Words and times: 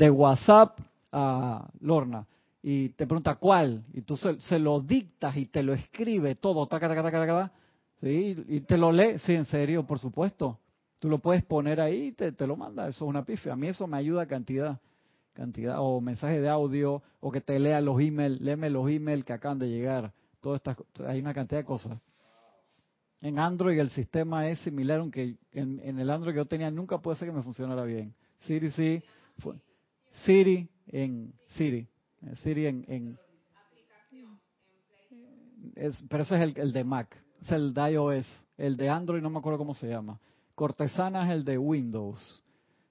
de 0.00 0.10
WhatsApp 0.10 0.80
a 1.12 1.68
Lorna 1.80 2.26
y 2.62 2.88
te 2.90 3.06
pregunta 3.06 3.34
cuál, 3.34 3.84
y 3.92 4.00
tú 4.00 4.16
se, 4.16 4.58
lo 4.58 4.80
dictas 4.80 5.36
y 5.36 5.44
te 5.44 5.62
lo 5.62 5.74
escribe 5.74 6.36
todo, 6.36 6.66
taca, 6.66 6.88
taca, 6.88 7.02
taca, 7.02 7.20
taca, 7.20 7.52
¿sí? 8.00 8.44
y 8.48 8.60
te 8.60 8.78
lo 8.78 8.92
lee, 8.92 9.18
sí, 9.18 9.34
en 9.34 9.44
serio, 9.44 9.86
por 9.86 9.98
supuesto. 9.98 10.58
Tú 11.00 11.08
lo 11.08 11.18
puedes 11.18 11.44
poner 11.44 11.80
ahí 11.80 12.08
y 12.08 12.12
te, 12.12 12.32
te 12.32 12.46
lo 12.46 12.56
manda, 12.56 12.88
eso 12.88 13.04
es 13.04 13.08
una 13.08 13.24
pifia. 13.24 13.52
A 13.52 13.56
mí 13.56 13.68
eso 13.68 13.86
me 13.86 13.98
ayuda 13.98 14.26
cantidad, 14.26 14.78
cantidad, 15.34 15.76
o 15.78 16.00
mensaje 16.00 16.40
de 16.40 16.48
audio, 16.48 17.02
o 17.20 17.30
que 17.30 17.42
te 17.42 17.58
lea 17.58 17.82
los 17.82 18.00
emails, 18.00 18.40
léeme 18.40 18.70
los 18.70 18.88
emails 18.90 19.24
que 19.24 19.34
acaban 19.34 19.58
de 19.58 19.68
llegar, 19.68 20.12
todas 20.40 20.60
estas, 20.60 20.76
hay 21.06 21.20
una 21.20 21.34
cantidad 21.34 21.60
de 21.60 21.66
cosas. 21.66 21.98
En 23.20 23.38
Android 23.38 23.78
el 23.78 23.90
sistema 23.90 24.48
es 24.48 24.60
similar, 24.60 25.00
aunque 25.00 25.36
en, 25.52 25.98
el 25.98 26.08
Android 26.08 26.32
que 26.32 26.38
yo 26.38 26.46
tenía 26.46 26.70
nunca 26.70 26.98
puede 26.98 27.18
ser 27.18 27.28
que 27.28 27.34
me 27.34 27.42
funcionara 27.42 27.84
bien. 27.84 28.14
Siri 28.40 28.70
sí, 28.70 29.02
Siri 30.24 30.68
en 30.88 31.32
Siri, 31.54 31.88
Siri 32.42 32.66
en, 32.66 32.84
en 32.88 33.18
es, 35.74 36.04
pero 36.08 36.22
ese 36.22 36.42
es 36.42 36.56
el, 36.56 36.72
de 36.72 36.84
Mac, 36.84 37.16
es 37.40 37.50
el 37.50 37.72
de 37.72 37.92
iOS, 37.92 38.26
el 38.56 38.76
de 38.76 38.88
Android 38.88 39.22
no 39.22 39.30
me 39.30 39.38
acuerdo 39.38 39.58
cómo 39.58 39.74
se 39.74 39.88
llama. 39.88 40.18
Cortesana 40.54 41.24
es 41.24 41.30
el 41.30 41.44
de 41.44 41.58
Windows, 41.58 42.42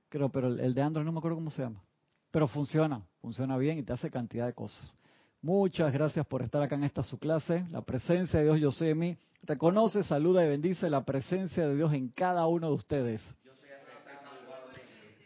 creo, 0.10 0.30
pero 0.30 0.48
el, 0.48 0.74
de 0.74 0.82
Android 0.82 1.06
no 1.06 1.12
me 1.12 1.20
acuerdo 1.20 1.38
cómo 1.38 1.52
se 1.52 1.62
llama. 1.62 1.84
Pero 2.32 2.48
funciona, 2.48 3.02
funciona 3.22 3.58
bien 3.58 3.78
y 3.80 3.84
te 3.84 3.94
hace 3.94 4.10
cantidad 4.10 4.46
de 4.46 4.54
cosas. 4.54 4.94
Muchas 5.42 5.94
gracias 5.94 6.26
por 6.26 6.42
estar 6.42 6.62
acá 6.62 6.76
en 6.76 6.84
esta 6.84 7.04
su 7.04 7.18
clase. 7.18 7.66
La 7.70 7.82
presencia 7.82 8.40
de 8.40 8.46
Dios 8.46 8.60
yo 8.60 8.72
sé 8.72 8.90
en 8.90 9.00
mí. 9.00 9.18
Reconoce, 9.44 10.04
saluda 10.04 10.44
y 10.46 10.50
bendice 10.50 10.90
la 10.90 11.06
presencia 11.06 11.68
de 11.68 11.76
Dios 11.76 11.94
en 11.94 12.10
cada 12.10 12.46
uno 12.46 12.70
de 12.70 12.76
ustedes 12.76 13.22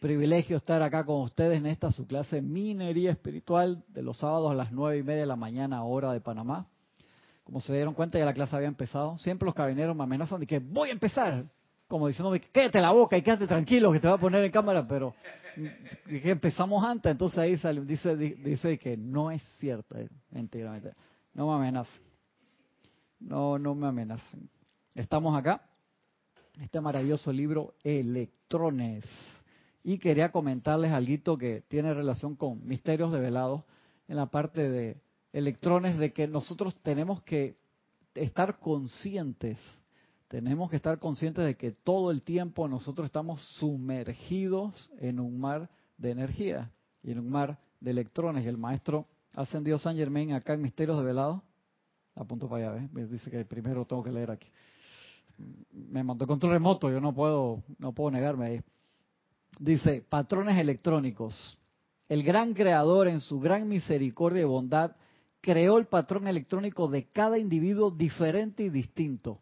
privilegio 0.03 0.57
estar 0.57 0.81
acá 0.81 1.05
con 1.05 1.21
ustedes 1.21 1.59
en 1.59 1.65
esta 1.65 1.89
su 1.89 2.05
clase 2.05 2.41
Minería 2.41 3.09
Espiritual 3.09 3.85
de 3.87 4.01
los 4.01 4.17
sábados 4.17 4.51
a 4.51 4.53
las 4.53 4.69
nueve 4.73 4.97
y 4.97 5.03
media 5.03 5.21
de 5.21 5.27
la 5.27 5.37
mañana, 5.37 5.81
hora 5.85 6.11
de 6.11 6.19
Panamá. 6.19 6.67
Como 7.45 7.61
se 7.61 7.73
dieron 7.73 7.93
cuenta, 7.93 8.19
ya 8.19 8.25
la 8.25 8.33
clase 8.33 8.53
había 8.53 8.67
empezado. 8.67 9.17
Siempre 9.17 9.45
los 9.45 9.55
cabineros 9.55 9.95
me 9.95 10.03
amenazan 10.03 10.41
de 10.41 10.45
que 10.45 10.59
voy 10.59 10.89
a 10.89 10.91
empezar. 10.91 11.45
Como 11.87 12.09
diciéndome, 12.09 12.41
quédate 12.41 12.81
la 12.81 12.91
boca 12.91 13.15
y 13.15 13.21
quédate 13.21 13.47
tranquilo 13.47 13.93
que 13.93 14.01
te 14.01 14.09
va 14.09 14.15
a 14.15 14.17
poner 14.17 14.43
en 14.43 14.51
cámara, 14.51 14.85
pero 14.85 15.15
dije, 16.05 16.31
empezamos 16.31 16.83
antes, 16.83 17.09
entonces 17.09 17.39
ahí 17.39 17.55
dice, 17.85 18.17
dice 18.17 18.77
que 18.77 18.97
no 18.97 19.31
es 19.31 19.41
cierto, 19.57 19.97
eh, 19.97 20.09
No 21.33 21.47
me 21.47 21.53
amenazan. 21.53 22.03
No, 23.21 23.57
no 23.57 23.73
me 23.73 23.87
amenazan. 23.87 24.49
Estamos 24.95 25.33
acá. 25.33 25.61
Este 26.61 26.81
maravilloso 26.81 27.31
libro, 27.31 27.75
Electrones 27.85 29.05
y 29.83 29.97
quería 29.97 30.31
comentarles 30.31 30.91
algo 30.91 31.37
que 31.37 31.61
tiene 31.67 31.93
relación 31.93 32.35
con 32.35 32.65
misterios 32.65 33.11
develados 33.11 33.63
en 34.07 34.15
la 34.15 34.27
parte 34.27 34.69
de 34.69 35.01
electrones, 35.33 35.97
de 35.97 36.13
que 36.13 36.27
nosotros 36.27 36.75
tenemos 36.81 37.21
que 37.23 37.57
estar 38.15 38.59
conscientes, 38.59 39.59
tenemos 40.27 40.69
que 40.69 40.77
estar 40.77 40.99
conscientes 40.99 41.45
de 41.45 41.55
que 41.57 41.71
todo 41.71 42.11
el 42.11 42.21
tiempo 42.21 42.67
nosotros 42.67 43.05
estamos 43.05 43.41
sumergidos 43.57 44.91
en 44.99 45.19
un 45.19 45.39
mar 45.39 45.69
de 45.97 46.11
energía 46.11 46.71
y 47.03 47.11
en 47.11 47.19
un 47.19 47.29
mar 47.29 47.59
de 47.79 47.91
electrones. 47.91 48.45
Y 48.45 48.47
el 48.47 48.57
maestro 48.57 49.07
ascendido 49.35 49.77
San 49.79 49.95
Germain 49.97 50.31
acá 50.31 50.53
en 50.53 50.61
Misterios 50.61 50.97
Develados, 50.97 51.41
apunto 52.15 52.47
para 52.47 52.73
allá, 52.73 52.89
dice 53.09 53.29
que 53.29 53.43
primero 53.45 53.85
tengo 53.85 54.03
que 54.03 54.11
leer 54.11 54.31
aquí. 54.31 54.47
Me 55.71 56.03
mandó 56.03 56.25
control 56.25 56.53
remoto, 56.53 56.89
yo 56.89 57.01
no 57.01 57.13
puedo, 57.13 57.63
no 57.79 57.91
puedo 57.91 58.11
negarme 58.11 58.45
ahí. 58.45 58.61
Dice, 59.59 60.03
patrones 60.07 60.57
electrónicos. 60.57 61.57
El 62.09 62.23
gran 62.23 62.53
creador 62.53 63.07
en 63.07 63.21
su 63.21 63.39
gran 63.39 63.67
misericordia 63.67 64.41
y 64.41 64.45
bondad 64.45 64.95
creó 65.41 65.77
el 65.77 65.85
patrón 65.85 66.27
electrónico 66.27 66.87
de 66.87 67.05
cada 67.05 67.37
individuo 67.37 67.91
diferente 67.91 68.63
y 68.63 68.69
distinto. 68.69 69.39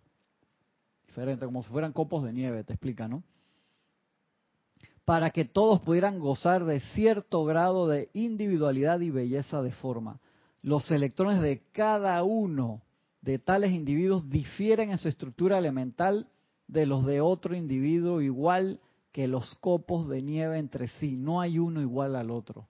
Diferente, 1.07 1.45
como 1.45 1.63
si 1.63 1.69
fueran 1.69 1.93
copos 1.93 2.23
de 2.23 2.33
nieve, 2.33 2.63
te 2.63 2.73
explica, 2.73 3.07
¿no? 3.07 3.23
Para 5.05 5.31
que 5.31 5.45
todos 5.45 5.81
pudieran 5.81 6.19
gozar 6.19 6.63
de 6.65 6.79
cierto 6.79 7.43
grado 7.43 7.87
de 7.87 8.09
individualidad 8.13 8.99
y 9.01 9.09
belleza 9.09 9.61
de 9.61 9.71
forma. 9.71 10.19
Los 10.61 10.89
electrones 10.91 11.41
de 11.41 11.63
cada 11.71 12.23
uno 12.23 12.81
de 13.21 13.39
tales 13.39 13.71
individuos 13.71 14.29
difieren 14.29 14.91
en 14.91 14.97
su 14.97 15.07
estructura 15.07 15.57
elemental 15.57 16.27
de 16.67 16.85
los 16.85 17.05
de 17.05 17.21
otro 17.21 17.55
individuo 17.55 18.21
igual 18.21 18.79
que 19.11 19.27
los 19.27 19.55
copos 19.55 20.07
de 20.07 20.21
nieve 20.21 20.57
entre 20.57 20.87
sí. 20.87 21.17
No 21.17 21.41
hay 21.41 21.59
uno 21.59 21.81
igual 21.81 22.15
al 22.15 22.31
otro. 22.31 22.67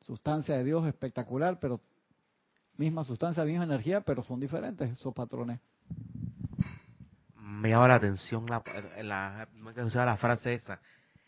Sustancia 0.00 0.56
de 0.56 0.64
Dios 0.64 0.86
espectacular, 0.86 1.58
pero 1.60 1.80
misma 2.76 3.04
sustancia, 3.04 3.44
misma 3.44 3.64
energía, 3.64 4.00
pero 4.00 4.22
son 4.22 4.40
diferentes 4.40 4.90
esos 4.90 5.14
patrones. 5.14 5.60
Me 7.36 7.70
llama 7.70 7.88
la 7.88 7.94
atención 7.96 8.46
la, 8.46 8.62
la, 9.02 9.48
la 10.04 10.16
frase 10.16 10.54
esa. 10.54 10.80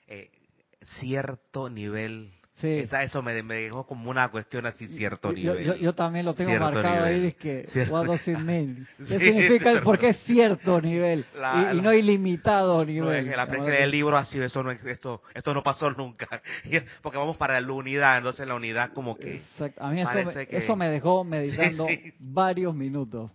Eh, 0.07 0.31
cierto 1.01 1.71
nivel 1.71 2.33
Sí. 2.55 2.87
eso 2.89 3.21
me, 3.21 3.35
dejó 3.43 3.85
como 3.85 4.11
una 4.11 4.29
cuestión 4.29 4.65
así 4.65 4.87
cierto 4.87 5.33
nivel. 5.33 5.77
Yo, 5.81 5.93
también 5.93 6.25
lo 6.25 6.35
tengo 6.35 6.57
marcado 6.57 7.05
ahí, 7.05 7.27
es 7.27 7.35
que 7.35 7.65
¿Qué 9.09 9.19
significa? 9.19 9.81
Porque 9.83 10.11
es 10.11 10.19
cierto 10.19 10.81
nivel 10.81 11.25
y, 11.73 11.81
no 11.81 11.93
ilimitado 11.93 12.85
nivel. 12.85 13.27
No, 13.27 13.43
es 13.43 13.65
que 13.65 13.83
el 13.83 13.91
libro 13.91 14.17
así, 14.17 14.39
eso 14.41 14.63
no, 14.63 14.71
esto, 14.71 15.23
esto 15.35 15.53
no 15.53 15.65
pasó 15.65 15.91
nunca. 15.91 16.29
Porque 17.03 17.19
vamos 17.19 17.37
para 17.37 17.61
la 17.61 17.73
unidad, 17.73 18.19
entonces 18.19 18.47
la 18.47 18.55
unidad 18.55 18.93
como 18.93 19.17
que... 19.17 19.35
Exacto. 19.35 19.83
A 19.83 19.91
mí 19.91 20.01
eso 20.01 20.13
me, 20.13 20.49
eso 20.49 20.77
me 20.77 20.89
dejó 20.89 21.25
meditando 21.25 21.89
varios 22.21 22.73
minutos. 22.73 23.33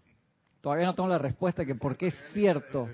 Todavía 0.61 0.85
no 0.85 0.95
tengo 0.95 1.09
la 1.09 1.17
respuesta 1.17 1.65
que 1.65 1.75
por 1.75 1.97
qué 1.97 2.07
es 2.07 2.15
cierto. 2.33 2.89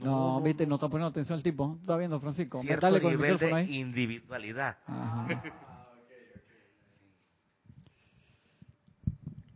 No, 0.00 0.40
viste, 0.40 0.66
no 0.66 0.76
está 0.76 0.88
poniendo 0.88 1.10
atención 1.10 1.36
el 1.36 1.42
tipo. 1.42 1.76
Está 1.80 1.96
viendo, 1.96 2.18
Francisco. 2.20 2.62
Cierto 2.62 2.90
nivel 2.90 3.38
de 3.38 3.62
individualidad. 3.64 4.78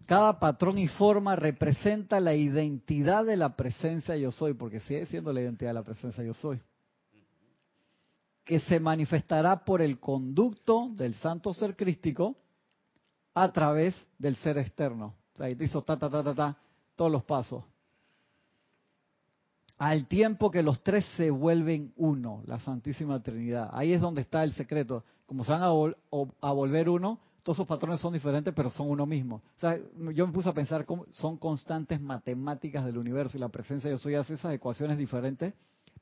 Cada 0.06 0.38
patrón 0.38 0.76
y 0.76 0.86
forma 0.86 1.34
representa 1.34 2.20
la 2.20 2.34
identidad 2.34 3.24
de 3.24 3.38
la 3.38 3.56
presencia 3.56 4.16
yo 4.18 4.30
soy, 4.30 4.52
porque 4.52 4.80
sigue 4.80 5.06
siendo 5.06 5.32
la 5.32 5.40
identidad 5.40 5.70
de 5.70 5.74
la 5.74 5.82
presencia 5.82 6.22
yo 6.22 6.34
soy. 6.34 6.60
Que 8.44 8.60
se 8.60 8.78
manifestará 8.78 9.64
por 9.64 9.80
el 9.80 9.98
conducto 9.98 10.90
del 10.90 11.14
santo 11.14 11.54
ser 11.54 11.74
crístico 11.74 12.36
a 13.32 13.50
través 13.50 13.96
del 14.18 14.36
ser 14.36 14.58
externo. 14.58 15.14
O 15.32 15.36
sea, 15.38 15.46
ahí 15.46 15.54
te 15.54 15.64
hizo 15.64 15.80
ta, 15.82 15.98
ta, 15.98 16.10
ta, 16.10 16.22
ta, 16.22 16.34
ta, 16.34 16.58
todos 16.96 17.10
los 17.10 17.24
pasos 17.24 17.64
al 19.84 20.06
tiempo 20.06 20.50
que 20.50 20.62
los 20.62 20.82
tres 20.82 21.04
se 21.14 21.30
vuelven 21.30 21.92
uno, 21.96 22.42
la 22.46 22.58
Santísima 22.58 23.22
Trinidad. 23.22 23.68
Ahí 23.70 23.92
es 23.92 24.00
donde 24.00 24.22
está 24.22 24.42
el 24.42 24.54
secreto. 24.54 25.04
Como 25.26 25.44
se 25.44 25.52
van 25.52 25.62
a, 25.62 25.68
volver 25.68 26.88
uno, 26.88 27.20
todos 27.42 27.58
esos 27.58 27.68
patrones 27.68 28.00
son 28.00 28.14
diferentes, 28.14 28.54
pero 28.54 28.70
son 28.70 28.88
uno 28.88 29.04
mismo. 29.04 29.36
O 29.36 29.60
sea, 29.60 29.76
yo 30.14 30.26
me 30.26 30.32
puse 30.32 30.48
a 30.48 30.54
pensar 30.54 30.86
cómo 30.86 31.04
son 31.10 31.36
constantes 31.36 32.00
matemáticas 32.00 32.82
del 32.86 32.96
universo 32.96 33.36
y 33.36 33.40
la 33.40 33.50
presencia 33.50 33.90
yo 33.90 33.98
soy 33.98 34.14
hace 34.14 34.34
esas 34.34 34.54
ecuaciones 34.54 34.96
diferentes, 34.96 35.52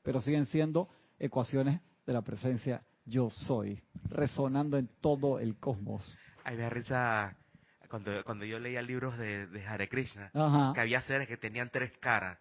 pero 0.01 0.21
siguen 0.21 0.45
siendo 0.45 0.87
ecuaciones 1.19 1.81
de 2.05 2.13
la 2.13 2.21
presencia 2.21 2.83
yo 3.05 3.29
soy, 3.29 3.83
resonando 4.05 4.77
en 4.77 4.89
todo 5.01 5.39
el 5.39 5.57
cosmos. 5.57 6.09
Ay, 6.45 6.55
me 6.55 6.63
da 6.63 6.69
risa 6.69 7.35
cuando, 7.89 8.23
cuando 8.23 8.45
yo 8.45 8.59
leía 8.59 8.81
libros 8.81 9.17
de, 9.17 9.45
de 9.47 9.67
Hare 9.67 9.89
Krishna, 9.89 10.31
que 10.73 10.79
había 10.79 11.01
seres 11.01 11.27
que 11.27 11.35
tenían 11.35 11.67
tres 11.69 11.91
caras. 11.99 12.39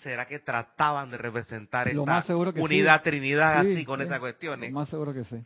¿Será 0.00 0.26
que 0.26 0.40
trataban 0.40 1.10
de 1.10 1.18
representar 1.18 1.86
esta 1.86 2.34
unidad, 2.56 3.02
trinidad 3.02 3.60
así 3.60 3.84
con 3.84 4.00
esas 4.00 4.18
cuestiones? 4.18 4.72
Lo 4.72 4.80
más 4.80 4.88
seguro 4.88 5.12
que 5.14 5.24
sí. 5.24 5.36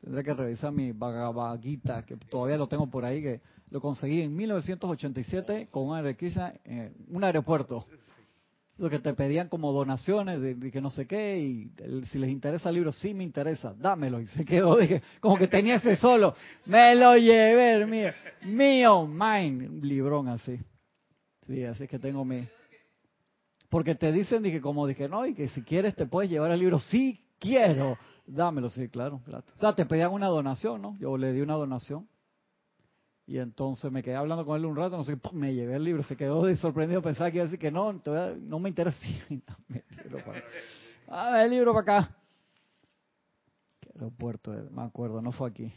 Tendré 0.00 0.22
que 0.22 0.34
revisar 0.34 0.72
mi 0.72 0.92
Bhagavad 0.92 1.58
que 1.60 2.16
todavía 2.30 2.56
lo 2.56 2.68
tengo 2.68 2.88
por 2.88 3.04
ahí, 3.04 3.22
que 3.22 3.40
lo 3.70 3.80
conseguí 3.80 4.22
en 4.22 4.34
1987 4.34 5.68
con 5.70 5.88
un 5.88 5.98
en 5.98 6.94
un 7.08 7.24
aeropuerto. 7.24 7.86
Lo 8.78 8.90
que 8.90 8.98
te 8.98 9.14
pedían 9.14 9.48
como 9.48 9.72
donaciones 9.72 10.40
de, 10.40 10.70
que 10.70 10.80
no 10.82 10.90
sé 10.90 11.06
qué, 11.06 11.38
y 11.38 11.70
si 12.06 12.18
les 12.18 12.30
interesa 12.30 12.68
el 12.68 12.74
libro, 12.74 12.92
sí 12.92 13.14
me 13.14 13.24
interesa, 13.24 13.74
dámelo. 13.74 14.20
Y 14.20 14.26
se 14.26 14.44
quedó, 14.44 14.76
dije, 14.80 15.02
como 15.20 15.36
que 15.36 15.48
tenía 15.48 15.76
ese 15.76 15.96
solo, 15.96 16.34
me 16.66 16.94
lo 16.94 17.16
llevé, 17.16 17.84
mío, 17.86 18.12
mío, 18.44 19.06
mine, 19.06 19.68
un 19.68 19.80
librón 19.82 20.28
así. 20.28 20.60
Sí, 21.46 21.64
así 21.64 21.88
que 21.88 21.98
tengo 21.98 22.24
mi, 22.24 22.46
porque 23.68 23.94
te 23.94 24.12
dicen, 24.12 24.42
dije, 24.42 24.60
como 24.60 24.86
dije, 24.86 25.08
no, 25.08 25.26
y 25.26 25.34
que 25.34 25.48
si 25.48 25.62
quieres 25.62 25.94
te 25.94 26.06
puedes 26.06 26.30
llevar 26.30 26.50
el 26.50 26.60
libro. 26.60 26.78
Sí, 26.78 27.20
quiero. 27.38 27.98
Dámelo, 28.26 28.68
sí, 28.68 28.88
claro, 28.88 29.20
O 29.26 29.58
sea, 29.58 29.74
te 29.74 29.86
pedían 29.86 30.12
una 30.12 30.26
donación, 30.26 30.82
¿no? 30.82 30.96
Yo 30.98 31.16
le 31.16 31.32
di 31.32 31.40
una 31.40 31.54
donación. 31.54 32.08
Y 33.26 33.38
entonces 33.38 33.90
me 33.90 34.02
quedé 34.02 34.14
hablando 34.14 34.44
con 34.44 34.56
él 34.56 34.66
un 34.66 34.76
rato, 34.76 34.96
no 34.96 35.02
sé 35.02 35.18
qué, 35.18 35.30
me 35.32 35.52
llevé 35.52 35.76
el 35.76 35.84
libro. 35.84 36.02
Se 36.04 36.16
quedó 36.16 36.54
sorprendido, 36.56 37.02
pensaba 37.02 37.30
que 37.30 37.38
iba 37.38 37.42
a 37.42 37.46
decir 37.46 37.58
que 37.58 37.72
no, 37.72 38.00
no 38.40 38.58
me 38.60 38.68
interesa. 38.68 38.98
Sí, 39.00 39.42
el 39.68 40.04
libro 40.04 40.24
para, 40.24 40.44
ah, 41.08 41.44
el 41.44 41.50
libro 41.50 41.72
para 41.72 41.98
acá. 41.98 42.16
aeropuerto, 43.94 44.52
me 44.70 44.82
acuerdo, 44.82 45.20
no 45.20 45.32
fue 45.32 45.50
aquí. 45.50 45.72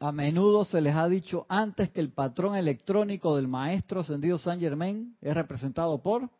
A 0.00 0.12
menudo 0.12 0.64
se 0.64 0.80
les 0.80 0.94
ha 0.94 1.08
dicho 1.08 1.44
antes 1.48 1.90
que 1.90 2.00
el 2.00 2.12
patrón 2.12 2.54
electrónico 2.54 3.34
del 3.34 3.48
maestro 3.48 4.00
ascendido 4.00 4.38
Saint 4.38 4.62
Germain 4.62 5.16
es 5.20 5.34
representado 5.34 6.00
por 6.00 6.30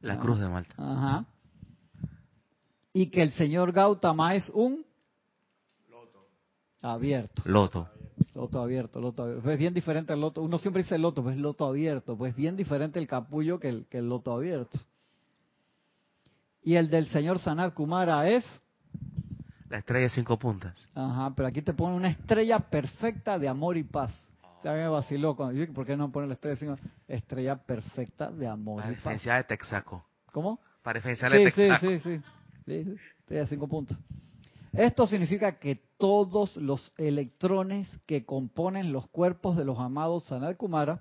la 0.00 0.18
cruz 0.18 0.40
de 0.40 0.48
Malta. 0.48 0.74
Ajá. 0.78 1.26
Y 2.92 3.10
que 3.10 3.22
el 3.22 3.32
señor 3.32 3.72
Gautama 3.72 4.34
es 4.34 4.48
un 4.50 4.84
loto 5.88 6.26
abierto. 6.82 7.42
Loto. 7.44 7.88
Loto 8.34 8.60
abierto, 8.60 9.00
loto 9.00 9.22
abierto. 9.22 9.50
Es 9.50 9.58
bien 9.58 9.74
diferente 9.74 10.12
el 10.12 10.20
loto. 10.20 10.42
Uno 10.42 10.58
siempre 10.58 10.82
dice 10.82 10.98
loto, 10.98 11.22
pues 11.22 11.36
loto 11.38 11.66
abierto. 11.66 12.16
Pues 12.16 12.34
bien 12.34 12.56
diferente 12.56 12.98
el 12.98 13.06
capullo 13.06 13.60
que 13.60 13.68
el, 13.68 13.86
que 13.86 13.98
el 13.98 14.08
loto 14.08 14.32
abierto. 14.32 14.78
Y 16.62 16.74
el 16.74 16.90
del 16.90 17.06
señor 17.08 17.38
Sanat 17.38 17.74
Kumara 17.74 18.28
es 18.28 18.44
la 19.70 19.78
estrella 19.78 20.04
de 20.04 20.10
cinco 20.10 20.36
puntas. 20.36 20.86
Ajá, 20.94 21.32
pero 21.34 21.48
aquí 21.48 21.62
te 21.62 21.72
pone 21.72 21.96
una 21.96 22.08
estrella 22.08 22.58
perfecta 22.58 23.38
de 23.38 23.48
amor 23.48 23.76
y 23.76 23.84
paz. 23.84 24.28
O 24.58 24.62
sea, 24.62 24.72
me 24.72 24.86
vaciló 24.88 25.36
cuando 25.36 25.72
¿por 25.72 25.86
qué 25.86 25.96
no 25.96 26.10
pone 26.10 26.26
la 26.26 26.34
estrella 26.34 26.54
de 26.56 26.60
cinco 26.60 26.76
Estrella 27.08 27.56
perfecta 27.56 28.30
de 28.30 28.46
amor 28.48 28.84
y 28.90 28.96
paz. 28.96 29.22
de 29.24 29.44
Texaco. 29.44 30.04
¿Cómo? 30.32 30.60
Para 30.82 30.98
diferenciar 30.98 31.32
de 31.32 31.50
Texaco. 31.50 31.86
Sí, 31.86 31.98
sí, 32.00 32.16
sí. 32.16 32.22
sí, 32.66 32.96
estrella 33.20 33.42
de 33.42 33.46
cinco 33.46 33.68
puntos. 33.68 33.96
Esto 34.72 35.06
significa 35.06 35.58
que 35.58 35.76
todos 35.98 36.56
los 36.56 36.92
electrones 36.98 37.88
que 38.06 38.24
componen 38.24 38.92
los 38.92 39.08
cuerpos 39.08 39.56
de 39.56 39.64
los 39.64 39.78
amados 39.78 40.24
Sanal 40.24 40.56
Kumara, 40.56 41.00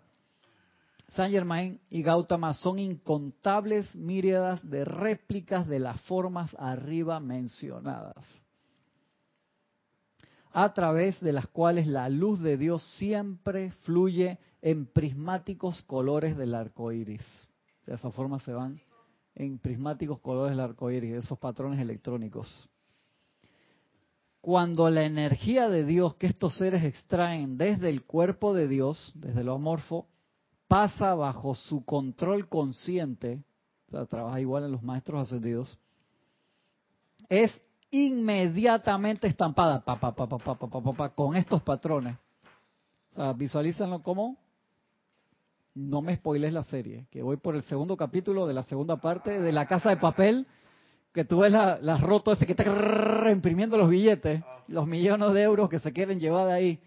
San 1.14 1.32
Germain 1.32 1.80
y 1.90 2.04
Gautama 2.04 2.54
son 2.54 2.78
incontables 2.78 3.96
míriadas 3.96 4.68
de 4.70 4.86
réplicas 4.86 5.68
de 5.68 5.80
las 5.80 6.00
formas 6.02 6.56
arriba 6.60 7.20
mencionadas 7.20 8.16
a 10.52 10.74
través 10.74 11.20
de 11.22 11.34
las 11.34 11.48
cuales 11.48 11.88
la 11.88 12.10
luz 12.10 12.40
de 12.40 12.58
Dios 12.58 12.84
siempre 12.98 13.72
fluye 13.84 14.40
en 14.62 14.86
prismáticos 14.86 15.82
colores 15.84 16.36
del 16.38 16.56
arco 16.56 16.92
iris. 16.92 17.24
De 17.86 17.96
esa 17.96 18.12
forma 18.12 18.40
se 18.40 18.54
van 18.54 18.80
en 19.36 19.58
prismáticos 19.60 20.20
colores 20.20 20.52
del 20.52 20.60
arco 20.60 20.92
iris, 20.92 21.24
esos 21.24 21.38
patrones 21.38 21.80
electrónicos. 21.80 22.70
Cuando 24.42 24.90
la 24.90 25.04
energía 25.04 25.70
de 25.70 25.86
Dios 25.86 26.16
que 26.16 26.28
estos 26.28 26.56
seres 26.58 26.84
extraen 26.84 27.58
desde 27.58 27.90
el 27.90 28.04
cuerpo 28.04 28.54
de 28.54 28.68
Dios, 28.68 29.12
desde 29.16 29.44
lo 29.44 29.54
amorfo, 29.54 30.08
pasa 30.68 31.14
bajo 31.14 31.56
su 31.56 31.84
control 31.84 32.48
consciente, 32.48 33.44
o 33.88 33.92
sea, 33.92 34.06
trabaja 34.06 34.40
igual 34.40 34.64
en 34.64 34.72
los 34.72 34.84
maestros 34.84 35.22
ascendidos, 35.22 35.78
es 37.28 37.52
inmediatamente 37.92 39.28
estampada 39.28 39.82
pa, 39.82 40.00
pa, 40.00 40.14
pa, 40.14 41.10
con 41.10 41.36
estos 41.36 41.62
patrones. 41.64 42.18
O 43.12 43.16
sea, 43.16 43.34
visualízanlo 43.34 44.02
como 44.04 44.38
no 45.76 46.02
me 46.02 46.16
spoiles 46.16 46.52
la 46.52 46.64
serie, 46.64 47.08
que 47.10 47.22
voy 47.22 47.38
por 47.38 47.56
el 47.56 47.64
segundo 47.64 47.96
capítulo 47.96 48.48
de 48.48 48.54
la 48.54 48.64
segunda 48.64 48.98
parte 48.98 49.40
de 49.40 49.52
La 49.52 49.66
Casa 49.66 49.90
de 49.90 49.98
Papel, 49.98 50.46
que 51.14 51.24
tú 51.24 51.40
ves 51.40 51.52
las 51.52 51.82
la 51.82 51.98
roto 51.98 52.32
ese 52.32 52.46
que 52.46 52.52
está 52.54 53.32
imprimiendo 53.32 53.78
los 53.78 53.90
billetes, 53.90 54.44
los 54.68 54.86
millones 54.88 55.34
de 55.34 55.42
euros 55.42 55.70
que 55.70 55.80
se 55.80 55.94
quieren 55.94 56.20
llevar 56.20 56.48
de 56.48 56.54
ahí. 56.54 56.80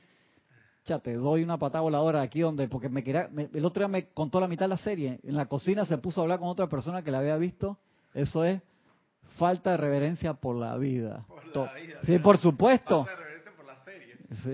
Ya 0.85 0.99
te 0.99 1.15
doy 1.15 1.43
una 1.43 1.59
patada 1.59 1.83
voladora 1.83 2.23
aquí 2.23 2.41
donde, 2.41 2.69
porque 2.69 2.89
me 2.89 3.03
quería, 3.05 3.31
el 3.53 3.65
otro 3.65 3.81
día 3.81 3.89
me 3.89 4.09
contó 4.09 4.41
la 4.41 4.49
mitad 4.49 4.65
de 4.65 4.71
la 4.71 4.77
serie. 4.77 5.21
En 5.23 5.37
la 5.37 5.47
cocina 5.47 5.85
se 5.87 5.99
puso 5.99 6.21
a 6.21 6.25
hablar 6.25 6.41
con 6.41 6.49
otra 6.49 6.69
persona 6.69 7.03
que 7.03 7.11
la 7.11 7.19
había 7.19 7.37
visto. 7.37 7.79
Eso 8.15 8.45
es 8.45 8.61
falta 9.39 9.73
de 9.73 9.77
reverencia 9.77 10.35
por 10.35 10.57
la 10.57 10.77
vida. 10.77 11.25
sí, 12.05 12.19
por 12.19 12.39
supuesto. 12.39 13.07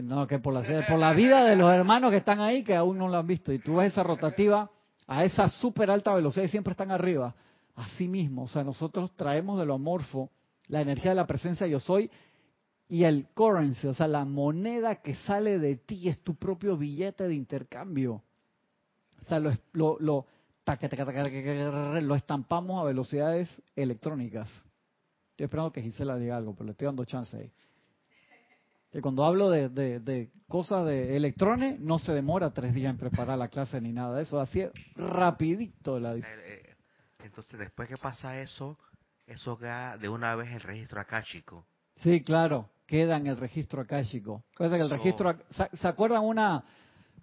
no, 0.02 0.26
que 0.26 0.38
por 0.38 0.52
la 0.52 0.64
serie, 0.64 0.82
por 0.88 0.98
la 0.98 1.12
vida 1.12 1.44
de 1.44 1.56
los 1.56 1.72
hermanos 1.72 2.10
que 2.10 2.19
están 2.19 2.40
ahí 2.40 2.64
que 2.64 2.75
aún 2.75 2.98
no 2.98 3.08
lo 3.08 3.16
han 3.16 3.26
visto. 3.26 3.52
Y 3.52 3.58
tú 3.58 3.76
ves 3.76 3.92
esa 3.92 4.02
rotativa 4.02 4.70
a 5.06 5.25
esa 5.25 5.48
súper 5.48 5.90
alta 5.90 6.14
velocidad 6.14 6.44
y 6.44 6.48
siempre 6.48 6.72
están 6.72 6.90
arriba. 6.90 7.34
Así 7.76 8.08
mismo, 8.08 8.42
o 8.42 8.48
sea, 8.48 8.64
nosotros 8.64 9.14
traemos 9.14 9.58
de 9.58 9.64
lo 9.64 9.75
amorfo 9.75 10.30
la 10.69 10.81
energía 10.81 11.10
de 11.10 11.16
la 11.16 11.26
presencia 11.26 11.66
yo 11.66 11.81
soy 11.81 12.10
y 12.88 13.04
el 13.04 13.26
currency, 13.34 13.86
o 13.86 13.94
sea, 13.94 14.08
la 14.08 14.24
moneda 14.24 14.96
que 14.96 15.14
sale 15.14 15.58
de 15.58 15.76
ti 15.76 16.08
es 16.08 16.22
tu 16.22 16.36
propio 16.36 16.76
billete 16.76 17.28
de 17.28 17.34
intercambio. 17.34 18.22
O 19.22 19.24
sea, 19.28 19.40
lo, 19.40 19.52
lo, 19.72 19.98
lo, 20.00 20.26
lo 22.00 22.14
estampamos 22.14 22.81
a 22.81 22.84
velocidades 22.84 23.62
electrónicas. 23.76 24.50
Estoy 25.38 25.44
esperando 25.44 25.70
que 25.70 25.82
Gisela 25.82 26.17
diga 26.17 26.37
algo, 26.37 26.52
pero 26.52 26.64
le 26.64 26.73
estoy 26.73 26.87
dando 26.87 27.05
chance 27.05 27.37
ahí. 27.37 27.52
Que 28.90 29.00
cuando 29.00 29.25
hablo 29.25 29.50
de, 29.50 29.69
de, 29.69 30.32
cosas 30.49 30.85
de 30.85 31.17
electrones, 31.17 31.79
no 31.79 32.00
se 32.00 32.12
demora 32.12 32.50
tres 32.50 32.75
días 32.75 32.90
en 32.90 32.99
preparar 32.99 33.38
la 33.38 33.46
clase 33.46 33.81
ni 33.81 33.93
nada 33.93 34.17
de 34.17 34.25
eso. 34.25 34.40
Así 34.40 34.62
es 34.62 34.73
rapidito 34.96 36.00
la 36.00 36.14
dice. 36.14 36.26
Eh, 36.29 36.40
eh, 36.44 36.75
entonces, 37.23 37.56
después 37.56 37.88
que 37.88 37.96
pasa 37.96 38.40
eso, 38.40 38.76
eso 39.29 39.56
queda 39.56 39.96
de 39.96 40.08
una 40.08 40.35
vez 40.35 40.50
el 40.50 40.61
registro 40.61 41.00
akáshico. 41.00 41.64
Sí, 41.99 42.25
claro, 42.25 42.69
queda 42.84 43.17
en 43.17 43.29
el 43.29 43.37
registro 43.37 43.82
akáshico. 43.82 44.43
Que 44.56 44.64
el 44.64 44.91
registro, 44.91 45.38
¿Se 45.50 45.87
acuerdan 45.87 46.25
una, 46.25 46.64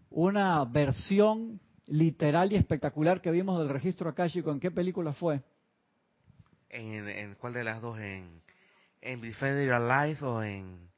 una 0.09 0.63
versión 0.63 1.59
literal 1.87 2.53
y 2.53 2.55
espectacular 2.55 3.19
que 3.19 3.31
vimos 3.31 3.59
del 3.59 3.67
registro 3.67 4.09
akáshico? 4.09 4.53
¿En 4.53 4.61
qué 4.61 4.71
película 4.71 5.11
fue? 5.11 5.43
¿En, 6.75 7.35
cuál 7.35 7.53
de 7.53 7.63
las 7.63 7.81
dos? 7.81 7.97
¿En, 7.99 8.41
en 9.01 9.21
Defender 9.21 9.67
Your 9.67 9.81
Life 9.81 10.23
o 10.25 10.43
en...? 10.43 10.89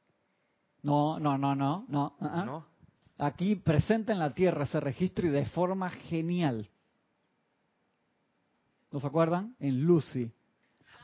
No, 0.82 1.18
no, 1.18 1.38
no, 1.38 1.54
no, 1.54 1.84
no. 1.88 2.16
Uh-uh. 2.20 2.44
¿No? 2.44 2.66
Aquí 3.18 3.56
presenta 3.56 4.12
en 4.12 4.18
la 4.18 4.30
Tierra 4.34 4.64
ese 4.64 4.80
registro 4.80 5.26
y 5.26 5.30
de 5.30 5.46
forma 5.46 5.90
genial. 5.90 6.68
¿No 8.90 9.00
se 9.00 9.06
acuerdan? 9.06 9.54
En 9.58 9.84
Lucy. 9.84 10.30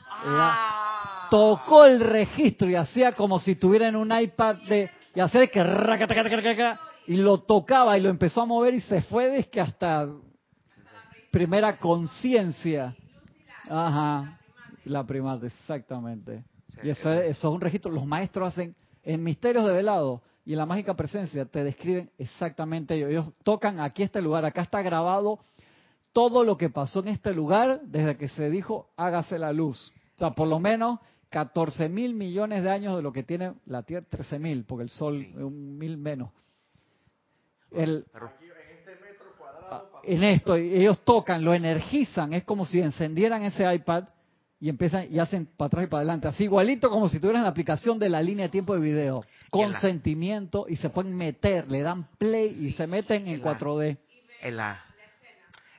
Ah. 0.07 1.29
tocó 1.31 1.85
el 1.87 2.01
registro 2.01 2.69
y 2.69 2.77
hacía 2.77 3.13
como 3.13 3.41
si 3.41 3.57
tuviera 3.57 3.89
en 3.89 3.97
un 3.97 4.17
iPad 4.17 4.57
de... 4.69 4.91
Y 5.15 5.21
hacía 5.21 5.47
que... 5.49 5.61
Y 7.07 7.17
lo 7.17 7.39
tocaba 7.39 7.99
y 7.99 8.01
lo 8.01 8.09
empezó 8.09 8.43
a 8.43 8.47
mover 8.47 8.75
y 8.75 8.81
se 8.81 9.03
fue 9.03 9.29
desde 9.29 9.51
que 9.51 9.61
hasta 9.61 10.09
primera 11.31 11.79
conciencia. 11.79 12.95
Ajá. 13.69 14.39
La 14.85 15.05
primata, 15.05 15.47
exactamente. 15.47 16.45
y 16.83 16.91
eso 16.91 17.13
es, 17.13 17.31
eso 17.31 17.49
es 17.49 17.55
un 17.55 17.61
registro. 17.61 17.91
Los 17.91 18.07
maestros 18.07 18.49
hacen 18.49 18.75
en 19.03 19.23
Misterios 19.23 19.67
de 19.67 19.73
Velado 19.73 20.23
y 20.45 20.53
en 20.53 20.59
la 20.59 20.67
Mágica 20.67 20.95
Presencia, 20.95 21.45
te 21.47 21.65
describen 21.65 22.11
exactamente 22.19 22.95
ellos. 22.95 23.11
Ellos 23.11 23.27
tocan 23.43 23.81
aquí 23.81 24.03
este 24.03 24.21
lugar, 24.21 24.45
acá 24.45 24.63
está 24.63 24.83
grabado 24.83 25.41
todo 26.13 26.45
lo 26.45 26.57
que 26.57 26.71
pasó 26.71 27.01
en 27.01 27.09
este 27.09 27.35
lugar 27.35 27.81
desde 27.83 28.17
que 28.17 28.29
se 28.29 28.51
dijo 28.51 28.91
hágase 28.97 29.39
la 29.39 29.53
luz. 29.53 29.93
O 30.15 30.19
sea, 30.19 30.31
por 30.31 30.49
lo 30.49 30.61
menos 30.61 31.01
14 31.31 31.89
mil 31.89 32.15
millones 32.15 32.63
de 32.63 32.71
años 32.71 32.97
de 32.97 33.03
lo 33.03 33.13
que 33.13 33.25
tiene 33.25 33.55
la 33.67 33.83
Tierra, 33.83 34.07
13 34.09 34.39
mil, 34.39 34.65
porque 34.65 34.85
el 34.85 34.91
Sol 34.91 35.21
es 35.21 35.37
un 35.37 35.77
mil 35.77 35.97
menos. 35.97 36.31
El, 37.73 38.07
en 40.05 40.23
esto, 40.23 40.55
ellos 40.57 41.01
tocan, 41.05 41.45
lo 41.45 41.53
energizan, 41.55 42.33
es 42.33 42.45
como 42.45 42.67
si 42.67 42.81
encendieran 42.81 43.43
ese 43.43 43.75
iPad 43.75 44.05
y 44.65 44.71
empiezan 44.71 45.07
y 45.11 45.19
hacen 45.19 45.45
para 45.45 45.67
atrás 45.67 45.85
y 45.85 45.87
para 45.89 45.99
adelante, 45.99 46.27
así 46.27 46.45
igualito 46.45 46.89
como 46.89 47.11
si 47.11 47.21
tuvieran 47.21 47.43
la 47.43 47.51
aplicación 47.51 47.99
de 47.99 48.09
la 48.09 48.23
línea 48.23 48.47
de 48.47 48.49
tiempo 48.49 48.73
de 48.73 48.81
video, 48.81 49.23
con 49.51 49.75
sentimiento 49.75 50.65
y 50.67 50.77
se 50.77 50.89
pueden 50.89 51.15
meter, 51.15 51.71
le 51.71 51.83
dan 51.83 52.09
play 52.17 52.49
y 52.67 52.73
se 52.73 52.87
meten 52.87 53.29
en, 53.29 53.43
4D. 53.43 53.99
En 54.41 54.57
la 54.57 54.83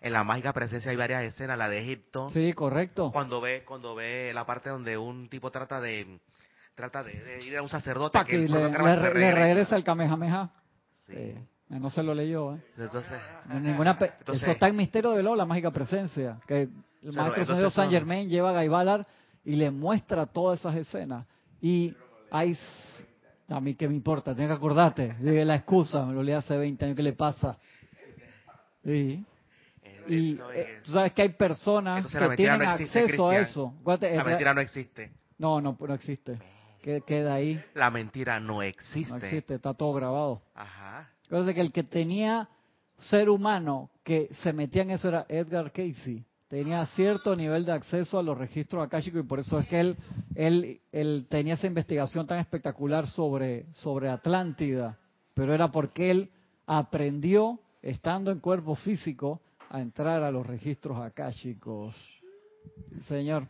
en 0.01 0.13
la 0.13 0.23
mágica 0.23 0.53
presencia 0.53 0.91
hay 0.91 0.97
varias 0.97 1.23
escenas, 1.23 1.57
la 1.57 1.67
de 1.67 1.79
Egipto. 1.79 2.29
Sí, 2.29 2.53
correcto. 2.53 3.09
Cuando 3.11 3.41
ve 3.41 3.63
cuando 3.65 3.95
ve 3.95 4.31
la 4.35 4.45
parte 4.45 4.69
donde 4.69 4.99
un 4.99 5.29
tipo 5.29 5.49
trata 5.49 5.81
de 5.81 6.19
trata 6.75 7.01
de, 7.01 7.43
ir 7.43 7.57
a 7.57 7.63
un 7.63 7.69
sacerdote 7.69 8.19
que, 8.27 8.37
le, 8.37 9.31
regresa 9.31 9.77
el 9.77 9.83
Kamehameha. 9.83 10.51
Sí. 11.07 11.13
Eh, 11.15 11.45
no 11.69 11.89
se 11.89 12.03
lo 12.03 12.13
leyó, 12.13 12.53
¿eh? 12.53 12.59
Entonces, 12.77 13.19
ninguna 13.49 13.97
eso 14.31 14.51
está 14.51 14.67
en 14.67 14.75
Misterio 14.75 15.09
de 15.13 15.23
Lo, 15.23 15.35
la 15.35 15.47
mágica 15.47 15.71
presencia, 15.71 16.37
que 16.45 16.69
el 17.05 17.13
maestro 17.13 17.45
Señor 17.45 17.71
San 17.71 17.89
Germain 17.89 18.27
lleva 18.27 18.49
a 18.49 18.53
Gaibalar 18.53 19.05
y 19.43 19.55
le 19.55 19.69
muestra 19.69 20.25
todas 20.25 20.59
esas 20.59 20.75
escenas. 20.75 21.27
Y 21.61 21.95
hay, 22.31 22.57
a 23.47 23.61
mí 23.61 23.75
que 23.75 23.87
me 23.87 23.93
importa, 23.93 24.35
tengo 24.35 24.49
que 24.49 24.55
acordarte, 24.55 25.13
de 25.13 25.45
la 25.45 25.55
excusa, 25.55 26.03
me 26.05 26.13
lo 26.13 26.23
leí 26.23 26.33
hace 26.33 26.57
20 26.57 26.83
años, 26.83 26.97
¿qué 26.97 27.03
le 27.03 27.13
pasa? 27.13 27.59
Sí. 28.83 29.23
Y 30.07 30.39
eh, 30.53 30.81
tú 30.83 30.91
sabes 30.91 31.13
que 31.13 31.23
hay 31.23 31.29
personas 31.29 32.07
que 32.07 32.29
tienen 32.35 32.63
acceso 32.63 33.29
a 33.29 33.37
eso. 33.37 33.73
la 33.85 34.23
mentira 34.23 34.53
no 34.53 34.61
existe. 34.61 35.11
No, 35.37 35.61
no, 35.61 35.77
no 35.79 35.93
existe. 35.93 36.39
Queda 36.81 37.33
ahí. 37.33 37.63
La 37.73 37.89
mentira 37.89 38.39
no 38.39 38.61
existe. 38.61 39.09
No 39.09 39.17
existe, 39.17 39.55
está 39.55 39.73
todo 39.73 39.93
grabado. 39.93 40.41
Ajá. 40.53 41.09
Que 41.27 41.61
el 41.61 41.71
que 41.71 41.83
tenía 41.83 42.47
ser 42.99 43.29
humano 43.29 43.89
que 44.03 44.29
se 44.43 44.53
metía 44.53 44.83
en 44.83 44.91
eso 44.91 45.07
era 45.09 45.25
Edgar 45.27 45.71
Casey 45.71 46.23
tenía 46.55 46.85
cierto 46.85 47.35
nivel 47.35 47.65
de 47.65 47.73
acceso 47.73 48.17
a 48.17 48.23
los 48.23 48.37
registros 48.37 48.81
akáshicos 48.81 49.19
y 49.19 49.27
por 49.27 49.39
eso 49.39 49.59
es 49.59 49.67
que 49.67 49.77
él, 49.77 49.97
él, 50.35 50.79
él 50.93 51.27
tenía 51.29 51.55
esa 51.55 51.67
investigación 51.67 52.25
tan 52.27 52.39
espectacular 52.39 53.07
sobre, 53.07 53.65
sobre 53.73 54.07
Atlántida, 54.07 54.97
pero 55.33 55.53
era 55.53 55.69
porque 55.69 56.11
él 56.11 56.31
aprendió, 56.65 57.59
estando 57.81 58.31
en 58.31 58.39
cuerpo 58.39 58.75
físico, 58.75 59.41
a 59.69 59.81
entrar 59.81 60.23
a 60.23 60.31
los 60.31 60.47
registros 60.47 60.97
akáshicos. 61.01 61.93
Señor. 63.09 63.47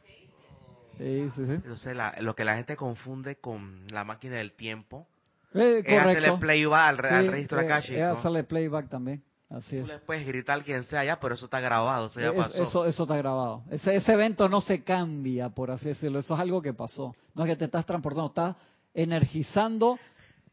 Sí, 0.97 1.29
sí, 1.35 1.45
sí. 1.45 1.51
Entonces, 1.51 1.95
lo 2.21 2.35
que 2.35 2.43
la 2.43 2.55
gente 2.55 2.75
confunde 2.75 3.35
con 3.35 3.85
la 3.91 4.03
máquina 4.03 4.38
del 4.38 4.53
tiempo 4.53 5.05
eh, 5.53 5.83
es 5.85 6.00
hacerle 6.00 6.38
playback 6.39 7.05
al, 7.05 7.27
registro 7.27 7.62
eh, 7.62 7.65
akáshico. 7.65 8.00
Es 8.00 8.03
hacerle 8.03 8.43
playback 8.45 8.89
también. 8.89 9.21
Así 9.55 9.79
Tú 9.79 9.88
le 9.88 10.00
puedes 10.00 10.27
gritar 10.27 10.62
quien 10.63 10.83
sea 10.83 11.05
ya, 11.05 11.17
pero 11.17 11.35
eso 11.35 11.45
está 11.45 11.62
grabado, 11.62 12.07
eso 12.07 12.19
ya 12.19 12.33
pasó. 12.33 12.62
Eso, 12.62 12.85
eso 12.85 13.03
está 13.03 13.15
grabado. 13.15 13.63
Ese, 13.69 13.95
ese 13.95 14.12
evento 14.12 14.50
no 14.50 14.59
se 14.59 14.83
cambia, 14.83 15.47
por 15.47 15.71
así 15.71 15.88
decirlo. 15.88 16.19
Eso 16.19 16.33
es 16.33 16.39
algo 16.41 16.62
que 16.62 16.74
pasó. 16.74 17.15
No 17.33 17.45
es 17.45 17.50
que 17.51 17.55
te 17.55 17.65
estás 17.65 17.85
transportando, 17.85 18.27
estás 18.27 18.55
energizando 18.93 19.97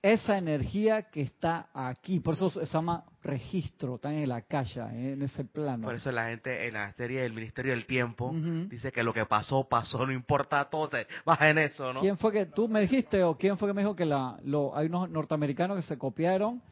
esa 0.01 0.39
energía 0.39 1.11
que 1.11 1.23
está 1.23 1.67
aquí. 1.75 2.21
Por 2.21 2.35
eso 2.35 2.49
se 2.49 2.65
llama 2.65 3.05
registro, 3.25 3.97
está 3.97 4.13
en 4.13 4.29
la 4.29 4.43
calle, 4.43 4.81
en 4.83 5.23
ese 5.23 5.45
plano. 5.45 5.85
Por 5.85 5.97
eso 5.97 6.13
la 6.13 6.27
gente 6.27 6.69
en 6.69 6.75
la 6.75 6.93
serie 6.93 7.23
del 7.23 7.33
Ministerio 7.33 7.73
del 7.73 7.87
Tiempo 7.87 8.33
dice 8.69 8.93
que 8.93 9.03
lo 9.03 9.13
que 9.13 9.27
pasó, 9.27 9.65
pasó, 9.69 10.07
no 10.07 10.13
importa 10.13 10.65
todo, 10.71 10.91
baja 11.25 11.51
en 11.51 11.59
eso, 11.59 11.93
¿no? 11.93 12.01
¿Quién 12.01 12.19
fue 12.19 12.31
que, 12.31 12.47
tú 12.47 12.69
me 12.69 12.81
dijiste, 12.83 13.25
o 13.25 13.37
quién 13.37 13.59
fue 13.59 13.69
que 13.69 13.75
me 13.75 13.83
dijo 13.83 13.97
que 13.97 14.05
la, 14.05 14.37
lo, 14.45 14.77
hay 14.77 14.87
unos 14.87 15.11
norteamericanos 15.11 15.77
que 15.77 15.83
se 15.83 15.99
copiaron 15.99 16.63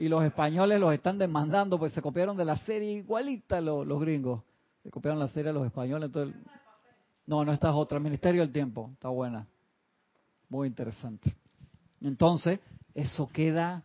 y 0.00 0.08
los 0.08 0.24
españoles 0.24 0.80
los 0.80 0.94
están 0.94 1.18
demandando, 1.18 1.78
pues 1.78 1.92
se 1.92 2.00
copiaron 2.00 2.34
de 2.34 2.46
la 2.46 2.56
serie 2.56 2.92
igualita 2.92 3.60
los, 3.60 3.86
los 3.86 4.00
gringos. 4.00 4.42
Se 4.82 4.90
copiaron 4.90 5.20
la 5.20 5.28
serie 5.28 5.50
a 5.50 5.52
los 5.52 5.66
españoles, 5.66 6.06
entonces... 6.06 6.34
No, 7.26 7.44
no, 7.44 7.52
esta 7.52 7.68
es 7.68 7.74
otra, 7.74 8.00
Ministerio 8.00 8.40
del 8.40 8.50
Tiempo, 8.50 8.88
está 8.94 9.10
buena. 9.10 9.46
Muy 10.48 10.68
interesante. 10.68 11.36
Entonces, 12.00 12.60
eso 12.94 13.28
queda 13.28 13.84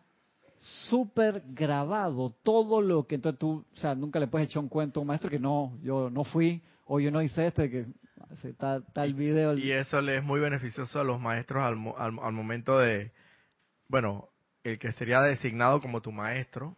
súper 0.89 1.43
grabado. 1.49 2.33
Todo 2.43 2.81
lo 2.81 3.05
que 3.05 3.15
entonces 3.15 3.37
tú, 3.37 3.65
o 3.73 3.77
sea, 3.77 3.93
nunca 3.93 4.17
le 4.17 4.27
puedes 4.27 4.47
echar 4.47 4.63
un 4.63 4.69
cuento 4.69 4.99
a 4.99 5.01
un 5.01 5.07
maestro 5.07 5.29
que 5.29 5.37
no, 5.37 5.77
yo 5.83 6.09
no 6.09 6.23
fui 6.23 6.61
o 6.85 7.01
yo 7.01 7.11
no 7.11 7.21
hice 7.21 7.47
esto, 7.47 7.61
que 7.63 7.87
está, 8.41 8.81
el 9.03 9.13
video. 9.15 9.57
Y 9.57 9.69
eso 9.73 9.99
le 9.99 10.19
es 10.19 10.23
muy 10.23 10.39
beneficioso 10.39 10.97
a 10.97 11.03
los 11.03 11.19
maestros 11.19 11.61
al, 11.61 11.77
al, 11.97 12.31
momento 12.31 12.79
de, 12.79 13.11
bueno, 13.89 14.29
el 14.65 14.79
que 14.79 14.91
sería 14.93 15.21
designado 15.21 15.79
como 15.79 16.01
tu 16.01 16.11
maestro. 16.11 16.75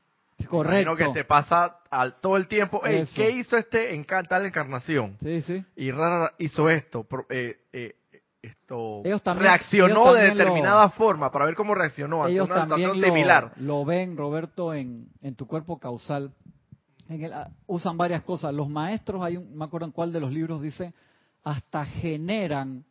Correcto. 0.47 0.95
que 0.95 1.11
se 1.13 1.23
pasa 1.23 1.79
al, 1.89 2.19
todo 2.21 2.37
el 2.37 2.47
tiempo, 2.47 2.79
¿qué 3.15 3.31
hizo 3.31 3.57
este 3.57 3.95
en 3.95 4.05
tal 4.05 4.45
encarnación? 4.45 5.17
Sí, 5.19 5.41
sí. 5.41 5.65
Y 5.75 5.89
rara 5.89 6.33
hizo 6.37 6.69
esto. 6.69 7.07
Eh, 7.29 7.57
eh, 7.73 7.95
esto 8.43 9.01
reaccionó 9.35 10.13
de 10.13 10.29
determinada 10.29 10.89
forma 10.91 11.31
para 11.31 11.45
ver 11.45 11.55
cómo 11.55 11.73
reaccionó 11.73 12.23
ante 12.23 12.39
una 12.39 12.63
situación 12.63 12.99
similar. 12.99 13.53
Lo 13.57 13.83
ven, 13.83 14.15
Roberto, 14.15 14.75
en, 14.75 15.07
en 15.23 15.35
tu 15.35 15.47
cuerpo 15.47 15.79
causal. 15.79 16.31
Ah, 17.33 17.49
usan 17.65 17.97
varias 17.97 18.21
cosas. 18.21 18.53
Los 18.53 18.69
maestros, 18.69 19.23
hay 19.23 19.37
un, 19.37 19.57
me 19.57 19.65
acuerdo 19.65 19.87
en 19.87 19.91
cuál 19.91 20.13
de 20.13 20.19
los 20.19 20.31
libros 20.31 20.61
dice, 20.61 20.93
hasta 21.43 21.85
generan 21.85 22.83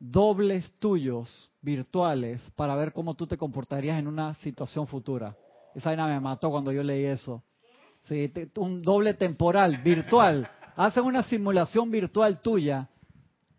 dobles 0.00 0.72
tuyos 0.78 1.50
virtuales 1.60 2.40
para 2.56 2.74
ver 2.74 2.92
cómo 2.92 3.14
tú 3.14 3.26
te 3.26 3.36
comportarías 3.36 3.98
en 3.98 4.08
una 4.08 4.34
situación 4.34 4.86
futura. 4.86 5.36
Esa 5.74 5.90
vaina 5.90 6.06
me 6.06 6.18
mató 6.18 6.50
cuando 6.50 6.72
yo 6.72 6.82
leí 6.82 7.04
eso. 7.04 7.44
Sí, 8.04 8.32
un 8.56 8.82
doble 8.82 9.14
temporal, 9.14 9.76
virtual. 9.82 10.50
Hacen 10.76 11.04
una 11.04 11.22
simulación 11.22 11.90
virtual 11.90 12.40
tuya 12.40 12.88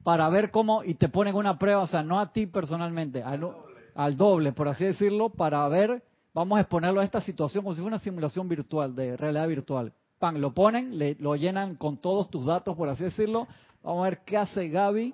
para 0.04 0.28
ver 0.30 0.50
cómo, 0.50 0.84
y 0.84 0.96
te 0.96 1.10
ponen 1.10 1.36
una 1.36 1.60
prueba, 1.60 1.84
o 1.84 1.88
sea, 1.88 2.02
no 2.02 2.20
a 2.20 2.34
ti 2.34 2.48
personalmente, 2.48 3.22
al, 3.24 4.18
doble, 4.18 4.52
por 4.52 4.68
así 4.68 4.84
decirlo, 4.84 5.30
para 5.30 5.68
ver, 5.68 6.04
vamos 6.34 6.58
a 6.58 6.62
exponerlo 6.62 7.02
a 7.02 7.04
esta 7.04 7.22
situación 7.22 7.64
como 7.64 7.76
si 7.76 7.82
fuera 7.82 7.96
una 7.96 8.04
simulación 8.04 8.50
virtual, 8.50 8.96
de 8.96 9.16
realidad 9.16 9.48
virtual. 9.48 9.94
Pan, 10.18 10.42
lo 10.42 10.56
ponen, 10.56 10.98
le, 10.98 11.16
lo 11.20 11.36
llenan 11.36 11.76
con 11.76 11.98
todos 11.98 12.32
tus 12.32 12.48
datos, 12.48 12.76
por 12.76 12.90
así 12.90 13.04
decirlo. 13.04 13.48
Vamos 13.84 14.02
a 14.02 14.10
ver 14.10 14.20
qué 14.26 14.38
hace 14.38 14.70
Gaby. 14.70 15.14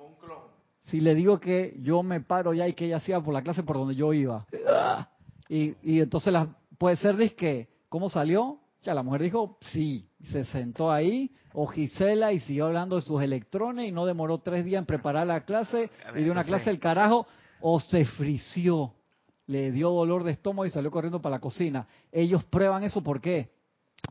Si 0.87 0.99
le 0.99 1.15
digo 1.15 1.39
que 1.39 1.75
yo 1.81 2.01
me 2.01 2.21
paro 2.21 2.53
ya 2.53 2.67
y 2.67 2.73
que 2.73 2.85
ella 2.85 2.99
siga 2.99 3.21
por 3.21 3.33
la 3.33 3.41
clase 3.41 3.63
por 3.63 3.77
donde 3.77 3.95
yo 3.95 4.13
iba. 4.13 4.45
Y, 5.49 5.75
y 5.83 5.99
entonces 5.99 6.31
la, 6.31 6.47
puede 6.77 6.95
ser 6.97 7.17
que, 7.35 7.67
¿cómo 7.89 8.09
salió? 8.09 8.59
Ya 8.83 8.93
la 8.93 9.03
mujer 9.03 9.23
dijo, 9.23 9.57
sí, 9.61 10.09
se 10.31 10.45
sentó 10.45 10.91
ahí, 10.91 11.31
o 11.53 11.67
Gisela, 11.67 12.31
y 12.31 12.39
siguió 12.39 12.67
hablando 12.67 12.95
de 12.95 13.01
sus 13.01 13.21
electrones 13.21 13.87
y 13.87 13.91
no 13.91 14.05
demoró 14.05 14.39
tres 14.39 14.63
días 14.63 14.79
en 14.79 14.85
preparar 14.85 15.27
la 15.27 15.43
clase 15.43 15.89
y 16.15 16.23
de 16.23 16.31
una 16.31 16.43
clase 16.43 16.69
el 16.69 16.79
carajo, 16.79 17.27
o 17.59 17.79
se 17.79 18.05
frició, 18.05 18.93
le 19.47 19.71
dio 19.71 19.89
dolor 19.89 20.23
de 20.23 20.31
estómago 20.31 20.65
y 20.65 20.69
salió 20.69 20.89
corriendo 20.91 21.21
para 21.21 21.35
la 21.35 21.41
cocina. 21.41 21.87
Ellos 22.11 22.43
prueban 22.45 22.83
eso, 22.83 23.03
¿por 23.03 23.19
qué? 23.19 23.49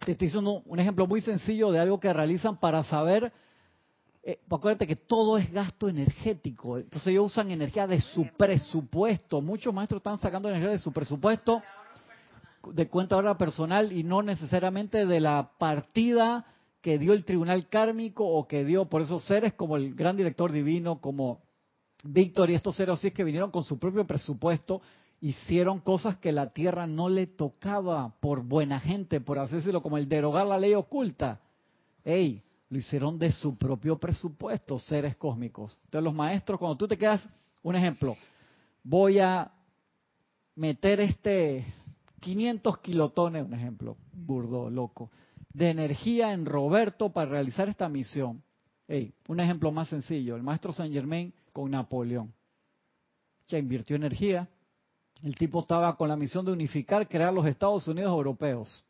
Te 0.05 0.13
estoy 0.13 0.27
diciendo 0.27 0.63
un 0.67 0.79
ejemplo 0.79 1.07
muy 1.07 1.21
sencillo 1.23 1.71
de 1.71 1.79
algo 1.79 2.01
que 2.01 2.13
realizan 2.13 2.59
para 2.59 2.83
saber 2.83 3.33
eh, 4.29 4.41
acuérdate 4.51 4.89
que 4.89 4.97
todo 4.97 5.39
es 5.39 5.53
gasto 5.53 5.89
energético. 5.89 6.79
Entonces 6.79 7.07
ellos 7.07 7.27
usan 7.27 7.53
energía 7.53 7.87
de 7.87 8.01
su 8.01 8.27
presupuesto. 8.37 9.41
Muchos 9.41 9.73
maestros 9.73 10.01
están 10.01 10.19
sacando 10.19 10.49
energía 10.49 10.71
de 10.71 10.81
su 10.81 10.93
presupuesto 10.93 11.63
de 12.73 12.89
cuenta 12.89 13.15
ahora 13.15 13.39
personal 13.39 13.93
y 13.93 14.03
no 14.03 14.23
necesariamente 14.23 15.07
de 15.07 15.21
la 15.21 15.53
partida 15.59 16.45
que 16.81 16.99
dio 16.99 17.13
el 17.13 17.25
tribunal 17.25 17.69
kármico 17.69 18.27
o 18.27 18.49
que 18.49 18.65
dio 18.65 18.87
por 18.87 19.03
esos 19.03 19.25
seres 19.25 19.55
como 19.55 19.77
el 19.77 19.95
gran 19.95 20.17
director 20.17 20.51
divino, 20.51 21.01
como 21.01 21.43
Víctor 22.03 22.51
y 22.51 22.55
estos 22.55 22.75
seres 22.75 22.99
así 22.99 23.09
es 23.09 23.15
que 23.15 23.23
vinieron 23.23 23.53
con 23.53 23.63
su 23.63 23.79
propio 23.79 24.05
presupuesto, 24.09 24.83
hicieron 25.21 25.79
cosas 25.79 26.17
que 26.19 26.33
la 26.33 26.53
tierra 26.53 26.89
no 26.89 27.09
le 27.09 27.29
tocaba 27.29 28.15
por 28.19 28.43
buena 28.43 28.81
gente, 28.81 29.21
por 29.21 29.39
así 29.39 29.55
decirlo, 29.55 29.83
como 29.83 29.99
el 29.99 30.09
derogar 30.09 30.47
la 30.47 30.59
ley 30.59 30.75
oculta. 30.75 31.41
Ey, 32.05 32.43
lo 32.69 32.79
hicieron 32.79 33.19
de 33.19 33.31
su 33.33 33.57
propio 33.57 33.99
presupuesto, 33.99 34.79
seres 34.79 35.17
cósmicos. 35.17 35.79
Entonces 35.85 36.05
los 36.05 36.15
maestros, 36.15 36.59
cuando 36.59 36.77
tú 36.77 36.89
te 36.89 36.99
quedas, 36.99 37.29
un 37.63 37.77
ejemplo, 37.77 38.17
voy 38.83 39.19
a 39.19 39.51
meter 40.55 41.01
este 41.01 41.65
500 42.21 42.79
kilotones, 42.79 43.45
un 43.45 43.55
ejemplo 43.55 43.97
burdo, 44.13 44.71
loco, 44.71 45.11
de 45.53 45.71
energía 45.71 46.33
en 46.33 46.45
Roberto 46.45 47.11
para 47.11 47.31
realizar 47.31 47.69
esta 47.69 47.89
misión. 47.89 48.43
un 49.29 49.41
ejemplo 49.41 49.71
más 49.73 49.89
sencillo, 49.89 50.37
el 50.37 50.43
maestro 50.43 50.73
Saint 50.73 50.95
Germain 50.95 51.33
con 51.53 51.71
Napoleón. 51.71 52.33
Ya 53.47 53.59
invirtió 53.59 53.97
energía. 53.97 54.49
El 55.23 55.35
tipo 55.37 55.61
estaba 55.61 55.97
con 55.97 56.09
la 56.09 56.17
misión 56.17 56.45
de 56.45 56.53
unificar, 56.53 57.09
crear 57.09 57.33
los 57.33 57.47
Estados 57.47 57.89
Unidos 57.89 58.11
europeos. 58.11 58.85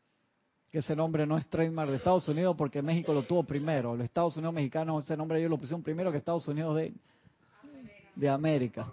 Que 0.70 0.78
ese 0.78 0.96
nombre 0.96 1.26
no 1.26 1.38
es 1.38 1.46
trademark 1.48 1.90
de 1.90 1.96
Estados 1.96 2.28
Unidos 2.28 2.54
porque 2.56 2.82
México 2.82 3.12
lo 3.14 3.22
tuvo 3.22 3.44
primero. 3.44 3.96
Los 3.96 4.04
Estados 4.04 4.36
Unidos 4.36 4.54
mexicanos, 4.54 5.04
ese 5.04 5.16
nombre 5.16 5.38
ellos 5.38 5.50
lo 5.50 5.58
pusieron 5.58 5.82
primero 5.82 6.10
que 6.10 6.18
Estados 6.18 6.46
Unidos 6.48 6.76
de, 6.76 6.92
de 8.14 8.28
América. 8.28 8.92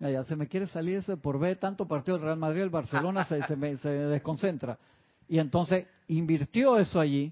Ya, 0.00 0.24
se 0.24 0.34
me 0.34 0.48
quiere 0.48 0.66
salir 0.66 0.96
ese 0.96 1.18
por 1.18 1.38
ver 1.38 1.58
tanto 1.58 1.86
partido 1.86 2.16
del 2.16 2.24
Real 2.24 2.38
Madrid, 2.38 2.62
el 2.62 2.70
Barcelona 2.70 3.26
se, 3.26 3.42
se, 3.42 3.90
desconcentra. 3.90 4.78
Y 5.28 5.38
entonces 5.38 5.86
invirtió 6.08 6.78
eso 6.78 6.98
allí, 6.98 7.30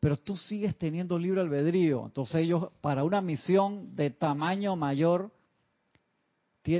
pero 0.00 0.16
tú 0.16 0.34
sigues 0.34 0.78
teniendo 0.78 1.18
libre 1.18 1.42
albedrío. 1.42 2.06
Entonces 2.06 2.36
ellos, 2.36 2.68
para 2.80 3.04
una 3.04 3.20
misión 3.20 3.94
de 3.94 4.08
tamaño 4.08 4.76
mayor, 4.76 5.30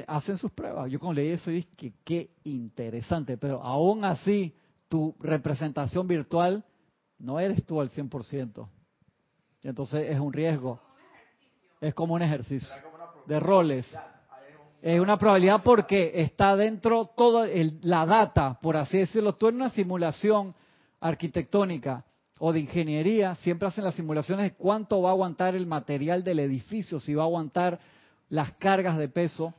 hacen 0.06 0.38
sus 0.38 0.50
pruebas. 0.52 0.90
Yo 0.90 0.98
cuando 0.98 1.20
leí 1.20 1.30
eso 1.30 1.50
dije 1.50 1.68
que 1.76 1.92
qué 2.04 2.30
interesante, 2.44 3.36
pero 3.36 3.62
aún 3.62 4.04
así 4.04 4.54
tu 4.88 5.14
representación 5.20 6.06
virtual 6.06 6.64
no 7.18 7.40
eres 7.40 7.64
tú 7.64 7.80
al 7.80 7.90
100%. 7.90 8.68
Y 9.62 9.68
entonces 9.68 10.10
es 10.10 10.20
un 10.20 10.32
riesgo. 10.32 10.80
Es 11.80 11.94
como 11.94 12.14
un 12.14 12.22
ejercicio 12.22 12.74
de 13.26 13.40
roles. 13.40 13.86
Es 14.82 15.00
una 15.00 15.18
probabilidad 15.18 15.62
porque 15.62 16.12
está 16.14 16.54
dentro 16.56 17.06
toda 17.16 17.48
la 17.82 18.06
data, 18.06 18.58
por 18.60 18.76
así 18.76 18.98
decirlo. 18.98 19.34
Tú 19.34 19.48
en 19.48 19.56
una 19.56 19.70
simulación 19.70 20.54
arquitectónica 21.00 22.04
o 22.38 22.52
de 22.52 22.60
ingeniería, 22.60 23.34
siempre 23.36 23.66
hacen 23.66 23.84
las 23.84 23.94
simulaciones 23.94 24.50
de 24.50 24.56
cuánto 24.56 25.00
va 25.00 25.10
a 25.10 25.12
aguantar 25.12 25.54
el 25.54 25.66
material 25.66 26.22
del 26.22 26.38
edificio, 26.40 27.00
si 27.00 27.14
va 27.14 27.22
a 27.22 27.26
aguantar 27.26 27.80
las 28.28 28.52
cargas 28.52 28.98
de 28.98 29.08
peso, 29.08 29.54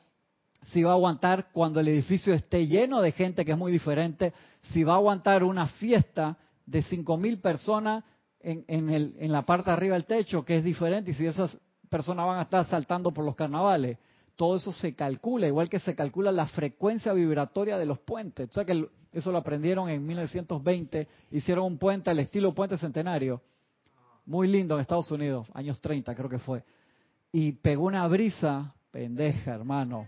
si 0.65 0.83
va 0.83 0.91
a 0.91 0.95
aguantar 0.95 1.49
cuando 1.51 1.79
el 1.79 1.87
edificio 1.87 2.33
esté 2.33 2.67
lleno 2.67 3.01
de 3.01 3.11
gente, 3.11 3.45
que 3.45 3.51
es 3.51 3.57
muy 3.57 3.71
diferente, 3.71 4.33
si 4.73 4.83
va 4.83 4.93
a 4.93 4.97
aguantar 4.97 5.43
una 5.43 5.67
fiesta 5.67 6.37
de 6.65 6.83
5.000 6.83 7.41
personas 7.41 8.03
en, 8.39 8.65
en, 8.67 8.89
el, 8.89 9.15
en 9.19 9.31
la 9.31 9.43
parte 9.43 9.69
de 9.69 9.77
arriba 9.77 9.93
del 9.95 10.05
techo, 10.05 10.43
que 10.43 10.57
es 10.57 10.63
diferente, 10.63 11.11
y 11.11 11.13
si 11.13 11.25
esas 11.25 11.57
personas 11.89 12.25
van 12.25 12.39
a 12.39 12.43
estar 12.43 12.65
saltando 12.67 13.11
por 13.11 13.23
los 13.23 13.35
carnavales 13.35 13.97
todo 14.37 14.55
eso 14.55 14.71
se 14.71 14.93
calcula, 14.93 15.47
igual 15.47 15.67
que 15.67 15.79
se 15.79 15.95
calcula 15.95 16.31
la 16.31 16.45
frecuencia 16.45 17.11
vibratoria 17.11 17.77
de 17.77 17.87
los 17.87 17.99
puentes. 17.99 18.47
O 18.51 18.53
sea 18.53 18.63
que 18.63 18.87
eso 19.11 19.31
lo 19.31 19.39
aprendieron 19.39 19.89
en 19.89 20.05
1920, 20.05 21.07
hicieron 21.31 21.65
un 21.65 21.77
puente 21.79 22.11
al 22.11 22.19
estilo 22.19 22.53
puente 22.53 22.77
centenario, 22.77 23.41
muy 24.27 24.47
lindo 24.47 24.75
en 24.75 24.81
Estados 24.81 25.09
Unidos, 25.11 25.47
años 25.53 25.81
30 25.81 26.13
creo 26.13 26.29
que 26.29 26.37
fue, 26.37 26.63
y 27.31 27.53
pegó 27.53 27.85
una 27.85 28.07
brisa, 28.07 28.75
pendeja 28.91 29.55
hermano, 29.55 30.07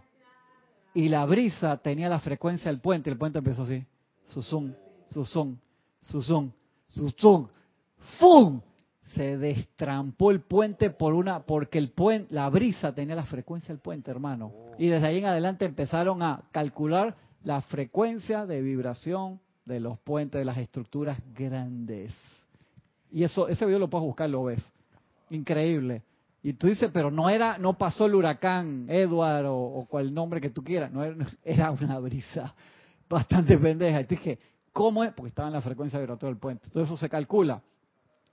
y 0.94 1.10
la 1.10 1.26
brisa 1.26 1.78
tenía 1.78 2.10
la 2.10 2.20
frecuencia 2.20 2.72
del 2.72 2.80
puente, 2.80 3.10
el 3.10 3.18
puente 3.18 3.40
empezó 3.40 3.64
así, 3.64 3.86
susum, 4.34 4.74
susum, 5.08 5.58
susum, 6.02 6.52
susum, 6.88 7.48
¡fum! 8.20 8.62
Se 9.16 9.38
destrampó 9.38 10.30
el 10.30 10.42
puente 10.42 10.92
por 10.92 11.14
una, 11.14 11.40
porque 11.42 11.80
el 11.80 11.90
puente, 11.90 12.34
la 12.34 12.48
brisa 12.50 12.94
tenía 12.94 13.16
la 13.16 13.24
frecuencia 13.24 13.74
del 13.74 13.82
puente, 13.82 14.12
hermano. 14.12 14.52
Y 14.78 14.88
desde 14.88 15.08
ahí 15.08 15.18
en 15.18 15.26
adelante 15.26 15.66
empezaron 15.66 16.22
a 16.22 16.44
calcular 16.52 17.16
la 17.44 17.62
frecuencia 17.62 18.46
de 18.46 18.62
vibración 18.62 19.40
de 19.66 19.80
los 19.80 19.98
puentes, 20.00 20.40
de 20.40 20.46
las 20.46 20.58
estructuras 20.58 21.20
grandes. 21.34 22.14
Y 23.12 23.24
eso, 23.24 23.48
ese 23.48 23.66
video 23.66 23.80
lo 23.80 23.90
puedes 23.90 24.06
buscar, 24.06 24.30
lo 24.30 24.44
ves. 24.44 24.62
Increíble. 25.32 26.04
Y 26.42 26.54
tú 26.54 26.68
dices, 26.68 26.90
pero 26.94 27.12
no 27.12 27.30
era, 27.30 27.58
no 27.58 27.78
pasó 27.78 28.06
el 28.06 28.16
huracán 28.16 28.86
Edward 28.88 29.46
o, 29.48 29.86
cual 29.90 30.14
nombre 30.14 30.40
que 30.40 30.50
tú 30.50 30.64
quieras, 30.64 30.92
no 30.92 31.04
era, 31.44 31.72
una 31.72 32.00
brisa 32.00 32.54
bastante 33.10 33.58
pendeja. 33.58 34.02
Y 34.02 34.06
te 34.06 34.16
dije, 34.16 34.40
¿cómo 34.72 35.04
es? 35.04 35.14
Porque 35.14 35.30
estaba 35.30 35.50
en 35.50 35.56
la 35.56 35.62
frecuencia 35.62 36.00
vibratoria 36.00 36.32
del 36.32 36.40
puente. 36.40 36.70
Todo 36.70 36.84
eso 36.84 36.96
se 36.96 37.10
calcula. 37.10 37.62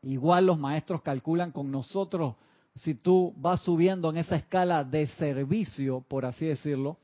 Igual 0.02 0.46
los 0.46 0.58
maestros 0.58 1.02
calculan 1.02 1.50
con 1.50 1.70
nosotros, 1.70 2.36
si 2.76 2.94
tú 2.94 3.34
vas 3.38 3.60
subiendo 3.60 4.10
en 4.10 4.18
esa 4.18 4.36
escala 4.36 4.84
de 4.84 5.06
servicio, 5.08 6.02
por 6.02 6.26
así 6.26 6.46
decirlo, 6.46 6.98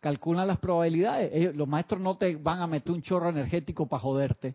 calculan 0.00 0.46
las 0.46 0.58
probabilidades. 0.58 1.54
los 1.54 1.68
maestros 1.68 2.00
no 2.00 2.16
te 2.16 2.36
van 2.36 2.60
a 2.60 2.66
meter 2.66 2.92
un 2.92 3.02
chorro 3.02 3.28
energético 3.28 3.86
para 3.86 4.00
joderte. 4.00 4.54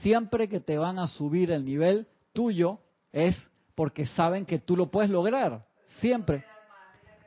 Siempre 0.00 0.48
que 0.48 0.60
te 0.60 0.78
van 0.78 0.98
a 0.98 1.08
subir 1.08 1.50
el 1.50 1.64
nivel 1.64 2.06
tuyo 2.32 2.78
es 3.12 3.36
porque 3.74 4.06
saben 4.06 4.46
que 4.46 4.58
tú 4.58 4.76
lo 4.76 4.90
puedes 4.90 5.10
lograr. 5.10 5.64
Siempre. 6.00 6.44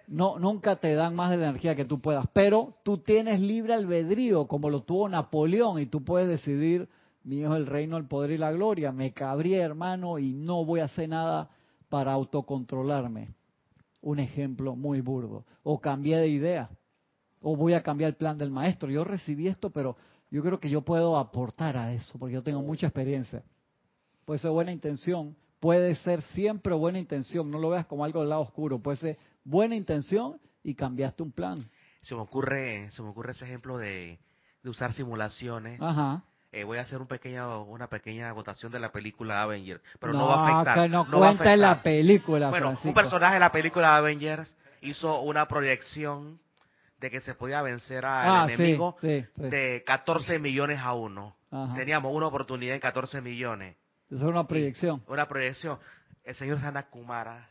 No, 0.07 0.39
nunca 0.39 0.77
te 0.77 0.93
dan 0.95 1.15
más 1.15 1.29
de 1.31 1.37
la 1.37 1.49
energía 1.49 1.75
que 1.75 1.83
tú 1.83 1.99
puedas, 1.99 2.25
pero 2.31 2.75
tú 2.83 2.99
tienes 2.99 3.41
libre 3.41 3.73
albedrío, 3.73 4.47
como 4.47 4.69
lo 4.69 4.83
tuvo 4.83 5.09
Napoleón, 5.09 5.79
y 5.79 5.85
tú 5.85 6.05
puedes 6.05 6.29
decidir, 6.29 6.87
mío 7.23 7.53
es 7.53 7.57
el 7.57 7.65
reino, 7.65 7.97
el 7.97 8.05
poder 8.05 8.31
y 8.31 8.37
la 8.37 8.53
gloria, 8.53 8.93
me 8.93 9.11
cabrí 9.11 9.55
hermano 9.55 10.17
y 10.17 10.33
no 10.33 10.63
voy 10.63 10.79
a 10.79 10.85
hacer 10.85 11.09
nada 11.09 11.49
para 11.89 12.13
autocontrolarme. 12.13 13.33
Un 14.01 14.19
ejemplo 14.19 14.77
muy 14.77 15.01
burdo. 15.01 15.43
O 15.63 15.81
cambié 15.81 16.17
de 16.17 16.29
idea, 16.29 16.69
o 17.41 17.57
voy 17.57 17.73
a 17.73 17.83
cambiar 17.83 18.09
el 18.09 18.15
plan 18.15 18.37
del 18.37 18.49
maestro. 18.49 18.89
Yo 18.89 19.03
recibí 19.03 19.49
esto, 19.49 19.71
pero 19.71 19.97
yo 20.31 20.41
creo 20.41 20.59
que 20.59 20.69
yo 20.69 20.83
puedo 20.83 21.17
aportar 21.17 21.75
a 21.75 21.93
eso, 21.93 22.17
porque 22.17 22.35
yo 22.35 22.43
tengo 22.43 22.61
mucha 22.61 22.87
experiencia. 22.87 23.43
Puede 24.23 24.39
ser 24.39 24.51
buena 24.51 24.71
intención, 24.71 25.35
puede 25.59 25.95
ser 25.95 26.21
siempre 26.33 26.73
buena 26.73 26.99
intención, 26.99 27.49
no 27.49 27.59
lo 27.59 27.69
veas 27.69 27.85
como 27.85 28.05
algo 28.05 28.21
del 28.21 28.29
lado 28.29 28.41
oscuro, 28.41 28.79
puede 28.79 28.97
ser 28.97 29.17
buena 29.43 29.75
intención 29.75 30.39
y 30.63 30.75
cambiaste 30.75 31.23
un 31.23 31.31
plan. 31.31 31.69
Se 32.01 32.15
me 32.15 32.21
ocurre, 32.21 32.89
se 32.91 33.01
me 33.01 33.09
ocurre 33.09 33.31
ese 33.31 33.45
ejemplo 33.45 33.77
de, 33.77 34.19
usar 34.63 34.93
simulaciones. 34.93 35.81
Ajá. 35.81 36.23
Eh, 36.51 36.63
voy 36.63 36.77
a 36.77 36.81
hacer 36.81 36.99
un 36.99 37.07
pequeño, 37.07 37.63
una 37.63 37.87
pequeña 37.87 38.31
votación 38.33 38.71
de 38.71 38.79
la 38.79 38.91
película 38.91 39.41
Avengers, 39.43 39.81
pero 39.99 40.13
no, 40.13 40.27
va 40.27 40.35
a 40.35 40.61
afectar. 40.61 40.83
Que 40.83 40.89
no, 40.89 41.05
cuenta 41.09 41.53
en 41.53 41.61
la 41.61 41.81
película. 41.81 42.49
Bueno, 42.49 42.77
un 42.83 42.93
personaje 42.93 43.35
de 43.35 43.39
la 43.39 43.51
película 43.51 43.97
Avengers 43.97 44.55
hizo 44.81 45.21
una 45.21 45.47
proyección 45.47 46.39
de 46.99 47.11
que 47.11 47.21
se 47.21 47.35
podía 47.35 47.61
vencer 47.61 48.05
al 48.05 48.29
ah, 48.29 48.45
enemigo 48.45 48.97
de 49.01 49.83
14 49.85 50.39
millones 50.39 50.79
a 50.79 50.93
uno. 50.93 51.35
Teníamos 51.75 52.13
una 52.13 52.27
oportunidad 52.27 52.75
en 52.75 52.81
14 52.81 53.21
millones. 53.21 53.75
Esa 54.09 54.15
es 54.15 54.29
una 54.29 54.47
proyección. 54.47 55.03
una 55.07 55.27
proyección. 55.27 55.79
El 56.23 56.35
señor 56.35 56.59
Kumara 56.89 57.49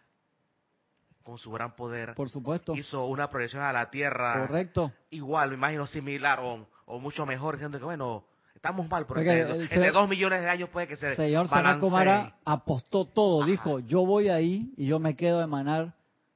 con 1.23 1.39
su 1.39 1.51
gran 1.51 1.75
poder, 1.75 2.15
por 2.15 2.31
supuesto, 2.31 2.77
hizo 2.77 3.07
una 3.07 3.29
proyección 3.29 3.63
a 3.63 3.73
la 3.73 3.91
Tierra. 3.91 4.47
Correcto. 4.47 4.93
Igual, 5.11 5.51
me 5.51 5.57
imagino 5.57 5.87
similar 5.87 6.39
o, 6.41 7.01
mucho 7.01 7.27
mejor, 7.27 7.57
diciendo 7.57 7.79
que 7.79 7.85
bueno, 7.85 8.25
estamos 8.55 8.89
mal, 8.89 9.07
porque 9.07 9.41
entre, 9.41 9.91
dos 9.91 10.09
millones 10.09 10.43
de 10.43 10.49
años 10.49 10.69
puede 10.71 10.87
que 10.87 10.97
se 10.97 11.17
señor 11.17 11.49
Kumara 11.81 12.37
apostó 12.45 13.07
todo, 13.07 13.45
dijo, 13.45 13.81
yo 13.81 14.07
voy 14.07 14.29
ahí 14.29 14.73
y 14.77 14.87
yo 14.87 15.01
me 15.01 15.17
quedo 15.17 15.41
a 15.41 15.45
emanar 15.45 15.95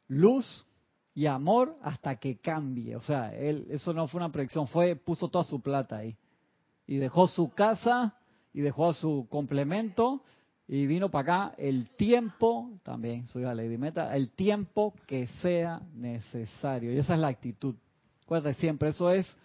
luz 0.09 0.66
y 1.14 1.27
amor 1.27 1.77
hasta 1.83 2.16
que 2.16 2.38
cambie. 2.38 2.97
O 2.97 3.03
sea, 3.03 3.33
él, 3.33 3.68
eso 3.71 3.92
no 3.92 4.09
fue 4.09 4.18
una 4.18 4.33
proyección, 4.33 4.66
fue, 4.66 4.97
puso 4.97 5.29
toda 5.29 5.44
su 5.44 5.61
plata 5.61 5.99
ahí. 5.99 6.16
Y 6.87 6.97
dejó 6.97 7.29
su 7.29 7.51
casa 7.51 8.16
y 8.53 8.61
dejó 8.61 8.93
su 8.93 9.27
complemento 9.31 10.23
y 10.67 10.87
vino 10.87 11.11
para 11.11 11.47
acá 11.47 11.55
el 11.59 11.91
tiempo, 11.91 12.71
también 12.85 13.27
soy 13.27 13.45
a 13.45 13.55
Lady 13.55 13.77
Meta, 13.77 14.15
el 14.15 14.31
tiempo 14.31 14.95
que 15.07 15.27
sea 15.43 15.81
necesario. 15.95 16.93
Y 16.93 16.99
esa 16.99 17.15
es 17.15 17.21
la 17.21 17.29
actitud. 17.29 17.75
Acuérdate 18.23 18.55
siempre, 18.55 18.91
eso 18.91 19.11
es 19.11 19.37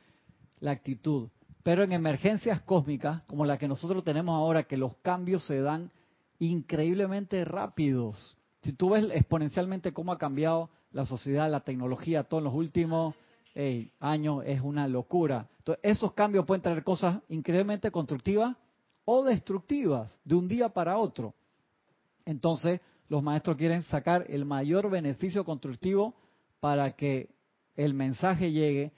la 0.60 0.72
actitud. 0.72 1.30
Pero 1.64 1.84
en 1.84 1.94
emergencias 1.94 2.62
cósmicas, 2.62 3.24
como 3.24 3.44
la 3.44 3.58
que 3.58 3.68
nosotros 3.68 4.04
tenemos 4.04 4.36
ahora, 4.36 4.64
que 4.64 4.78
los 4.78 4.98
cambios 4.98 5.44
se 5.48 5.62
dan 5.62 5.92
increíblemente 6.38 7.44
rápidos. 7.44 8.38
Si 8.62 8.74
tú 8.74 8.92
ves 8.92 9.06
exponencialmente 9.12 9.94
cómo 9.94 10.12
ha 10.12 10.20
cambiado 10.20 10.70
la 10.92 11.06
sociedad, 11.06 11.50
la 11.50 11.62
tecnología, 11.62 12.24
todos 12.24 12.44
los 12.44 12.54
últimos 12.54 13.16
años, 14.00 14.44
es 14.46 14.62
una 14.62 14.88
locura. 14.88 15.48
Entonces, 15.60 15.84
esos 15.84 16.14
cambios 16.14 16.46
pueden 16.46 16.62
traer 16.62 16.84
cosas 16.84 17.20
increíblemente 17.30 17.90
constructivas 17.90 18.56
o 19.06 19.24
destructivas 19.24 20.20
de 20.24 20.36
un 20.36 20.48
día 20.48 20.70
para 20.70 20.98
otro. 20.98 21.34
Entonces, 22.26 22.82
los 23.08 23.22
maestros 23.22 23.56
quieren 23.56 23.84
sacar 23.84 24.26
el 24.30 24.46
mayor 24.46 24.90
beneficio 24.90 25.46
constructivo 25.46 26.16
para 26.60 26.96
que 26.96 27.30
el 27.76 27.94
mensaje 27.94 28.52
llegue 28.52 28.92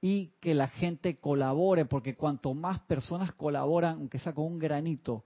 y 0.00 0.32
que 0.40 0.54
la 0.54 0.68
gente 0.68 1.18
colabore, 1.18 1.84
porque 1.84 2.14
cuanto 2.14 2.54
más 2.54 2.80
personas 2.80 3.32
colaboran, 3.32 3.98
aunque 3.98 4.18
sea 4.18 4.32
con 4.32 4.46
un 4.46 4.58
granito, 4.58 5.24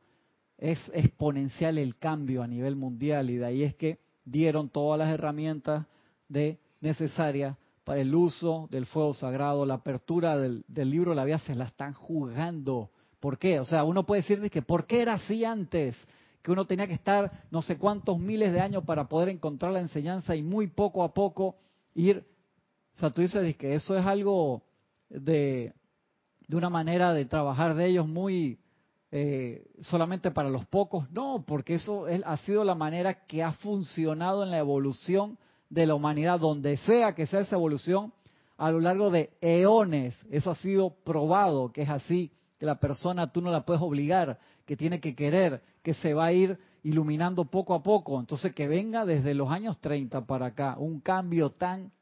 es 0.59 0.79
exponencial 0.95 1.79
el 1.79 1.97
cambio 1.99 2.43
a 2.43 2.47
nivel 2.47 2.77
mundial. 2.77 3.31
Y 3.31 3.37
de 3.37 3.47
ahí 3.47 3.63
es 3.63 3.75
que 3.75 3.99
dieron 4.25 4.71
todas 4.71 4.99
las 4.99 5.11
herramientas 5.11 5.87
de 6.29 6.59
necesarias 6.81 7.57
para 7.85 8.01
el 8.01 8.15
uso 8.15 8.69
del 8.71 8.87
fuego 8.87 9.15
sagrado, 9.15 9.65
la 9.65 9.75
apertura 9.75 10.37
del, 10.37 10.65
del 10.67 10.91
libro 10.91 11.11
de 11.13 11.17
la 11.17 11.25
vida 11.25 11.39
se 11.39 11.55
la 11.55 11.67
están 11.67 11.93
jugando 11.93 12.91
¿Por 13.27 13.39
qué? 13.39 13.59
O 13.59 13.65
sea, 13.65 13.83
uno 13.83 14.07
puede 14.07 14.23
decir 14.23 14.49
que 14.53 14.63
¿por 14.63 14.87
qué 14.87 15.03
era 15.03 15.15
así 15.15 15.45
antes? 15.45 15.97
Que 16.43 16.53
uno 16.53 16.65
tenía 16.65 16.87
que 16.87 16.95
estar 16.95 17.43
no 17.51 17.61
sé 17.61 17.77
cuántos 17.77 18.21
miles 18.21 18.53
de 18.53 18.61
años 18.61 18.85
para 18.85 19.09
poder 19.09 19.31
encontrar 19.31 19.73
la 19.73 19.81
enseñanza 19.81 20.37
y 20.37 20.45
muy 20.45 20.69
poco 20.69 21.03
a 21.03 21.13
poco 21.13 21.57
ir. 21.97 22.25
O 22.95 23.01
sea, 23.01 23.11
tú 23.11 23.23
dices 23.23 23.57
que 23.57 23.75
eso 23.75 23.99
es 23.99 24.07
algo 24.07 24.63
de, 25.09 25.73
de 26.47 26.57
una 26.57 26.71
manera 26.71 27.13
de 27.13 27.25
trabajar 27.25 27.75
de 27.75 27.87
ellos 27.87 28.07
muy 28.07 28.61
eh, 29.11 29.67
solamente 29.81 30.31
para 30.31 30.49
los 30.49 30.65
pocos. 30.67 31.11
No, 31.11 31.45
porque 31.49 31.75
eso 31.75 32.07
ha 32.25 32.37
sido 32.37 32.63
la 32.63 32.77
manera 32.77 33.27
que 33.27 33.43
ha 33.43 33.55
funcionado 33.55 34.45
en 34.45 34.53
la 34.53 34.59
evolución 34.59 35.37
de 35.69 35.85
la 35.85 35.97
humanidad, 35.97 36.39
donde 36.39 36.77
sea 36.77 37.17
que 37.17 37.27
sea 37.27 37.41
esa 37.41 37.57
evolución, 37.57 38.13
a 38.57 38.71
lo 38.71 38.79
largo 38.79 39.11
de 39.11 39.31
eones. 39.41 40.17
Eso 40.31 40.53
ha 40.53 40.55
sido 40.55 40.91
probado 41.03 41.73
que 41.73 41.83
es 41.83 41.89
así 41.89 42.31
que 42.59 42.67
la 42.67 42.79
persona 42.81 43.27
tú 43.27 43.41
no 43.41 43.51
la 43.51 43.65
puedes 43.65 43.83
obligar, 43.83 44.39
que 44.65 44.77
tiene 44.77 45.01
que 45.01 45.15
querer, 45.15 45.63
que 45.83 45.95
se 45.95 46.15
va 46.15 46.27
a 46.27 46.33
ir 46.33 46.59
iluminando 46.83 47.45
poco 47.45 47.75
a 47.75 47.83
poco. 47.83 48.19
Entonces 48.19 48.55
que 48.55 48.69
venga 48.69 49.05
desde 49.05 49.35
los 49.35 49.51
años 49.51 49.79
30 49.81 50.27
para 50.27 50.47
acá 50.47 50.77
un 50.79 51.01
cambio 51.01 51.51
tan 51.51 51.93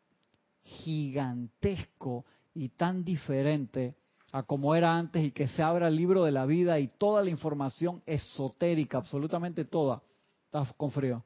gigantesco 0.62 2.24
y 2.54 2.68
tan 2.70 3.04
diferente 3.04 3.96
a 4.32 4.42
como 4.42 4.74
era 4.74 4.96
antes 4.96 5.24
y 5.24 5.30
que 5.30 5.46
se 5.48 5.62
abra 5.62 5.88
el 5.88 5.96
libro 5.96 6.24
de 6.24 6.32
la 6.32 6.44
vida 6.44 6.80
y 6.80 6.88
toda 6.88 7.22
la 7.22 7.30
información 7.30 8.02
esotérica, 8.04 8.98
absolutamente 8.98 9.64
toda, 9.64 10.02
estás 10.46 10.72
con 10.74 10.90
frío, 10.90 11.22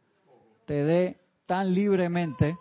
te 0.67 0.85
dé 0.85 1.19
tan 1.47 1.73
libremente. 1.73 2.59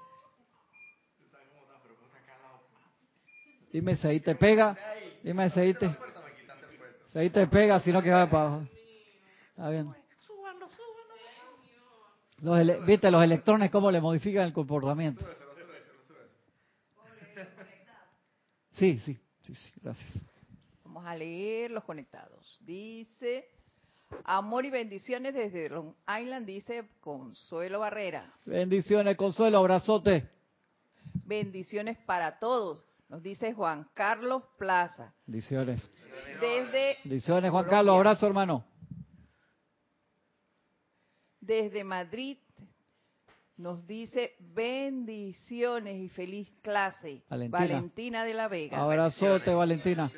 Dime 3.73 3.97
si 3.97 4.07
ahí 4.07 4.19
te 4.21 4.35
pega, 4.35 4.77
dime 5.21 5.49
si 5.49 5.59
ahí 5.59 5.73
te... 5.73 5.93
Ahí 7.17 7.31
te 7.31 7.47
pega, 7.47 7.79
sino 7.79 7.99
que 8.01 8.11
va 8.11 8.29
para 8.29 8.45
abajo. 8.45 8.67
Está 9.49 9.69
bien. 9.71 9.93
Los 12.39 12.85
¿Viste 12.85 13.09
los 13.09 13.23
electrones 13.23 13.71
cómo 13.71 13.89
le 13.89 13.99
modifican 13.99 14.43
el 14.45 14.53
comportamiento? 14.53 15.25
Sí, 18.73 18.99
sí, 18.99 19.17
sí, 19.41 19.55
sí, 19.55 19.71
gracias. 19.81 20.11
Vamos 20.83 21.03
a 21.07 21.15
leer 21.15 21.71
los 21.71 21.83
conectados. 21.83 22.59
Dice, 22.61 23.49
amor 24.23 24.65
y 24.65 24.69
bendiciones 24.69 25.33
desde 25.33 25.69
Long 25.69 25.95
Island, 26.21 26.45
dice 26.45 26.87
Consuelo 26.99 27.79
Barrera. 27.79 28.31
Bendiciones, 28.45 29.17
Consuelo, 29.17 29.57
abrazote. 29.57 30.29
bendiciones 31.25 31.97
para 32.05 32.37
todos. 32.37 32.83
Nos 33.09 33.23
dice 33.23 33.53
Juan 33.53 33.87
Carlos 33.93 34.43
Plaza. 34.57 35.13
Bendiciones. 35.25 35.89
Desde 36.41 36.97
Bendiciones, 37.03 37.51
Juan 37.51 37.65
Carlos. 37.65 37.95
Abrazo, 37.95 38.27
hermano. 38.27 38.65
Desde 41.39 41.83
Madrid 41.85 42.37
nos 43.55 43.87
dice 43.87 44.35
bendiciones 44.39 45.97
y 45.97 46.09
feliz 46.09 46.49
clase. 46.61 47.23
Valentina, 47.29 48.23
de 48.23 48.33
la 48.33 48.47
Vega. 48.47 48.79
Abrazote, 48.79 49.53
Valentina. 49.53 50.11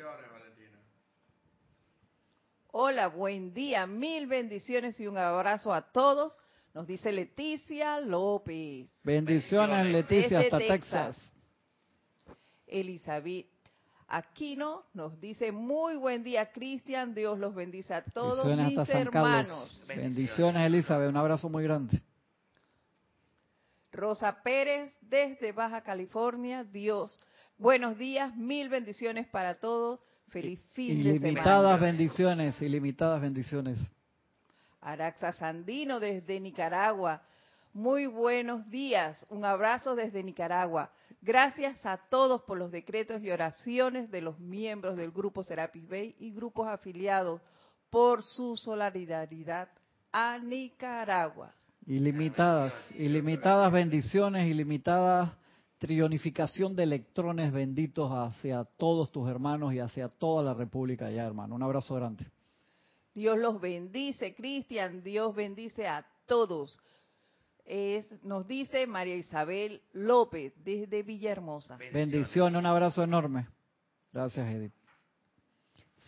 Hola, 2.72 3.08
buen 3.08 3.54
día, 3.54 3.86
mil 3.86 4.26
bendiciones 4.26 5.00
y 5.00 5.06
un 5.06 5.16
abrazo 5.16 5.72
a 5.72 5.90
todos. 5.90 6.36
Nos 6.74 6.86
dice 6.86 7.10
Leticia 7.10 8.00
López. 8.00 8.88
Bendiciones, 9.02 9.86
Leticia, 9.86 10.40
hasta 10.40 10.58
Texas. 10.58 11.32
Elizabeth 12.70 13.46
Aquino 14.12 14.86
nos 14.92 15.20
dice 15.20 15.52
muy 15.52 15.96
buen 15.96 16.24
día 16.24 16.50
Cristian, 16.50 17.14
Dios 17.14 17.38
los 17.38 17.54
bendice 17.54 17.94
a 17.94 18.02
todos 18.02 18.44
mis 18.44 18.88
hermanos. 18.88 19.86
Bendiciones 19.86 20.66
Elizabeth, 20.66 21.08
un 21.08 21.16
abrazo 21.16 21.48
muy 21.48 21.62
grande. 21.62 22.02
Rosa 23.92 24.42
Pérez 24.42 24.92
desde 25.00 25.52
Baja 25.52 25.82
California, 25.82 26.64
Dios. 26.64 27.20
Buenos 27.56 27.98
días, 27.98 28.34
mil 28.36 28.68
bendiciones 28.68 29.28
para 29.28 29.60
todos. 29.60 30.00
Feliz 30.28 30.60
fin 30.72 31.02
de 31.02 31.02
semana. 31.02 31.28
Ilimitadas 31.28 31.80
bendiciones, 31.80 32.62
ilimitadas 32.62 33.20
bendiciones. 33.20 33.78
Araxa 34.80 35.32
Sandino 35.32 36.00
desde 36.00 36.40
Nicaragua. 36.40 37.22
Muy 37.72 38.06
buenos 38.06 38.68
días. 38.68 39.24
Un 39.30 39.44
abrazo 39.44 39.94
desde 39.94 40.24
Nicaragua. 40.24 40.90
Gracias 41.22 41.86
a 41.86 41.98
todos 41.98 42.42
por 42.42 42.58
los 42.58 42.72
decretos 42.72 43.22
y 43.22 43.30
oraciones 43.30 44.10
de 44.10 44.22
los 44.22 44.40
miembros 44.40 44.96
del 44.96 45.12
grupo 45.12 45.44
Serapis 45.44 45.88
Bay 45.88 46.16
y 46.18 46.32
grupos 46.32 46.66
afiliados 46.66 47.40
por 47.88 48.22
su 48.22 48.56
solidaridad 48.56 49.68
a 50.10 50.38
Nicaragua. 50.38 51.54
Ilimitadas, 51.86 52.72
ilimitadas 52.98 53.70
bendiciones, 53.70 54.48
ilimitada 54.48 55.36
trionificación 55.78 56.74
de 56.76 56.82
electrones 56.82 57.52
benditos 57.52 58.10
hacia 58.12 58.64
todos 58.64 59.10
tus 59.12 59.28
hermanos 59.30 59.72
y 59.72 59.78
hacia 59.78 60.08
toda 60.08 60.42
la 60.42 60.54
República 60.54 61.06
allá, 61.06 61.24
hermano. 61.24 61.54
Un 61.54 61.62
abrazo 61.62 61.94
grande. 61.94 62.26
Dios 63.14 63.38
los 63.38 63.60
bendice, 63.60 64.34
Cristian. 64.34 65.02
Dios 65.02 65.34
bendice 65.34 65.86
a 65.86 66.06
todos 66.26 66.78
nos 68.22 68.46
dice 68.48 68.86
María 68.86 69.16
Isabel 69.16 69.82
López 69.92 70.52
desde 70.64 71.02
Villahermosa. 71.02 71.76
Bendiciones, 71.76 72.58
un 72.58 72.66
abrazo 72.66 73.02
enorme. 73.02 73.46
Gracias, 74.12 74.48
Edith. 74.48 74.72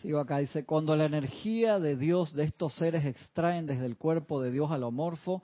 Sigo 0.01 0.19
acá, 0.19 0.39
dice, 0.39 0.65
cuando 0.65 0.95
la 0.97 1.05
energía 1.05 1.79
de 1.79 1.95
Dios 1.95 2.33
de 2.33 2.43
estos 2.43 2.73
seres 2.73 3.05
extraen 3.05 3.65
desde 3.65 3.85
el 3.85 3.95
cuerpo 3.95 4.41
de 4.41 4.51
Dios 4.51 4.71
alomorfo, 4.71 5.41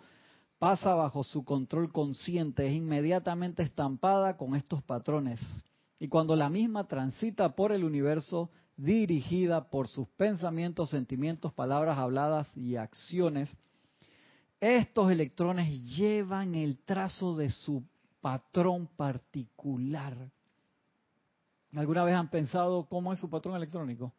pasa 0.58 0.93
bajo 0.93 1.23
su 1.23 1.45
control 1.45 1.93
consciente, 1.93 2.67
es 2.67 2.73
inmediatamente 2.73 3.63
estampada 3.63 4.36
con 4.36 4.55
estos 4.55 4.84
patrones. 4.84 5.39
Y 5.99 6.10
cuando 6.10 6.36
la 6.36 6.49
misma 6.49 6.88
transita 6.88 7.55
por 7.55 7.71
el 7.71 7.86
universo, 7.86 8.49
dirigida 8.75 9.69
por 9.69 9.88
sus 9.88 10.10
pensamientos, 10.10 10.89
sentimientos, 10.89 11.53
palabras 11.53 11.97
habladas 11.97 12.49
y 12.58 12.75
acciones, 12.75 13.49
estos 14.60 15.12
electrones 15.12 15.69
llevan 15.95 16.56
el 16.56 16.78
trazo 16.84 17.36
de 17.38 17.50
su 17.50 17.84
patrón 18.22 18.88
particular. 18.98 20.15
¿Alguna 21.76 22.04
vez 22.04 22.15
han 22.15 22.30
pensado 22.30 22.86
cómo 22.89 23.13
es 23.13 23.19
su 23.19 23.30
patrón 23.30 23.56
electrónico? 23.56 24.13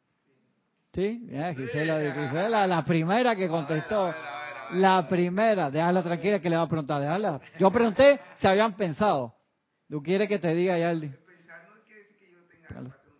¿Sí? 0.92 1.28
Gisela, 1.56 2.66
la 2.66 2.84
primera 2.84 3.36
que 3.36 3.48
contestó. 3.48 4.14
La 4.72 5.06
primera. 5.08 5.70
Déjala 5.70 6.02
tranquila 6.02 6.40
que 6.40 6.48
le 6.48 6.56
va 6.56 6.62
a 6.62 6.68
preguntar. 6.68 7.00
Déjala. 7.00 7.40
Yo 7.58 7.70
pregunté 7.70 8.20
si 8.36 8.46
habían 8.46 8.76
pensado. 8.76 9.34
¿Tú 9.88 10.02
quieres 10.02 10.28
que 10.28 10.38
te 10.38 10.54
diga, 10.54 10.78
Yaldi? 10.78 11.08
Pensar 11.08 11.66
no 11.68 11.82
quiere 11.84 12.04
decir 12.04 12.18
que 12.18 12.30
yo 12.30 12.38
tenga 12.46 12.80
un 12.80 12.86
patrón. 12.86 13.16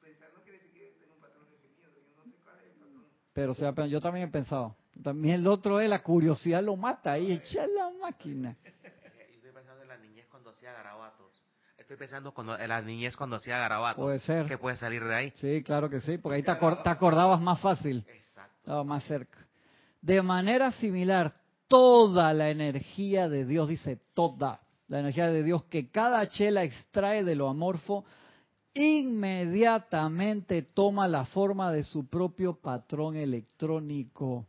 Pensar 0.00 0.28
no 0.34 0.42
quiere 0.42 0.58
decir 0.58 0.72
que 0.72 0.80
yo 0.80 0.92
tenga 0.98 1.14
un 1.14 1.20
patrón 1.20 1.46
definido. 1.50 1.90
Yo 1.92 2.24
no 2.24 2.24
sé 2.24 2.38
cuál 2.42 2.56
es 2.56 2.64
el 2.64 2.72
patrón. 2.72 3.74
Pero 3.74 3.86
yo 3.86 4.00
también 4.00 4.28
he 4.28 4.30
pensado. 4.30 4.76
También 5.02 5.36
el 5.36 5.46
otro 5.46 5.80
es 5.80 5.88
la 5.88 6.02
curiosidad 6.02 6.62
lo 6.62 6.76
mata 6.76 7.12
ahí, 7.12 7.32
echa 7.32 7.66
la 7.66 7.90
máquina. 8.00 8.56
Estoy 8.62 9.52
pensando 9.52 9.82
en 9.82 9.88
la 9.88 9.98
niñez 9.98 10.26
cuando 10.30 10.50
hacía 10.50 10.72
garabatos. 10.72 11.42
Estoy 11.76 11.96
pensando 11.96 12.32
cuando, 12.32 12.58
en 12.58 12.68
la 12.68 12.80
niñez 12.80 13.16
cuando 13.16 13.36
hacía 13.36 13.58
garabatos. 13.58 14.02
Puede 14.02 14.18
ser. 14.20 14.46
¿Qué 14.46 14.56
puede 14.56 14.76
salir 14.76 15.04
de 15.04 15.14
ahí? 15.14 15.32
Sí, 15.36 15.62
claro 15.62 15.90
que 15.90 16.00
sí, 16.00 16.18
porque 16.18 16.36
ahí 16.36 16.42
te, 16.42 16.50
acordabas 16.50 17.40
más 17.40 17.60
fácil. 17.60 18.04
Exacto. 18.08 18.54
Estaba 18.58 18.84
más 18.84 19.04
cerca. 19.04 19.38
De 20.00 20.22
manera 20.22 20.70
similar, 20.72 21.34
toda 21.68 22.32
la 22.32 22.50
energía 22.50 23.28
de 23.28 23.44
Dios, 23.44 23.68
dice 23.68 24.00
toda, 24.14 24.60
la 24.88 25.00
energía 25.00 25.28
de 25.28 25.42
Dios 25.42 25.64
que 25.64 25.90
cada 25.90 26.28
chela 26.28 26.62
extrae 26.62 27.24
de 27.24 27.34
lo 27.34 27.48
amorfo, 27.48 28.04
inmediatamente 28.74 30.62
toma 30.62 31.08
la 31.08 31.24
forma 31.26 31.72
de 31.72 31.84
su 31.84 32.08
propio 32.08 32.60
patrón 32.60 33.16
electrónico. 33.16 34.46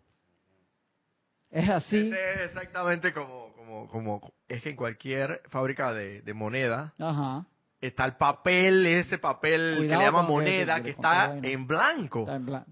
Es 1.55 1.69
así. 1.69 2.11
Es 2.13 2.41
exactamente 2.51 3.13
como, 3.13 3.53
como, 3.53 3.87
como, 3.87 4.33
es 4.49 4.61
que 4.61 4.71
en 4.71 4.75
cualquier 4.75 5.41
fábrica 5.47 5.93
de, 5.93 6.21
moneda 6.33 6.93
está 7.79 8.03
el 8.03 8.17
papel, 8.17 8.85
ese 8.85 9.17
papel 9.19 9.77
que 9.79 9.87
le 9.87 10.03
llaman 10.03 10.27
moneda, 10.27 10.83
que, 10.83 10.89
está, 10.89 11.37
en 11.41 11.65
blanco, 11.65 12.27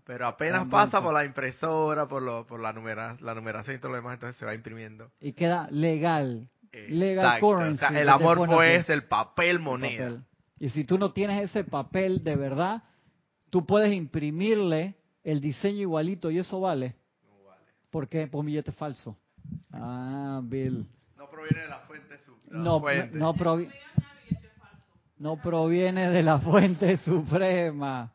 Pero 0.05 0.27
apenas 0.27 0.65
pasa 0.67 1.01
por 1.01 1.13
la 1.13 1.23
impresora, 1.23 2.09
por, 2.09 2.21
lo, 2.21 2.45
por 2.45 2.59
la, 2.59 2.73
numera, 2.73 3.15
la 3.21 3.33
numeración 3.33 3.77
y 3.77 3.79
todo 3.79 3.91
lo 3.91 3.95
demás, 3.95 4.15
entonces 4.15 4.35
se 4.37 4.45
va 4.45 4.53
imprimiendo. 4.53 5.11
Y 5.21 5.31
queda 5.31 5.69
legal. 5.71 6.49
Legal 6.73 7.39
currency. 7.39 7.85
el 7.95 8.09
amor 8.09 8.65
es 8.65 8.89
el 8.89 9.05
papel 9.05 9.59
moneda. 9.59 10.25
Y 10.59 10.69
si 10.69 10.83
tú 10.83 10.97
no 10.97 11.13
tienes 11.13 11.41
ese 11.41 11.63
papel 11.63 12.21
de 12.21 12.35
verdad, 12.35 12.83
tú 13.49 13.65
puedes 13.65 13.93
imprimirle 13.93 14.97
el 15.23 15.39
diseño 15.39 15.79
igualito 15.79 16.31
y 16.31 16.39
eso 16.39 16.59
vale. 16.59 16.95
¿Por 17.93 18.09
qué? 18.09 18.25
Por 18.25 18.39
un 18.39 18.47
billete 18.47 18.71
falso. 18.71 19.15
Ah, 19.71 20.41
Bill. 20.43 20.83
No 21.15 21.29
proviene 21.29 21.61
de 21.61 21.67
la 21.67 21.79
fuente. 21.81 22.19
no, 22.49 22.81
no, 23.11 23.33
no 25.19 25.37
proviene 25.39 26.09
de 26.09 26.23
la 26.23 26.39
fuente 26.39 26.97
suprema. 26.97 28.11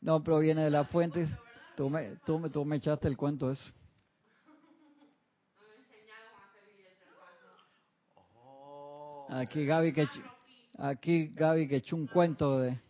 No 0.00 0.24
proviene 0.24 0.64
de 0.64 0.70
la 0.70 0.84
fuente. 0.84 1.28
Tú 1.76 1.90
me, 1.90 2.16
tú, 2.24 2.38
me, 2.38 2.48
tú 2.48 2.64
me 2.64 2.76
echaste 2.76 3.06
el 3.06 3.18
cuento 3.18 3.50
eso. 3.50 3.70
Aquí 9.28 9.66
Gaby 9.66 9.92
que 9.92 10.08
aquí 10.78 11.26
Gaby 11.34 11.68
que 11.68 11.76
echó 11.76 11.96
un 11.96 12.06
cuento 12.06 12.58
de 12.60 12.80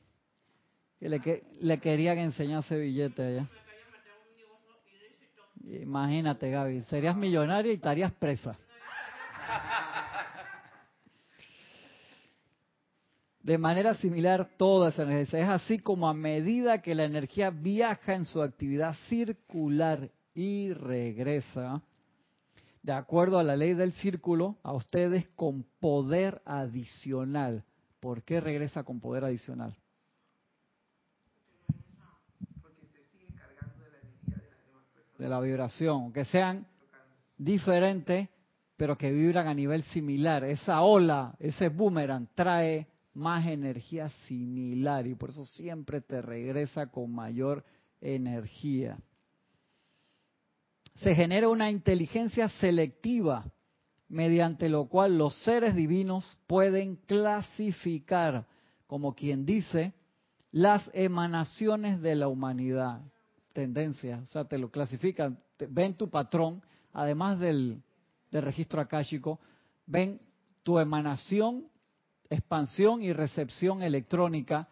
que 1.00 1.08
le, 1.08 1.18
que 1.18 1.42
le 1.60 1.78
querían 1.80 2.18
enseñar 2.18 2.62
ese 2.62 2.78
billete 2.78 3.20
allá. 3.20 3.48
Imagínate, 5.66 6.50
Gaby, 6.50 6.82
serías 6.84 7.16
millonaria 7.16 7.72
y 7.72 7.76
estarías 7.76 8.12
presa. 8.12 8.56
De 13.42 13.58
manera 13.58 13.94
similar, 13.94 14.48
toda 14.56 14.88
esa 14.88 15.02
energía 15.02 15.40
es 15.40 15.48
así 15.48 15.78
como 15.78 16.08
a 16.08 16.14
medida 16.14 16.80
que 16.80 16.94
la 16.94 17.04
energía 17.04 17.50
viaja 17.50 18.14
en 18.14 18.24
su 18.24 18.40
actividad 18.40 18.94
circular 19.08 20.10
y 20.34 20.72
regresa, 20.72 21.82
de 22.82 22.92
acuerdo 22.92 23.38
a 23.38 23.44
la 23.44 23.56
ley 23.56 23.74
del 23.74 23.92
círculo, 23.92 24.56
a 24.62 24.72
ustedes 24.72 25.28
con 25.36 25.64
poder 25.78 26.40
adicional. 26.46 27.64
¿Por 28.00 28.22
qué 28.22 28.40
regresa 28.40 28.82
con 28.82 29.00
poder 29.00 29.24
adicional? 29.24 29.76
De 35.24 35.30
la 35.30 35.40
vibración, 35.40 36.12
que 36.12 36.26
sean 36.26 36.66
diferentes, 37.38 38.28
pero 38.76 38.98
que 38.98 39.10
vibran 39.10 39.48
a 39.48 39.54
nivel 39.54 39.82
similar. 39.84 40.44
Esa 40.44 40.82
ola, 40.82 41.34
ese 41.38 41.70
boomerang 41.70 42.28
trae 42.34 42.86
más 43.14 43.46
energía 43.46 44.10
similar 44.28 45.06
y 45.06 45.14
por 45.14 45.30
eso 45.30 45.46
siempre 45.46 46.02
te 46.02 46.20
regresa 46.20 46.88
con 46.88 47.10
mayor 47.10 47.64
energía. 48.02 48.98
Se 50.96 51.14
genera 51.14 51.48
una 51.48 51.70
inteligencia 51.70 52.50
selectiva 52.60 53.46
mediante 54.08 54.68
lo 54.68 54.88
cual 54.88 55.16
los 55.16 55.34
seres 55.42 55.74
divinos 55.74 56.36
pueden 56.46 56.96
clasificar, 56.96 58.46
como 58.86 59.14
quien 59.14 59.46
dice, 59.46 59.94
las 60.52 60.90
emanaciones 60.92 62.02
de 62.02 62.14
la 62.14 62.28
humanidad 62.28 63.00
tendencia, 63.54 64.20
o 64.22 64.26
sea, 64.26 64.44
te 64.44 64.58
lo 64.58 64.70
clasifican, 64.70 65.38
ven 65.70 65.94
tu 65.94 66.10
patrón, 66.10 66.60
además 66.92 67.38
del, 67.38 67.82
registro 68.30 68.80
akáshico, 68.80 69.38
ven 69.86 70.20
tu 70.64 70.78
emanación 70.78 71.68
expansión 72.28 73.00
y 73.00 73.12
recepción 73.12 73.80
electrónica 73.82 74.68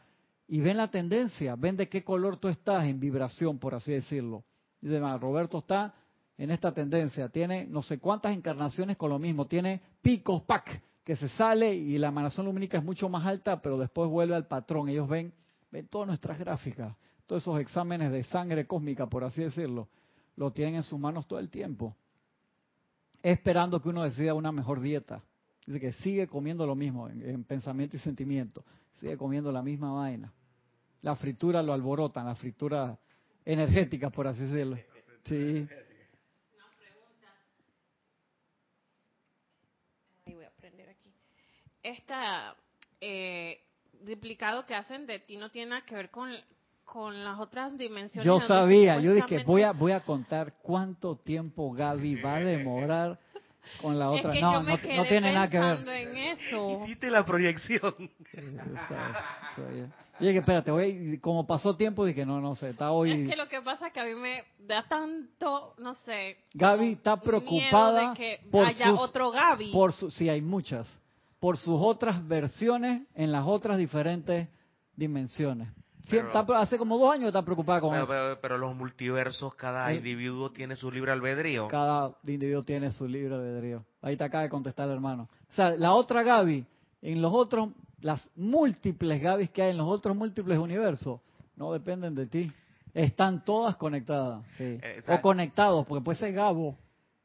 y 0.49 0.61
ven 0.61 0.77
la 0.77 0.89
tendencia, 0.89 1.55
ven 1.55 1.77
de 1.77 1.89
qué 1.89 2.03
color 2.03 2.39
tú 2.39 2.49
estás 2.49 2.85
en 2.87 2.99
vibración, 2.99 3.59
por 3.59 3.75
así 3.75 3.93
decirlo. 3.93 4.45
Y 4.81 4.89
demás, 4.89 5.21
Roberto 5.21 5.59
está 5.59 5.95
en 6.37 6.51
esta 6.51 6.73
tendencia, 6.73 7.29
tiene 7.29 7.67
no 7.67 7.83
sé 7.83 7.99
cuántas 7.99 8.37
encarnaciones 8.37 8.97
con 8.97 9.11
lo 9.11 9.19
mismo, 9.19 9.47
tiene 9.47 9.81
picos, 10.03 10.43
pac, 10.43 10.83
que 11.05 11.15
se 11.15 11.29
sale 11.29 11.75
y 11.75 11.99
la 11.99 12.09
emanación 12.09 12.47
lumínica 12.47 12.79
es 12.79 12.85
mucho 12.85 13.09
más 13.09 13.25
alta, 13.27 13.63
pero 13.63 13.79
después 13.79 14.11
vuelve 14.11 14.35
al 14.35 14.47
patrón. 14.47 14.89
Ellos 14.89 15.09
ven, 15.09 15.33
ven 15.71 15.87
todas 15.89 16.09
nuestras 16.09 16.39
gráficas, 16.39 16.97
todos 17.33 17.45
esos 17.45 17.61
exámenes 17.61 18.13
de 18.13 18.25
sangre 18.25 18.67
cósmica, 18.67 19.07
por 19.07 19.25
así 19.25 19.41
decirlo, 19.41 19.89
lo 20.37 20.51
tienen 20.51 20.75
en 20.75 20.83
sus 20.83 21.01
manos 21.01 21.27
todo 21.27 21.39
el 21.39 21.49
tiempo, 21.49 21.97
esperando 23.23 23.81
que 23.81 23.89
uno 23.89 24.03
decida 24.03 24.35
una 24.35 24.53
mejor 24.53 24.83
dieta. 24.83 25.23
Dice 25.65 25.81
que 25.81 25.95
sigue 25.95 26.29
comiendo 26.29 26.67
lo 26.67 26.75
mismo 26.75 27.09
en, 27.09 27.43
pensamiento 27.45 27.97
y 27.97 28.01
sentimiento, 28.01 28.63
sigue 29.01 29.17
comiendo 29.17 29.51
la 29.51 29.63
misma 29.63 29.95
vaina. 29.95 30.31
La 31.01 31.17
fritura 31.17 31.63
lo 31.63 31.73
alborotan, 31.73 32.27
la 32.27 32.35
fritura 32.35 32.99
energética, 33.47 34.11
por 34.11 34.27
así 34.27 34.41
decirlo. 34.41 34.77
Sí. 35.25 35.67
Esta 41.83 42.55
eh, 43.01 43.65
duplicado 44.03 44.67
que 44.67 44.75
hacen 44.75 45.07
de 45.07 45.21
ti 45.21 45.39
no 45.39 45.51
tiene 45.51 45.71
nada 45.71 45.87
que 45.87 45.95
ver 45.95 46.11
con, 46.11 46.31
con 46.93 47.25
las 47.25 47.41
otras 47.41 47.79
dimensiones. 47.79 48.27
Yo 48.27 48.39
sabía, 48.41 49.01
yo 49.01 49.15
dije, 49.15 49.45
voy 49.45 49.63
a, 49.63 49.73
voy 49.73 49.93
a 49.93 50.01
contar 50.01 50.53
cuánto 50.61 51.17
tiempo 51.17 51.73
Gaby 51.73 52.21
va 52.21 52.35
a 52.35 52.41
demorar 52.41 53.19
con 53.81 53.99
la 53.99 54.11
otra. 54.11 54.35
no, 54.35 54.63
no, 54.63 54.79
tiene 54.79 55.33
nada 55.33 55.49
que 55.49 55.59
ver. 55.59 55.89
En 55.89 56.17
eso. 56.19 56.83
Hiciste 56.85 57.11
la 57.11 57.25
proyección. 57.25 57.95
Y 60.21 60.27
dije, 60.27 60.41
espérate, 60.41 60.71
voy, 60.71 61.19
como 61.23 61.47
pasó 61.47 61.75
tiempo, 61.75 62.05
dije, 62.05 62.27
no, 62.27 62.43
no 62.43 62.55
sé, 62.57 62.69
está 62.69 62.93
hoy... 62.93 63.11
Es 63.11 63.31
que 63.31 63.37
lo 63.37 63.49
que 63.49 63.63
pasa 63.63 63.87
es 63.87 63.95
que 63.95 64.01
a 64.01 64.05
mí 64.05 64.15
me 64.15 64.45
da 64.59 64.87
tanto, 64.87 65.75
no 65.79 65.95
sé... 65.95 66.37
Gaby 66.53 66.93
está 66.93 67.17
preocupada 67.17 68.11
de 68.11 68.17
que 68.17 68.41
por 68.51 68.67
haya 68.67 68.93
otro 68.93 69.31
Gaby. 69.31 69.73
Por 69.73 69.95
su, 69.95 70.11
sí, 70.11 70.29
hay 70.29 70.43
muchas. 70.43 70.87
Por 71.41 71.57
sus 71.57 71.81
otras 71.81 72.29
versiones 72.29 73.05
en 73.15 73.33
las 73.33 73.47
otras 73.47 73.79
diferentes 73.79 74.47
dimensiones 74.95 75.69
hace 76.57 76.79
como 76.79 76.99
dos 76.99 77.13
años 77.13 77.29
está 77.29 77.43
preocupada 77.43 77.81
con 77.81 77.95
eso. 77.95 78.39
Pero, 78.41 78.59
los 78.59 78.75
multiversos, 78.75 79.55
cada 79.55 79.93
individuo 79.95 80.51
tiene 80.51 80.77
su 80.77 80.91
libre 80.91 81.13
albedrío. 81.13 81.69
Cada 81.69 82.15
individuo 82.27 82.63
tiene 82.63 82.91
su 82.91 83.07
libre 83.07 83.35
albedrío. 83.35 83.85
Ahí 84.01 84.17
te 84.17 84.25
acaba 84.25 84.45
de 84.45 84.51
contestar 84.51 84.89
el 84.89 84.95
hermano. 84.95 85.29
O 85.51 85.55
sea, 85.55 85.71
la 85.71 85.93
otra 85.93 86.23
Gaby, 86.23 86.67
en 87.03 87.23
los 87.23 87.33
otros, 87.33 87.71
las 88.01 88.29
múltiples 88.37 89.21
Gabis 89.23 89.51
que 89.51 89.63
hay 89.63 89.71
en 89.71 89.77
los 89.77 89.89
otros 89.89 90.17
múltiples 90.17 90.59
universos, 90.59 91.21
no 91.57 91.73
dependen 91.73 92.15
de 92.15 92.27
ti. 92.27 92.53
Están 92.95 93.45
todas 93.45 93.77
conectadas, 93.77 94.45
sí. 94.59 94.79
Eh, 94.83 95.03
o 95.09 95.21
conectados, 95.21 95.87
porque 95.87 96.05
puede 96.05 96.19
ser 96.19 96.33
Gabo, 96.33 96.77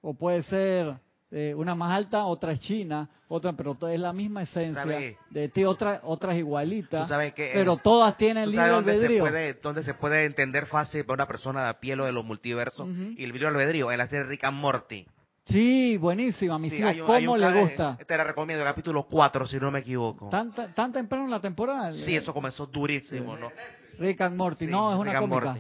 o 0.02 0.14
puede 0.14 0.44
ser 0.44 0.98
eh, 1.30 1.54
una 1.56 1.76
más 1.76 1.92
alta, 1.92 2.26
otra 2.26 2.54
es 2.54 2.62
china, 2.62 3.10
otra, 3.28 3.52
pero 3.54 3.78
es 3.90 4.00
la 4.00 4.14
misma 4.14 4.44
esencia 4.44 4.86
de 5.30 5.50
ti, 5.50 5.66
otra, 5.66 6.00
otras 6.04 6.38
igualitas, 6.38 7.12
pero 7.36 7.76
todas 7.78 8.16
tienen 8.16 8.50
libre 8.50 8.66
albedrío. 8.66 9.26
Dónde 9.62 9.84
se, 9.84 9.94
puede, 9.94 10.26
entender 10.26 10.68
fácil 10.68 11.04
para 11.04 11.16
una 11.16 11.28
persona 11.28 11.64
de 11.64 11.70
a 11.70 11.80
pie 11.80 11.98
lo 11.98 12.06
de 12.06 12.14
los 12.14 12.24
multiversos 12.24 12.88
y 13.18 13.24
el 13.24 13.32
libre 13.32 13.48
albedrío 13.48 13.92
en 13.92 13.98
la 13.98 14.08
serie 14.08 14.26
Rick 14.26 14.46
and 14.46 14.58
Morty. 14.58 15.06
Sí, 15.46 15.98
buenísima, 15.98 16.58
mis 16.58 16.74
hijos, 16.74 16.96
¿cómo 17.06 17.38
le 17.38 17.62
gusta? 17.62 17.98
Te 18.06 18.18
la 18.18 18.24
recomiendo, 18.24 18.64
capítulo 18.64 19.04
4, 19.04 19.48
si 19.48 19.60
no 19.60 19.70
me 19.70 19.80
equivoco. 19.80 20.30
¿Tan, 20.30 20.54
tan 20.54 20.94
temprano 20.94 21.26
en 21.26 21.32
la 21.32 21.42
temporada? 21.42 21.92
Sí, 21.94 22.16
eso 22.16 22.34
comenzó 22.34 22.66
durísimo, 22.66 23.36
¿no? 23.38 23.52
Rick 24.00 24.22
and 24.22 24.38
Morty, 24.38 24.68
no, 24.68 24.94
es 24.94 25.00
una 25.00 25.20
cómica. 25.20 25.58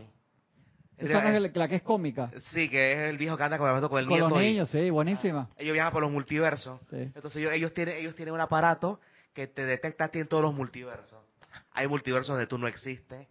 Esa 0.97 1.21
no 1.21 1.29
es 1.29 1.55
la 1.55 1.67
que 1.67 1.75
es 1.75 1.83
cómica. 1.83 2.31
Sí, 2.51 2.69
que 2.69 2.93
es 2.93 3.09
el 3.09 3.17
viejo 3.17 3.37
que 3.37 3.43
anda 3.43 3.57
con, 3.57 3.67
con 3.87 3.99
el 3.99 4.07
con 4.07 4.19
los 4.19 4.33
niños, 4.33 4.69
sí, 4.69 4.89
buenísima. 4.89 5.49
Ellos 5.57 5.73
viajan 5.73 5.93
por 5.93 6.01
los 6.01 6.11
multiversos. 6.11 6.79
Entonces 6.91 7.47
ellos, 7.51 7.73
tienen, 7.73 7.97
ellos 7.97 8.15
tienen 8.15 8.33
un 8.33 8.41
aparato 8.41 8.99
que 9.33 9.45
te 9.47 9.65
detecta 9.65 10.05
a 10.05 10.07
ti 10.09 10.19
en 10.19 10.27
todos 10.27 10.43
los 10.43 10.53
multiversos. 10.53 11.19
Hay 11.71 11.87
multiversos 11.87 12.29
donde 12.29 12.47
tú 12.47 12.57
no 12.57 12.67
existes. 12.67 13.27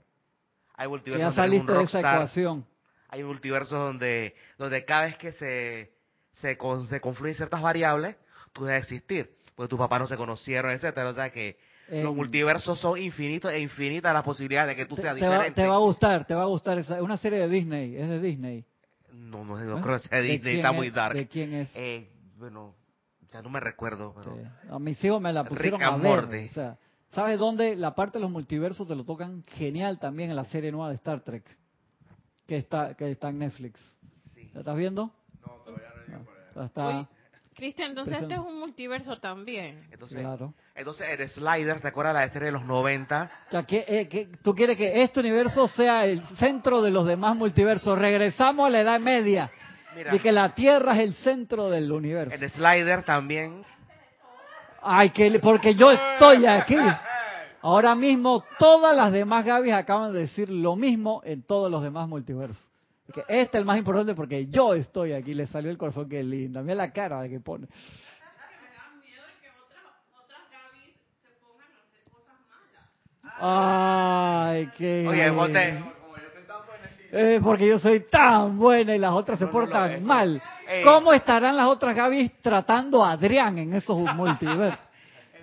Hay 0.75 0.87
multiversos 0.87 1.35
ya 1.35 1.43
saliste 1.43 1.73
de 1.73 1.83
esa 1.83 1.99
ecuación. 1.99 2.67
Hay 3.09 3.25
multiversos 3.25 3.79
donde, 3.79 4.37
donde 4.59 4.85
cada 4.85 5.07
vez 5.07 5.17
que 5.17 5.33
se, 5.33 5.93
se, 6.35 6.57
se 6.89 7.01
confluyen 7.01 7.35
ciertas 7.35 7.63
variables, 7.63 8.17
tú 8.53 8.65
debes 8.65 8.85
existir. 8.85 9.35
Porque 9.57 9.71
tus 9.71 9.79
papás 9.79 10.01
no 10.01 10.07
se 10.07 10.17
conocieron, 10.17 10.71
etcétera. 10.71 11.09
O 11.09 11.15
sea 11.15 11.31
que 11.31 11.59
los 11.89 12.15
multiversos 12.15 12.79
son 12.81 12.99
infinitos 12.99 13.53
e 13.53 13.61
infinitas 13.61 14.13
las 14.13 14.23
posibilidades 14.23 14.77
de 14.77 14.77
que 14.77 14.87
tú 14.87 14.97
seas 14.97 15.15
diferente. 15.15 15.53
te 15.53 15.67
va 15.67 15.77
a 15.77 15.79
gustar, 15.79 16.27
te 16.27 16.35
va 16.35 16.43
a 16.43 16.47
gustar. 16.47 16.79
Es 16.79 16.89
una 16.91 17.17
serie 17.17 17.41
de 17.41 17.49
Disney, 17.49 17.97
es 17.97 18.09
de 18.09 18.21
Disney. 18.21 18.65
No, 19.13 19.45
no, 19.45 19.59
no 19.59 19.79
¿Eh? 19.79 19.83
creo 19.83 19.97
que 19.97 20.09
sea 20.09 20.19
de 20.19 20.25
Disney, 20.25 20.57
está 20.57 20.73
muy 20.73 20.91
dark. 20.91 21.17
¿De 21.17 21.29
quién 21.29 21.55
es? 21.55 21.71
Eh, 21.75 22.09
bueno, 22.37 22.75
ya 23.33 23.43
no 23.43 23.51
me 23.51 23.61
recuerdo. 23.61 24.15
Pero... 24.17 24.39
A 24.75 24.79
mis 24.79 25.03
hijos 25.05 25.21
me 25.21 25.33
la 25.33 25.45
pusieron 25.45 25.83
a 25.83 25.97
ver. 25.97 26.25
O 26.25 26.53
sea, 26.53 26.79
¿Sabes 27.17 27.39
dónde? 27.39 27.77
La 27.77 27.95
parte 27.95 28.19
de 28.19 28.23
los 28.23 28.31
multiversos 28.31 28.87
te 28.87 28.95
lo 28.95 29.05
tocan 29.05 29.43
genial 29.47 29.99
también 29.99 30.31
en 30.31 30.37
la 30.37 30.45
serie 30.45 30.71
nueva 30.71 30.91
de 30.91 30.97
Star 30.97 31.21
Trek, 31.21 31.45
que 32.47 32.59
está, 32.59 32.95
que 32.95 33.11
está 33.11 33.31
en 33.31 33.39
Netflix. 33.39 33.81
Sí. 34.35 34.51
¿La 34.53 34.61
estás 34.61 34.77
viendo? 34.77 35.11
No, 35.41 35.53
todavía 35.65 35.89
no. 36.09 36.27
no. 36.55 36.65
Está, 36.65 37.09
Cristian, 37.57 37.89
entonces 37.89 38.21
este 38.21 38.35
es 38.35 38.41
un 38.41 38.61
multiverso 38.61 39.19
también. 39.19 39.89
Entonces, 39.91 40.19
claro. 40.19 40.53
entonces 40.75 41.09
el 41.09 41.27
Slider, 41.27 41.81
¿te 41.81 41.89
acuerdas 41.89 42.13
la 42.13 42.29
serie 42.29 42.47
de 42.47 42.53
los 42.53 42.65
90? 42.67 43.31
O 43.49 43.51
sea, 43.51 43.65
eh, 43.71 44.29
¿tú 44.43 44.55
quieres 44.55 44.77
que 44.77 45.03
este 45.03 45.21
universo 45.21 45.67
sea 45.67 46.05
el 46.05 46.21
centro 46.37 46.83
de 46.83 46.91
los 46.91 47.07
demás 47.07 47.35
multiversos? 47.35 47.99
Regresamos 47.99 48.67
a 48.67 48.71
la 48.71 48.81
Edad 48.83 49.01
Media. 49.01 49.51
y 50.13 50.19
que 50.19 50.33
la 50.33 50.55
Tierra 50.55 50.93
es 50.97 50.99
el 50.99 51.15
centro 51.15 51.71
del 51.71 51.91
universo. 51.91 52.35
El 52.35 52.51
Slider 52.51 53.03
también. 53.05 53.65
Ay, 54.83 55.09
que 55.09 55.41
porque 55.43 55.75
yo 55.75 55.91
estoy 55.91 56.45
aquí. 56.45 56.77
Ahora 57.63 57.95
mismo 57.95 58.45
todas 58.59 58.95
las 58.95 59.11
demás 59.13 59.47
Gavis 59.47 59.73
acaban 59.73 60.13
de 60.13 60.21
decir 60.21 60.51
lo 60.51 60.77
mismo 60.77 61.23
en 61.25 61.43
todos 61.43 61.71
los 61.71 61.83
demás 61.83 62.07
multiversos 62.07 62.76
que 63.13 63.21
este 63.21 63.43
es 63.43 63.55
el 63.55 63.65
más 63.65 63.79
importante 63.79 64.15
porque 64.15 64.47
yo 64.47 64.75
estoy 64.75 65.13
aquí. 65.13 65.35
Le 65.35 65.47
salió 65.47 65.71
el 65.71 65.79
corazón, 65.79 66.09
qué 66.09 66.23
lindo. 66.23 66.63
Mira 66.63 66.75
la 66.75 66.93
cara 66.93 67.23
de 67.23 67.31
que 67.31 67.41
pone. 67.41 67.69
Ay, 73.39 74.71
qué. 74.77 75.07
Oye, 75.07 75.31
bote. 75.31 75.85
Es 77.13 77.43
porque 77.43 77.69
yo 77.69 77.79
soy 77.79 78.01
tan 78.01 78.59
buena 78.59 78.95
y 78.95 78.99
las 78.99 79.13
otras 79.13 79.39
se 79.39 79.47
portan 79.47 80.05
mal. 80.05 80.43
¿Cómo 80.85 81.13
estarán 81.13 81.57
las 81.57 81.67
otras 81.67 81.95
Gaby 81.95 82.29
tratando 82.43 83.05
a 83.05 83.13
Adrián 83.13 83.59
en 83.59 83.75
esos 83.75 83.99
multiversos? 84.15 84.87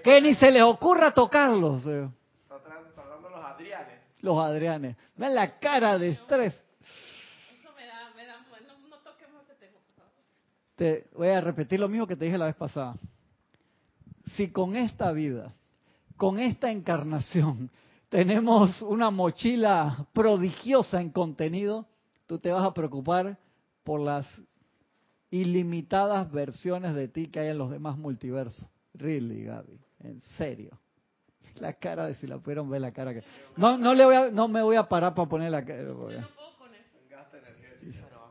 que 0.04 0.22
ni 0.22 0.36
se 0.36 0.52
les 0.52 0.62
ocurra 0.62 1.12
tocarlos. 1.12 1.86
Eh. 1.88 2.08
Tratando 2.48 3.30
los 3.30 3.44
Adrianes. 3.44 4.00
Los 4.20 4.38
Adrianes. 4.38 4.98
Ven 5.16 5.34
la 5.34 5.58
cara 5.58 5.98
de 5.98 6.10
estrés. 6.10 6.62
Te 10.76 11.08
voy 11.16 11.30
a 11.30 11.42
repetir 11.42 11.80
lo 11.80 11.88
mismo 11.88 12.08
que 12.08 12.16
te 12.16 12.26
dije 12.26 12.38
la 12.38 12.46
vez 12.46 12.56
pasada. 12.56 12.96
Si 14.36 14.52
con 14.52 14.76
esta 14.76 15.12
vida, 15.12 15.54
con 16.18 16.40
esta 16.40 16.72
encarnación, 16.72 17.70
tenemos 18.10 18.82
una 18.82 19.10
mochila 19.10 20.08
prodigiosa 20.14 21.02
en 21.02 21.10
contenido, 21.10 21.88
tú 22.26 22.40
te 22.40 22.52
vas 22.52 22.64
a 22.64 22.74
preocupar 22.74 23.38
por 23.84 24.00
las 24.00 24.28
ilimitadas 25.30 26.32
versiones 26.32 26.96
de 26.96 27.08
ti 27.08 27.28
que 27.28 27.40
hay 27.40 27.50
en 27.50 27.58
los 27.58 27.72
demás 27.72 27.98
multiversos. 27.98 28.68
Really, 28.94 29.44
Gaby, 29.44 29.80
en 30.02 30.22
serio. 30.38 30.80
La 31.60 31.74
cara 31.74 32.08
de 32.08 32.16
si 32.16 32.28
la 32.28 32.38
pudieron 32.38 32.70
ver 32.70 32.82
la 32.82 32.92
cara 32.92 33.14
que 33.14 33.24
no 33.58 33.78
no 33.78 33.94
le 33.94 34.06
voy 34.06 34.16
a, 34.16 34.30
no 34.30 34.48
me 34.48 34.62
voy 34.62 34.76
a 34.76 34.88
parar 34.88 35.14
para 35.14 35.30
poner 35.30 35.52
la 35.52 35.64
cara. 35.64 36.28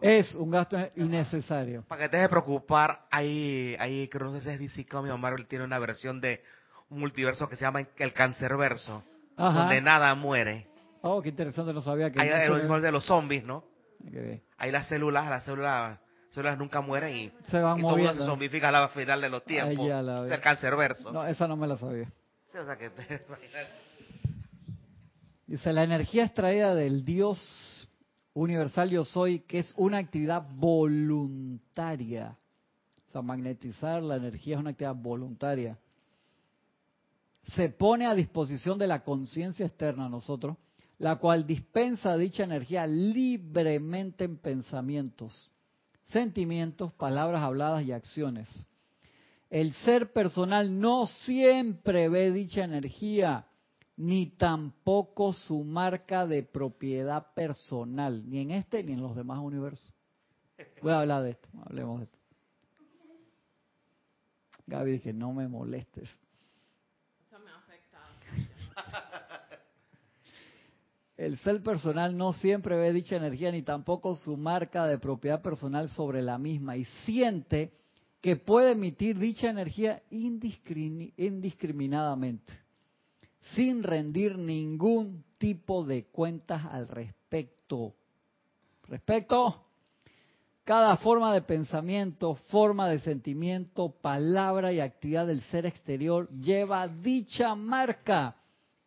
Es 0.02 0.34
un 0.34 0.50
gasto 0.50 0.76
innecesario. 0.96 1.84
Para 1.86 2.02
que 2.02 2.08
te 2.08 2.16
deje 2.16 2.28
preocupar, 2.28 3.06
ahí, 3.10 3.76
ahí 3.78 4.08
creo 4.08 4.30
no 4.30 4.40
sé 4.40 4.42
si 4.42 4.50
es 4.50 4.58
DC 4.58 4.88
Comics 4.88 5.16
Marvel 5.16 5.46
tiene 5.46 5.64
una 5.64 5.78
versión 5.78 6.20
de 6.20 6.42
un 6.90 6.98
multiverso 6.98 7.48
que 7.48 7.56
se 7.56 7.62
llama 7.62 7.86
el 7.96 8.12
Cancerverso, 8.12 9.04
donde 9.36 9.80
nada 9.80 10.14
muere. 10.16 10.66
Oh, 11.02 11.22
qué 11.22 11.28
interesante, 11.30 11.72
no 11.72 11.80
sabía 11.80 12.10
que... 12.10 12.20
Ahí 12.20 12.28
el 12.28 12.82
de 12.82 12.92
los 12.92 13.04
zombies, 13.06 13.44
¿no? 13.44 13.64
Ahí 14.58 14.72
las 14.72 14.88
células, 14.88 15.30
las 15.30 15.44
células, 15.44 16.04
células 16.30 16.58
nunca 16.58 16.80
mueren 16.80 17.16
y, 17.16 17.32
se 17.44 17.60
van 17.60 17.78
y 17.78 17.82
moviendo. 17.82 18.12
todo 18.12 18.22
se 18.22 18.26
zombifica 18.26 18.68
a 18.70 18.72
la 18.72 18.88
final 18.88 19.20
de 19.20 19.28
los 19.28 19.44
tiempos. 19.44 19.88
el 19.88 20.40
Cancerverso. 20.40 21.12
No, 21.12 21.24
esa 21.24 21.46
no 21.46 21.56
me 21.56 21.68
la 21.68 21.76
sabía. 21.76 22.08
Sí, 22.50 22.58
o 22.58 22.64
sea 22.64 22.76
que 22.76 22.90
Dice, 25.46 25.72
la 25.72 25.84
energía 25.84 26.24
extraída 26.24 26.74
del 26.74 27.04
Dios 27.04 27.81
universal 28.34 28.90
yo 28.90 29.04
soy, 29.04 29.40
que 29.40 29.58
es 29.60 29.72
una 29.76 29.98
actividad 29.98 30.46
voluntaria. 30.54 32.36
O 33.08 33.12
sea, 33.12 33.22
magnetizar 33.22 34.02
la 34.02 34.16
energía 34.16 34.54
es 34.54 34.60
una 34.60 34.70
actividad 34.70 34.94
voluntaria. 34.94 35.78
se 37.54 37.68
pone 37.70 38.06
a 38.06 38.14
disposición 38.14 38.78
de 38.78 38.86
la 38.86 39.02
conciencia 39.02 39.66
externa 39.66 40.06
a 40.06 40.08
nosotros, 40.08 40.56
la 40.98 41.16
cual 41.16 41.46
dispensa 41.46 42.16
dicha 42.16 42.44
energía 42.44 42.86
libremente 42.86 44.22
en 44.24 44.38
pensamientos, 44.38 45.50
sentimientos, 46.06 46.92
palabras 46.92 47.42
habladas 47.42 47.84
y 47.84 47.90
acciones. 47.90 48.48
El 49.50 49.74
ser 49.84 50.12
personal 50.12 50.78
no 50.78 51.06
siempre 51.06 52.08
ve 52.08 52.30
dicha 52.30 52.62
energía, 52.62 53.46
ni 53.96 54.26
tampoco 54.26 55.32
su 55.32 55.64
marca 55.64 56.26
de 56.26 56.42
propiedad 56.42 57.32
personal, 57.34 58.28
ni 58.28 58.40
en 58.40 58.50
este 58.52 58.82
ni 58.82 58.92
en 58.92 59.02
los 59.02 59.14
demás 59.14 59.38
universos. 59.38 59.92
Voy 60.82 60.92
a 60.92 61.00
hablar 61.00 61.22
de 61.22 61.32
esto, 61.32 61.48
hablemos 61.64 62.00
de 62.00 62.04
esto. 62.04 62.18
Gaby 64.66 64.92
dije, 64.92 65.12
no 65.12 65.32
me 65.32 65.48
molestes. 65.48 66.08
Eso 67.26 67.38
me 67.40 67.50
afecta. 67.50 67.98
El 71.16 71.36
ser 71.38 71.60
personal 71.62 72.16
no 72.16 72.32
siempre 72.32 72.76
ve 72.76 72.92
dicha 72.92 73.16
energía 73.16 73.50
ni 73.52 73.62
tampoco 73.62 74.14
su 74.14 74.36
marca 74.36 74.86
de 74.86 74.98
propiedad 74.98 75.42
personal 75.42 75.88
sobre 75.88 76.22
la 76.22 76.38
misma 76.38 76.76
y 76.76 76.84
siente 77.04 77.72
que 78.20 78.36
puede 78.36 78.72
emitir 78.72 79.18
dicha 79.18 79.50
energía 79.50 80.02
indiscriminadamente, 80.10 82.52
sin 83.54 83.82
rendir 83.82 84.38
ningún 84.38 85.24
tipo 85.38 85.84
de 85.84 86.04
cuentas 86.04 86.64
al 86.66 86.88
respecto. 86.88 87.94
Respecto 88.88 89.66
cada 90.64 90.96
forma 90.96 91.34
de 91.34 91.42
pensamiento, 91.42 92.36
forma 92.50 92.88
de 92.88 93.00
sentimiento, 93.00 93.90
palabra 94.00 94.72
y 94.72 94.78
actividad 94.78 95.26
del 95.26 95.42
ser 95.42 95.66
exterior 95.66 96.28
lleva 96.30 96.86
dicha 96.86 97.54
marca 97.56 98.36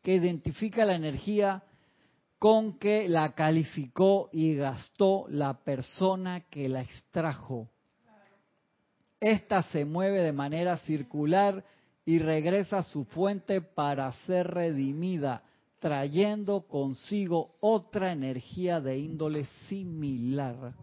que 0.01 0.15
identifica 0.15 0.85
la 0.85 0.95
energía 0.95 1.63
con 2.39 2.77
que 2.77 3.09
la 3.09 3.33
calificó 3.33 4.29
y 4.31 4.55
gastó 4.55 5.25
la 5.29 5.53
persona 5.63 6.41
que 6.49 6.69
la 6.69 6.81
extrajo. 6.81 7.67
Esta 9.19 9.63
se 9.63 9.83
mueve 9.83 10.19
de 10.19 10.31
manera 10.31 10.77
circular 10.77 11.63
y 12.05 12.19
regresa 12.19 12.79
a 12.79 12.83
su 12.83 13.05
fuente 13.05 13.61
para 13.61 14.11
ser 14.25 14.47
redimida, 14.47 15.43
trayendo 15.79 16.67
consigo 16.67 17.55
otra 17.59 18.11
energía 18.11 18.79
de 18.79 18.97
índole 18.97 19.45
similar. 19.67 20.73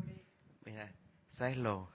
¿sabes 1.31 1.57
lo? 1.57 1.89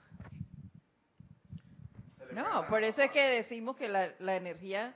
No, 2.32 2.66
por 2.68 2.82
eso 2.82 3.02
es 3.02 3.10
que 3.10 3.20
decimos 3.20 3.76
que 3.76 3.88
la, 3.88 4.08
la 4.18 4.36
energía 4.36 4.94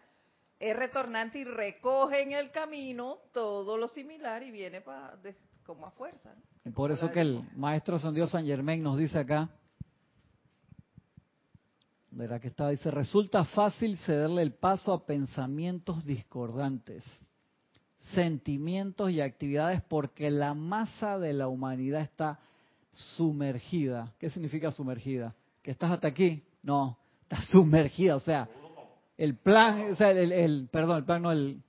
es 0.58 0.76
retornante 0.76 1.38
y 1.38 1.44
recoge 1.44 2.22
en 2.22 2.32
el 2.32 2.50
camino 2.50 3.18
todo 3.32 3.76
lo 3.76 3.88
similar 3.88 4.42
y 4.42 4.50
viene 4.50 4.80
para 4.80 5.18
como 5.64 5.86
a 5.86 5.90
fuerza. 5.90 6.34
Y 6.64 6.70
por 6.70 6.90
eso 6.90 7.10
que 7.10 7.20
el 7.20 7.42
maestro 7.56 7.98
San 7.98 8.14
Dios 8.14 8.30
San 8.30 8.46
Germán 8.46 8.82
nos 8.82 8.98
dice 8.98 9.18
acá, 9.18 9.48
verá 12.12 12.38
que 12.38 12.48
está, 12.48 12.68
dice, 12.68 12.90
resulta 12.90 13.44
fácil 13.44 13.96
cederle 13.98 14.42
el 14.42 14.52
paso 14.52 14.92
a 14.92 15.06
pensamientos 15.06 16.04
discordantes, 16.04 17.04
sentimientos 18.14 19.10
y 19.10 19.20
actividades 19.20 19.82
porque 19.82 20.30
la 20.30 20.54
masa 20.54 21.18
de 21.18 21.32
la 21.32 21.48
humanidad 21.48 22.02
está 22.02 22.38
sumergida. 22.92 24.12
¿Qué 24.18 24.28
significa 24.30 24.70
sumergida? 24.70 25.34
¿Que 25.62 25.70
estás 25.70 25.90
hasta 25.90 26.08
aquí? 26.08 26.42
No, 26.62 26.98
estás 27.22 27.46
sumergida, 27.46 28.16
o 28.16 28.20
sea, 28.20 28.48
el 29.16 29.36
plan, 29.36 29.92
o 29.92 29.96
sea, 29.96 30.10
el, 30.10 30.68
perdón, 30.70 30.98
el 30.98 31.04
plan 31.04 31.22
no, 31.22 31.32
el, 31.32 31.62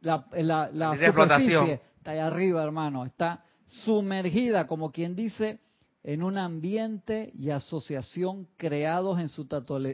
la, 0.00 0.26
la, 0.32 0.70
la 0.72 0.96
superficie 0.96 1.80
está 1.96 2.12
ahí 2.12 2.18
arriba, 2.18 2.62
hermano, 2.62 3.04
está 3.04 3.44
sumergida, 3.66 4.66
como 4.66 4.92
quien 4.92 5.14
dice, 5.16 5.58
en 6.04 6.22
un 6.22 6.36
ambiente 6.36 7.32
y 7.34 7.48
asociación 7.48 8.46
creados 8.58 9.18
en 9.18 9.30
su, 9.30 9.48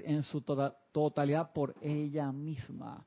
en 0.04 0.22
su 0.24 0.42
totalidad 0.92 1.52
por 1.52 1.76
ella 1.80 2.32
misma. 2.32 3.06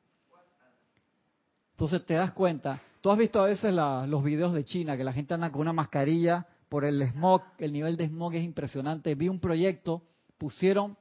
Entonces 1.71 2.05
te 2.05 2.13
das 2.13 2.31
cuenta, 2.31 2.81
tú 3.01 3.11
has 3.11 3.17
visto 3.17 3.41
a 3.41 3.47
veces 3.47 3.73
los 3.73 4.23
videos 4.23 4.53
de 4.53 4.63
China, 4.63 4.95
que 4.95 5.03
la 5.03 5.11
gente 5.11 5.33
anda 5.33 5.51
con 5.51 5.61
una 5.61 5.73
mascarilla 5.73 6.47
por 6.69 6.85
el 6.85 7.05
smog, 7.09 7.41
el 7.57 7.73
nivel 7.73 7.97
de 7.97 8.07
smog 8.07 8.35
es 8.35 8.43
impresionante. 8.43 9.13
Vi 9.15 9.27
un 9.27 9.39
proyecto, 9.39 10.01
pusieron 10.37 10.97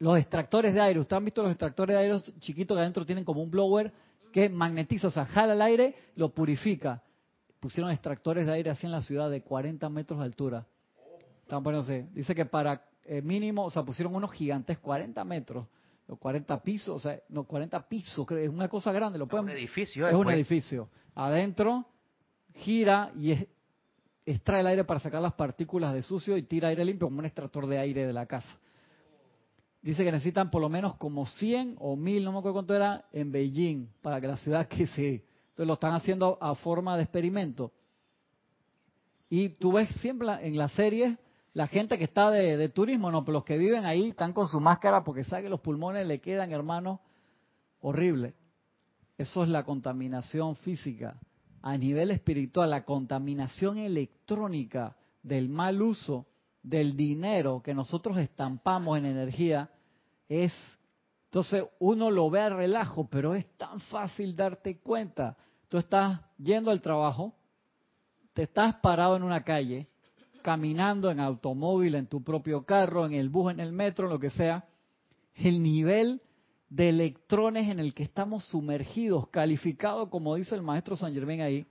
los 0.00 0.18
extractores 0.18 0.74
de 0.74 0.80
aire. 0.80 0.98
¿Ustedes 0.98 1.18
han 1.18 1.24
visto 1.24 1.40
los 1.40 1.52
extractores 1.52 1.96
de 1.96 2.02
aire 2.02 2.20
chiquitos 2.40 2.76
que 2.76 2.80
adentro 2.80 3.06
tienen 3.06 3.24
como 3.24 3.42
un 3.42 3.50
blower 3.50 3.92
que 4.32 4.48
magnetiza, 4.48 5.06
o 5.06 5.10
sea, 5.10 5.24
jala 5.24 5.52
el 5.52 5.62
aire, 5.62 5.94
lo 6.16 6.34
purifica? 6.34 7.02
Pusieron 7.60 7.92
extractores 7.92 8.44
de 8.44 8.52
aire 8.52 8.70
así 8.70 8.86
en 8.86 8.92
la 8.92 9.02
ciudad 9.02 9.30
de 9.30 9.42
40 9.42 9.88
metros 9.88 10.18
de 10.18 10.24
altura. 10.24 10.66
Están 11.46 11.62
poniéndose. 11.62 12.08
Dice 12.12 12.34
que 12.34 12.44
para 12.44 12.82
eh, 13.04 13.22
mínimo, 13.22 13.66
o 13.66 13.70
sea, 13.70 13.84
pusieron 13.84 14.16
unos 14.16 14.32
gigantes 14.32 14.80
40 14.80 15.24
metros, 15.24 15.68
los 16.08 16.18
40 16.18 16.60
pisos, 16.60 16.96
o 16.96 16.98
sea, 16.98 17.20
no, 17.28 17.44
40 17.44 17.88
pisos, 17.88 18.28
es 18.32 18.48
una 18.48 18.68
cosa 18.68 18.90
grande. 18.90 19.16
Lo 19.16 19.28
pueden, 19.28 19.48
es 19.48 19.52
un 19.52 19.58
edificio. 19.58 20.08
Es 20.08 20.14
un 20.14 20.28
edificio. 20.28 20.88
Adentro 21.14 21.86
gira 22.52 23.12
y 23.14 23.30
es 23.30 23.46
extrae 24.24 24.60
el 24.60 24.66
aire 24.66 24.82
para 24.82 24.98
sacar 24.98 25.22
las 25.22 25.34
partículas 25.34 25.94
de 25.94 26.02
sucio 26.02 26.36
y 26.36 26.42
tira 26.42 26.68
aire 26.68 26.84
limpio 26.84 27.06
como 27.06 27.20
un 27.20 27.26
extractor 27.26 27.68
de 27.68 27.78
aire 27.78 28.04
de 28.04 28.12
la 28.12 28.26
casa. 28.26 28.58
Dice 29.82 30.02
que 30.02 30.10
necesitan 30.10 30.50
por 30.50 30.60
lo 30.60 30.68
menos 30.68 30.96
como 30.96 31.26
100 31.26 31.76
o 31.78 31.94
1000, 31.94 32.24
no 32.24 32.32
me 32.32 32.38
acuerdo 32.38 32.54
cuánto 32.54 32.74
era, 32.74 33.04
en 33.12 33.30
Beijing, 33.30 33.88
para 34.02 34.20
que 34.20 34.26
la 34.26 34.36
ciudad 34.36 34.66
que 34.68 34.88
se... 34.88 35.24
Entonces 35.50 35.68
lo 35.68 35.74
están 35.74 35.94
haciendo 35.94 36.38
a 36.40 36.56
forma 36.56 36.96
de 36.96 37.04
experimento. 37.04 37.70
Y 39.30 39.50
tú 39.50 39.72
ves 39.72 39.88
siempre 40.00 40.28
en 40.44 40.58
las 40.58 40.72
series 40.72 41.16
la 41.56 41.66
gente 41.68 41.96
que 41.96 42.04
está 42.04 42.30
de, 42.30 42.68
turismo, 42.68 43.10
no, 43.10 43.24
pero 43.24 43.38
los 43.38 43.44
que 43.44 43.56
viven 43.56 43.86
ahí 43.86 44.10
están 44.10 44.34
con 44.34 44.46
su 44.46 44.60
máscara 44.60 45.02
porque 45.02 45.24
saben 45.24 45.46
que 45.46 45.48
los 45.48 45.60
pulmones 45.62 46.06
le 46.06 46.20
quedan, 46.20 46.52
hermano, 46.52 47.00
horrible. 47.80 48.34
Eso 49.16 49.42
es 49.42 49.48
la 49.48 49.64
contaminación 49.64 50.54
física 50.56 51.18
a 51.62 51.78
nivel 51.78 52.10
espiritual, 52.10 52.68
la 52.68 52.84
contaminación 52.84 53.78
electrónica 53.78 54.98
del 55.22 55.48
mal 55.48 55.80
uso 55.80 56.26
del 56.62 56.94
dinero 56.94 57.62
que 57.62 57.72
nosotros 57.72 58.18
estampamos 58.18 58.98
en 58.98 59.06
energía 59.06 59.70
es, 60.28 60.52
entonces 61.24 61.64
uno 61.78 62.10
lo 62.10 62.28
ve 62.28 62.42
a 62.42 62.50
relajo, 62.50 63.08
pero 63.08 63.34
es 63.34 63.46
tan 63.56 63.80
fácil 63.80 64.36
darte 64.36 64.78
cuenta. 64.80 65.38
Tú 65.70 65.78
estás 65.78 66.20
yendo 66.36 66.70
al 66.70 66.82
trabajo, 66.82 67.32
te 68.34 68.42
estás 68.42 68.74
parado 68.74 69.16
en 69.16 69.22
una 69.22 69.42
calle, 69.42 69.88
caminando 70.46 71.10
en 71.10 71.18
automóvil, 71.18 71.96
en 71.96 72.06
tu 72.06 72.22
propio 72.22 72.64
carro, 72.64 73.04
en 73.04 73.14
el 73.14 73.30
bus, 73.30 73.50
en 73.50 73.58
el 73.58 73.72
metro, 73.72 74.06
lo 74.06 74.20
que 74.20 74.30
sea, 74.30 74.64
el 75.34 75.60
nivel 75.60 76.22
de 76.70 76.90
electrones 76.90 77.68
en 77.68 77.80
el 77.80 77.92
que 77.94 78.04
estamos 78.04 78.44
sumergidos, 78.44 79.28
calificado 79.30 80.08
como 80.08 80.36
dice 80.36 80.54
el 80.54 80.62
maestro 80.62 80.96
San 80.96 81.12
Germán 81.12 81.40
ahí, 81.40 81.66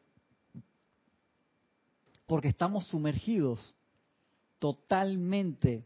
porque 2.26 2.50
estamos 2.50 2.86
sumergidos 2.88 3.74
totalmente. 4.60 5.86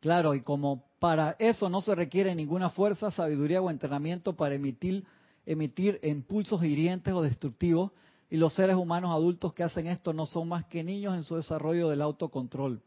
Claro, 0.00 0.34
y 0.34 0.40
como 0.40 0.86
para 1.00 1.36
eso 1.38 1.68
no 1.68 1.82
se 1.82 1.94
requiere 1.94 2.34
ninguna 2.34 2.70
fuerza, 2.70 3.10
sabiduría 3.10 3.60
o 3.60 3.68
entrenamiento 3.68 4.34
para 4.34 4.54
emitir, 4.54 5.04
emitir 5.44 6.00
impulsos 6.02 6.64
hirientes 6.64 7.12
o 7.12 7.20
destructivos, 7.20 7.92
y 8.30 8.36
los 8.36 8.54
seres 8.54 8.76
humanos 8.76 9.10
adultos 9.10 9.52
que 9.52 9.64
hacen 9.64 9.88
esto 9.88 10.12
no 10.12 10.24
son 10.24 10.48
más 10.48 10.64
que 10.66 10.84
niños 10.84 11.16
en 11.16 11.24
su 11.24 11.34
desarrollo 11.34 11.88
del 11.88 12.00
autocontrol. 12.00 12.80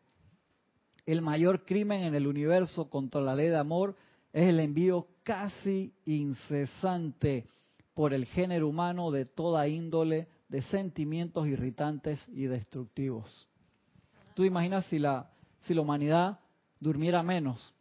El 1.06 1.22
mayor 1.22 1.66
crimen 1.66 2.04
en 2.04 2.16
el 2.16 2.28
universo 2.28 2.90
contra 2.90 3.20
la 3.20 3.36
ley 3.36 3.50
de 3.50 3.58
amor 3.58 3.96
es 4.32 4.48
el 4.48 4.62
envío 4.62 5.08
casi 5.24 5.94
incesante 6.06 7.46
por 7.94 8.14
el 8.14 8.26
género 8.26 8.70
humano 8.70 9.12
de 9.12 9.26
toda 9.26 9.68
índole 9.68 10.30
de 10.48 10.62
sentimientos 10.62 11.46
irritantes 11.48 12.20
y 12.30 12.44
destructivos. 12.44 13.48
¿Tú 14.36 14.46
imaginas 14.46 14.86
si 14.86 14.98
la, 14.98 15.30
si 15.62 15.74
la 15.74 15.82
humanidad 15.82 16.40
durmiera 16.80 17.22
menos? 17.22 17.74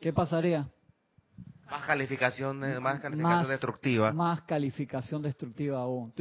¿Qué 0.00 0.12
pasaría? 0.12 0.68
Más 1.74 1.86
calificación, 1.86 2.60
más 2.80 3.00
calificación 3.00 3.48
destructiva. 3.48 4.12
Más 4.12 4.42
calificación 4.42 5.22
destructiva 5.22 5.80
aún. 5.80 6.12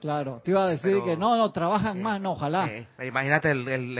claro, 0.00 0.40
te 0.44 0.52
iba 0.52 0.64
a 0.64 0.68
decir 0.68 1.02
que 1.04 1.16
no, 1.16 1.36
no, 1.36 1.50
trabajan 1.50 2.00
más, 2.00 2.20
no, 2.20 2.32
ojalá. 2.32 2.70
imagínate 3.04 3.50
el, 3.50 3.94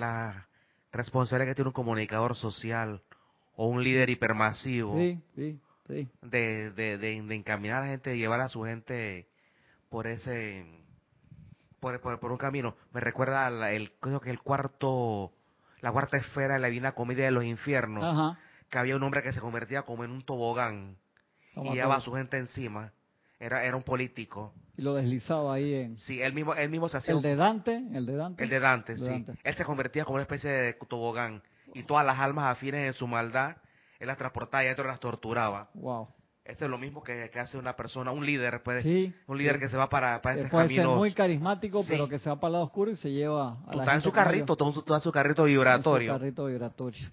la 0.00 0.46
responsabilidad 0.90 1.50
que 1.50 1.54
tiene 1.54 1.68
un 1.68 1.74
comunicador 1.74 2.34
social 2.34 3.02
o 3.56 3.68
un 3.68 3.84
líder 3.84 4.08
hipermasivo 4.08 4.96
de, 4.96 5.20
de, 6.22 6.98
de, 6.98 7.34
encaminar 7.34 7.82
a 7.82 7.86
la 7.86 7.92
gente, 7.92 8.10
de 8.10 8.16
llevar 8.16 8.40
a 8.40 8.48
su 8.48 8.62
gente 8.62 9.28
por 9.90 10.06
ese 10.06 10.64
por, 11.78 12.00
por, 12.00 12.32
un 12.32 12.38
camino. 12.38 12.74
Me 12.94 13.00
recuerda 13.00 13.48
el 13.70 13.92
creo 14.00 14.20
que 14.20 14.30
el 14.30 14.40
cuarto 14.40 15.30
la 15.82 15.92
cuarta 15.92 16.16
esfera 16.16 16.54
de 16.54 16.60
la 16.60 16.68
Divina 16.68 16.92
Comedia 16.92 17.26
de 17.26 17.32
los 17.32 17.44
Infiernos. 17.44 18.36
Que 18.70 18.78
había 18.78 18.96
un 18.96 19.02
hombre 19.02 19.22
que 19.22 19.32
se 19.32 19.40
convertía 19.40 19.82
como 19.82 20.04
en 20.04 20.12
un 20.12 20.22
tobogán 20.22 20.96
y 21.56 21.70
llevaba 21.72 21.96
a 21.96 22.00
su 22.00 22.12
gente 22.12 22.38
encima. 22.38 22.92
Era, 23.38 23.64
era 23.64 23.76
un 23.76 23.82
político. 23.82 24.52
Y 24.76 24.82
lo 24.82 24.94
deslizaba 24.94 25.54
ahí 25.54 25.74
en... 25.74 25.96
Sí, 25.96 26.20
él 26.20 26.34
mismo, 26.34 26.54
él 26.54 26.68
mismo 26.68 26.88
se 26.90 26.98
hacía... 26.98 27.14
¿El 27.14 27.22
de 27.22 27.36
Dante? 27.36 27.82
¿El 27.92 28.04
de 28.04 28.14
Dante? 28.14 28.44
El 28.44 28.50
de 28.50 28.60
Dante, 28.60 28.98
sí. 28.98 29.24
Él 29.42 29.54
se 29.54 29.64
convertía 29.64 30.04
como 30.04 30.16
una 30.16 30.22
especie 30.22 30.50
de 30.50 30.72
tobogán. 30.88 31.42
Y 31.72 31.84
todas 31.84 32.04
las 32.04 32.18
almas 32.18 32.46
afines 32.46 32.86
en 32.86 32.92
su 32.92 33.06
maldad, 33.06 33.56
él 33.98 34.08
las 34.08 34.18
transportaba 34.18 34.62
y 34.62 34.66
dentro 34.66 34.86
las 34.86 35.00
torturaba. 35.00 35.70
Wow. 35.74 36.08
Esto 36.44 36.64
es 36.64 36.70
lo 36.70 36.78
mismo 36.78 37.02
que, 37.02 37.30
hace 37.34 37.56
una 37.56 37.76
persona, 37.76 38.10
un 38.10 38.26
líder, 38.26 38.62
puede, 38.62 38.82
sí, 38.82 39.14
un 39.26 39.38
líder 39.38 39.58
que 39.58 39.68
se 39.68 39.76
va 39.76 39.88
para, 39.88 40.20
para 40.20 40.36
este 40.36 40.50
puede 40.50 40.68
ser 40.68 40.88
muy 40.88 41.12
carismático, 41.12 41.84
pero 41.86 42.08
que 42.08 42.18
se 42.18 42.28
va 42.28 42.36
para 42.40 42.48
el 42.48 42.52
lado 42.54 42.64
oscuro 42.64 42.90
y 42.90 42.96
se 42.96 43.12
lleva 43.12 43.58
a 43.66 43.76
la 43.76 43.94
en 43.94 44.00
su 44.00 44.10
carrito, 44.10 44.56
todo, 44.56 44.82
todo 44.82 44.96
en 44.96 45.02
su 45.02 45.12
carrito 45.12 45.44
vibratorio. 45.44 46.10
En 46.10 46.16
su 46.16 46.20
carrito 46.20 46.46
vibratorio. 46.46 47.08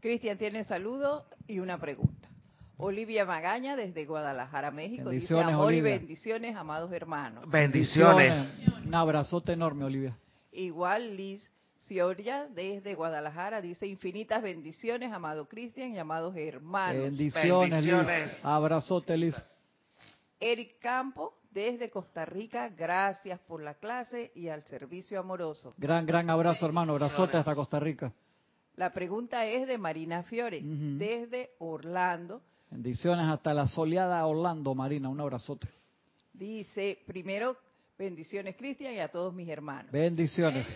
Cristian 0.00 0.38
tiene 0.38 0.64
saludo 0.64 1.26
y 1.46 1.58
una 1.58 1.78
pregunta. 1.78 2.28
Olivia 2.76 3.24
Magaña 3.24 3.74
desde 3.74 4.06
Guadalajara, 4.06 4.70
México. 4.70 5.10
Bendiciones, 5.10 5.46
dice 5.46 5.54
amor 5.54 5.74
y 5.74 5.80
bendiciones, 5.80 6.56
amados 6.56 6.92
hermanos. 6.92 7.50
Bendiciones. 7.50 8.64
Un 8.86 8.94
abrazote 8.94 9.52
enorme, 9.52 9.84
Olivia. 9.84 10.16
Igual 10.52 11.16
Liz 11.16 11.50
Cioria 11.88 12.46
desde 12.54 12.94
Guadalajara 12.94 13.60
dice 13.60 13.86
infinitas 13.86 14.42
bendiciones, 14.42 15.12
amado 15.12 15.48
Cristian 15.48 15.92
y 15.92 15.98
amados 15.98 16.36
hermanos. 16.36 17.02
Bendiciones, 17.02 17.70
bendiciones. 17.70 18.32
Liz. 18.32 18.44
Abrazote, 18.44 19.16
Liz. 19.16 19.34
Eric 20.38 20.78
Campo 20.78 21.34
desde 21.50 21.90
Costa 21.90 22.24
Rica, 22.24 22.68
gracias 22.68 23.40
por 23.40 23.62
la 23.62 23.74
clase 23.74 24.30
y 24.34 24.48
al 24.48 24.62
servicio 24.64 25.18
amoroso. 25.18 25.74
Gran, 25.78 26.06
gran 26.06 26.30
abrazo, 26.30 26.66
hermano. 26.66 26.92
Abrazote 26.92 27.36
hasta 27.36 27.54
Costa 27.54 27.80
Rica. 27.80 28.12
La 28.78 28.92
pregunta 28.92 29.44
es 29.44 29.66
de 29.66 29.76
Marina 29.76 30.22
Fiore, 30.22 30.60
desde 30.62 31.50
Orlando. 31.58 32.42
Bendiciones 32.70 33.26
hasta 33.26 33.52
la 33.52 33.66
soleada 33.66 34.24
Orlando, 34.24 34.72
Marina. 34.72 35.08
Un 35.08 35.20
abrazote. 35.20 35.66
Dice, 36.32 37.00
primero, 37.04 37.56
bendiciones, 37.98 38.54
Cristian, 38.54 38.94
y 38.94 39.00
a 39.00 39.08
todos 39.08 39.34
mis 39.34 39.48
hermanos. 39.48 39.90
Bendiciones. 39.90 40.68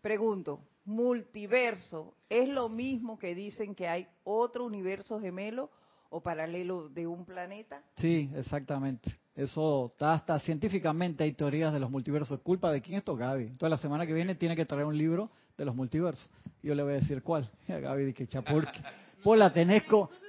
Pregunto, 0.00 0.60
multiverso, 0.84 2.14
¿es 2.28 2.48
lo 2.48 2.68
mismo 2.68 3.18
que 3.18 3.34
dicen 3.34 3.74
que 3.74 3.88
hay 3.88 4.06
otro 4.22 4.64
universo 4.64 5.18
gemelo 5.18 5.72
o 6.08 6.20
paralelo 6.20 6.88
de 6.88 7.08
un 7.08 7.24
planeta? 7.24 7.82
Sí, 7.96 8.30
exactamente. 8.36 9.10
Eso 9.34 9.86
está 9.86 10.12
hasta 10.12 10.38
científicamente 10.38 11.24
hay 11.24 11.32
teorías 11.32 11.72
de 11.72 11.80
los 11.80 11.90
multiversos. 11.90 12.38
¿Culpa 12.42 12.70
de 12.70 12.80
quién 12.80 12.98
esto, 12.98 13.16
Gaby? 13.16 13.42
Entonces 13.42 13.70
la 13.70 13.78
semana 13.78 14.06
que 14.06 14.12
viene 14.12 14.36
tiene 14.36 14.54
que 14.54 14.66
traer 14.66 14.84
un 14.84 14.96
libro 14.96 15.32
de 15.58 15.64
los 15.64 15.74
multiversos. 15.74 16.30
Yo 16.62 16.74
le 16.74 16.82
voy 16.82 16.92
a 16.92 16.96
decir 16.96 17.22
cuál. 17.22 17.50
A 17.68 17.78
Gaby 17.78 18.04
dice, 18.06 18.26
chapurque. 18.28 18.80
Vos 19.24 19.36
la 19.36 19.52
tenés, 19.52 19.82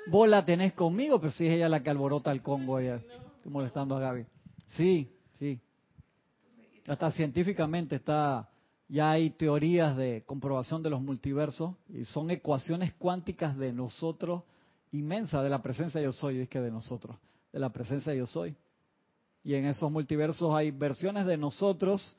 vos 0.08 0.28
la 0.28 0.44
tenés 0.44 0.74
conmigo, 0.74 1.20
pero 1.20 1.32
si 1.32 1.46
es 1.46 1.54
ella 1.54 1.70
la 1.70 1.82
que 1.82 1.92
alborota 1.92 2.32
el 2.32 2.42
Congo, 2.42 2.80
ella, 2.80 2.96
estoy 2.96 3.52
molestando 3.52 3.96
a 3.96 4.00
Gaby. 4.00 4.26
Sí, 4.70 5.08
sí. 5.38 5.60
Hasta 6.88 7.12
científicamente 7.12 7.98
está, 7.98 8.50
ya 8.88 9.12
hay 9.12 9.30
teorías 9.30 9.96
de 9.96 10.24
comprobación 10.26 10.82
de 10.82 10.90
los 10.90 11.02
multiversos 11.02 11.76
y 11.88 12.04
son 12.06 12.32
ecuaciones 12.32 12.94
cuánticas 12.94 13.56
de 13.58 13.72
nosotros 13.72 14.42
inmensas, 14.92 15.44
de 15.44 15.50
la 15.50 15.62
presencia 15.62 16.00
de 16.00 16.08
yo 16.08 16.12
soy, 16.12 16.40
es 16.40 16.50
que 16.50 16.60
de 16.60 16.72
nosotros, 16.72 17.16
de 17.54 17.60
la 17.60 17.70
presencia 17.70 18.12
de 18.12 18.18
yo 18.18 18.26
soy. 18.26 18.56
Y 19.44 19.54
en 19.54 19.66
esos 19.66 19.92
multiversos 19.92 20.54
hay 20.56 20.72
versiones 20.72 21.28
de 21.28 21.38
nosotros 21.38 22.18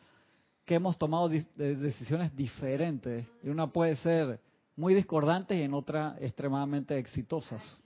que 0.70 0.76
hemos 0.76 0.96
tomado 0.96 1.28
decisiones 1.28 2.36
diferentes. 2.36 3.26
Y 3.42 3.48
una 3.48 3.66
puede 3.66 3.96
ser 3.96 4.38
muy 4.76 4.94
discordantes 4.94 5.58
y 5.58 5.62
en 5.62 5.74
otra 5.74 6.14
extremadamente 6.20 6.96
exitosas. 6.96 7.82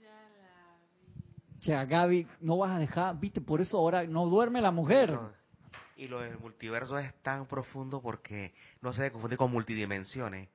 O 1.57 1.63
sea, 1.63 1.83
Gaby, 1.85 2.27
no 2.41 2.57
vas 2.59 2.73
a 2.73 2.77
dejar, 2.77 3.19
viste, 3.19 3.41
por 3.41 3.59
eso 3.59 3.79
ahora 3.79 4.05
no 4.05 4.29
duerme 4.29 4.61
la 4.61 4.69
mujer. 4.69 5.17
Y 5.95 6.07
lo 6.07 6.19
del 6.19 6.37
multiverso 6.37 6.99
es 6.99 7.11
tan 7.23 7.47
profundo 7.47 8.03
porque 8.03 8.53
no 8.81 8.93
se 8.93 9.11
confunde 9.11 9.35
con 9.35 9.49
multidimensiones. 9.49 10.47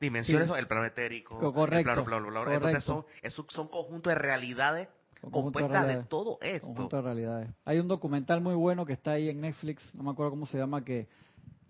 Dimensiones 0.00 0.46
son 0.46 0.60
el 0.60 0.68
plano 0.68 0.86
etérico, 0.86 1.36
correcto, 1.52 1.90
el 1.90 2.04
plano 2.04 2.30
bla, 2.30 2.42
bla, 2.42 2.54
Entonces 2.54 2.84
son, 2.84 3.04
son 3.48 3.66
conjuntos 3.66 4.12
de 4.12 4.14
realidades 4.20 4.88
compuestas 5.20 5.88
de, 5.88 6.04
todo 6.04 6.38
esto. 6.42 6.68
Conjunto 6.68 6.94
de 6.94 7.02
realidades. 7.02 7.50
Hay 7.64 7.80
un 7.80 7.88
documental 7.88 8.40
muy 8.40 8.54
bueno 8.54 8.86
que 8.86 8.92
está 8.92 9.12
ahí 9.12 9.28
en 9.28 9.40
Netflix, 9.40 9.82
no 9.96 10.04
me 10.04 10.12
acuerdo 10.12 10.30
cómo 10.30 10.46
se 10.46 10.58
llama, 10.58 10.84
que 10.84 11.08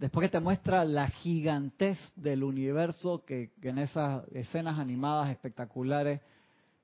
después 0.02 0.26
que 0.26 0.32
te 0.32 0.40
muestra 0.40 0.84
la 0.84 1.06
gigantez 1.06 1.96
del 2.16 2.42
universo, 2.42 3.24
que, 3.24 3.52
en 3.62 3.78
esas 3.78 4.24
escenas 4.32 4.80
animadas 4.80 5.30
espectaculares, 5.30 6.20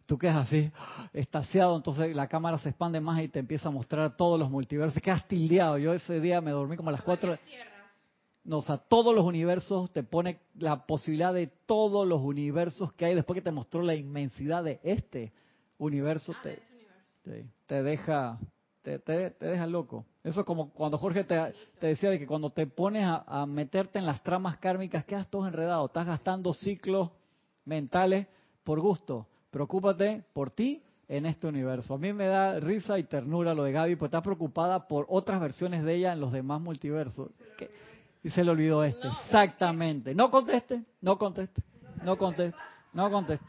tú 0.06 0.16
quedas 0.16 0.46
así, 0.46 0.70
estaciado, 1.12 1.76
entonces 1.76 2.14
la 2.14 2.28
cámara 2.28 2.58
se 2.58 2.68
expande 2.68 3.00
más 3.00 3.20
y 3.20 3.26
te 3.26 3.40
empieza 3.40 3.70
a 3.70 3.72
mostrar 3.72 4.16
todos 4.16 4.38
los 4.38 4.48
multiversos, 4.48 5.02
quedas 5.02 5.26
tildeado. 5.26 5.78
Yo 5.78 5.94
ese 5.94 6.20
día 6.20 6.40
me 6.40 6.52
dormí 6.52 6.76
como 6.76 6.90
a 6.90 6.92
las 6.92 7.02
cuatro. 7.02 7.36
No, 8.44 8.58
o 8.58 8.62
sea, 8.62 8.76
todos 8.76 9.12
los 9.12 9.24
universos 9.24 9.92
te 9.92 10.04
pone 10.04 10.38
la 10.56 10.86
posibilidad 10.86 11.34
de 11.34 11.48
todos 11.66 12.06
los 12.06 12.22
universos 12.22 12.92
que 12.92 13.04
hay 13.04 13.16
después 13.16 13.34
que 13.34 13.42
te 13.42 13.50
mostró 13.50 13.82
la 13.82 13.96
inmensidad 13.96 14.62
de 14.62 14.78
este 14.84 15.32
universo, 15.76 16.32
ah, 16.38 16.42
te, 17.24 17.46
te 17.66 17.82
deja 17.82 18.38
te, 18.96 19.30
deja 19.40 19.66
loco. 19.66 20.06
Eso 20.28 20.40
es 20.40 20.46
como 20.46 20.70
cuando 20.70 20.98
Jorge 20.98 21.24
te, 21.24 21.54
decía 21.80 22.10
de 22.10 22.18
que 22.18 22.26
cuando 22.26 22.50
te 22.50 22.66
pones 22.66 23.06
a, 23.08 23.46
meterte 23.46 23.98
en 23.98 24.04
las 24.04 24.22
tramas 24.22 24.58
kármicas, 24.58 25.06
quedas 25.06 25.26
todo 25.30 25.46
enredado, 25.46 25.86
estás 25.86 26.06
gastando 26.06 26.52
ciclos 26.52 27.10
mentales 27.64 28.26
por 28.62 28.78
gusto. 28.78 29.26
Preocúpate 29.50 30.24
por 30.34 30.50
ti 30.50 30.82
en 31.08 31.24
este 31.24 31.46
universo. 31.46 31.94
A 31.94 31.98
mí 31.98 32.12
me 32.12 32.26
da 32.26 32.60
risa 32.60 32.98
y 32.98 33.04
ternura 33.04 33.54
lo 33.54 33.64
de 33.64 33.72
Gaby, 33.72 33.96
porque 33.96 34.16
está 34.16 34.22
preocupada 34.22 34.86
por 34.86 35.06
otras 35.08 35.40
versiones 35.40 35.82
de 35.82 35.94
ella 35.94 36.12
en 36.12 36.20
los 36.20 36.30
demás 36.30 36.60
multiversos. 36.60 37.30
Y 38.22 38.28
se 38.28 38.44
le 38.44 38.50
olvidó 38.50 38.84
este. 38.84 39.08
Exactamente. 39.08 40.14
No 40.14 40.30
conteste, 40.30 40.82
no 41.00 41.16
conteste, 41.16 41.62
no 42.04 42.18
conteste, 42.18 42.58
no 42.92 43.10
conteste. 43.10 43.46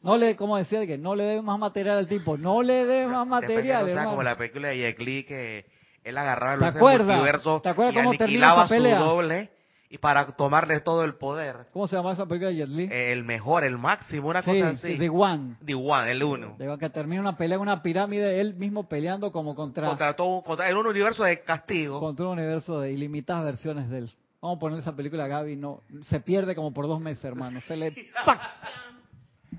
No 0.00 0.16
le, 0.16 0.36
como 0.36 0.58
decía, 0.58 0.86
que 0.86 0.96
no 0.96 1.16
le 1.16 1.24
dé 1.24 1.42
más 1.42 1.58
material 1.58 1.98
al 1.98 2.06
tipo, 2.06 2.36
no 2.36 2.62
le 2.62 2.84
dé 2.84 3.08
más 3.08 3.26
material. 3.26 3.84
O 3.84 3.86
sea, 3.88 4.04
como 4.04 4.22
la 4.22 4.36
película 4.36 4.68
de 4.68 4.76
Jet 4.76 5.00
Li 5.00 5.24
que 5.24 5.73
él 6.04 6.18
agarraba 6.18 6.68
el 6.68 6.78
multiverso 6.78 7.60
¿Te 7.60 7.70
acuerdas 7.70 7.94
y 7.94 7.96
cómo 7.96 8.10
aniquilaba 8.10 8.68
su 8.68 8.74
doble 8.74 9.50
y 9.94 9.98
para 9.98 10.26
tomarle 10.26 10.80
todo 10.80 11.04
el 11.04 11.14
poder. 11.14 11.68
¿Cómo 11.72 11.86
se 11.86 11.94
llama 11.94 12.14
esa 12.14 12.26
película 12.26 12.50
de 12.50 12.56
Jet 12.56 12.68
Li? 12.68 12.88
El 12.90 13.22
mejor, 13.22 13.62
el 13.62 13.78
máximo, 13.78 14.26
una 14.28 14.42
cosa 14.42 14.70
así. 14.70 14.98
The 14.98 15.08
One. 15.08 15.54
The 15.64 15.76
One, 15.76 16.10
el 16.10 16.20
uno. 16.24 16.56
De 16.58 16.76
que 16.78 16.90
termina 16.90 17.20
una 17.20 17.36
pelea 17.36 17.54
en 17.54 17.62
una 17.62 17.80
pirámide, 17.80 18.40
él 18.40 18.54
mismo 18.54 18.88
peleando 18.88 19.30
como 19.30 19.54
contra... 19.54 19.86
Contra 19.86 20.16
todo, 20.16 20.42
contra, 20.42 20.68
en 20.68 20.76
un 20.76 20.88
universo 20.88 21.22
de 21.22 21.42
castigo. 21.42 22.00
Contra 22.00 22.26
un 22.26 22.32
universo 22.32 22.80
de 22.80 22.90
ilimitadas 22.90 23.44
versiones 23.44 23.88
de 23.88 23.98
él. 23.98 24.12
Vamos 24.42 24.56
a 24.56 24.60
poner 24.60 24.80
esa 24.80 24.96
película 24.96 25.26
a 25.26 25.28
Gaby, 25.28 25.54
no, 25.54 25.82
se 26.02 26.18
pierde 26.18 26.56
como 26.56 26.74
por 26.74 26.88
dos 26.88 27.00
meses, 27.00 27.24
hermano. 27.24 27.60
Se 27.60 27.76
le... 27.76 27.94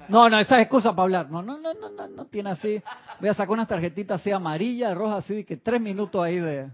No, 0.10 0.30
no, 0.30 0.39
esa 0.39 0.58
es 0.58 0.64
excusa 0.64 0.91
para 0.91 1.04
hablar. 1.04 1.32
No, 1.32 1.41
no, 1.41 1.58
no, 1.58 1.74
no, 1.74 1.89
no, 1.89 2.08
no 2.08 2.26
tiene 2.26 2.52
así. 2.52 2.82
Voy 3.20 3.30
a 3.30 3.34
sacar 3.34 3.52
unas 3.52 3.68
tarjetitas 3.68 4.22
así 4.22 4.32
amarillas, 4.32 4.96
rojas, 4.96 5.26
así, 5.26 5.43
que 5.43 5.58
tres 5.58 5.82
minutos 5.82 6.24
ahí 6.24 6.38
de, 6.38 6.70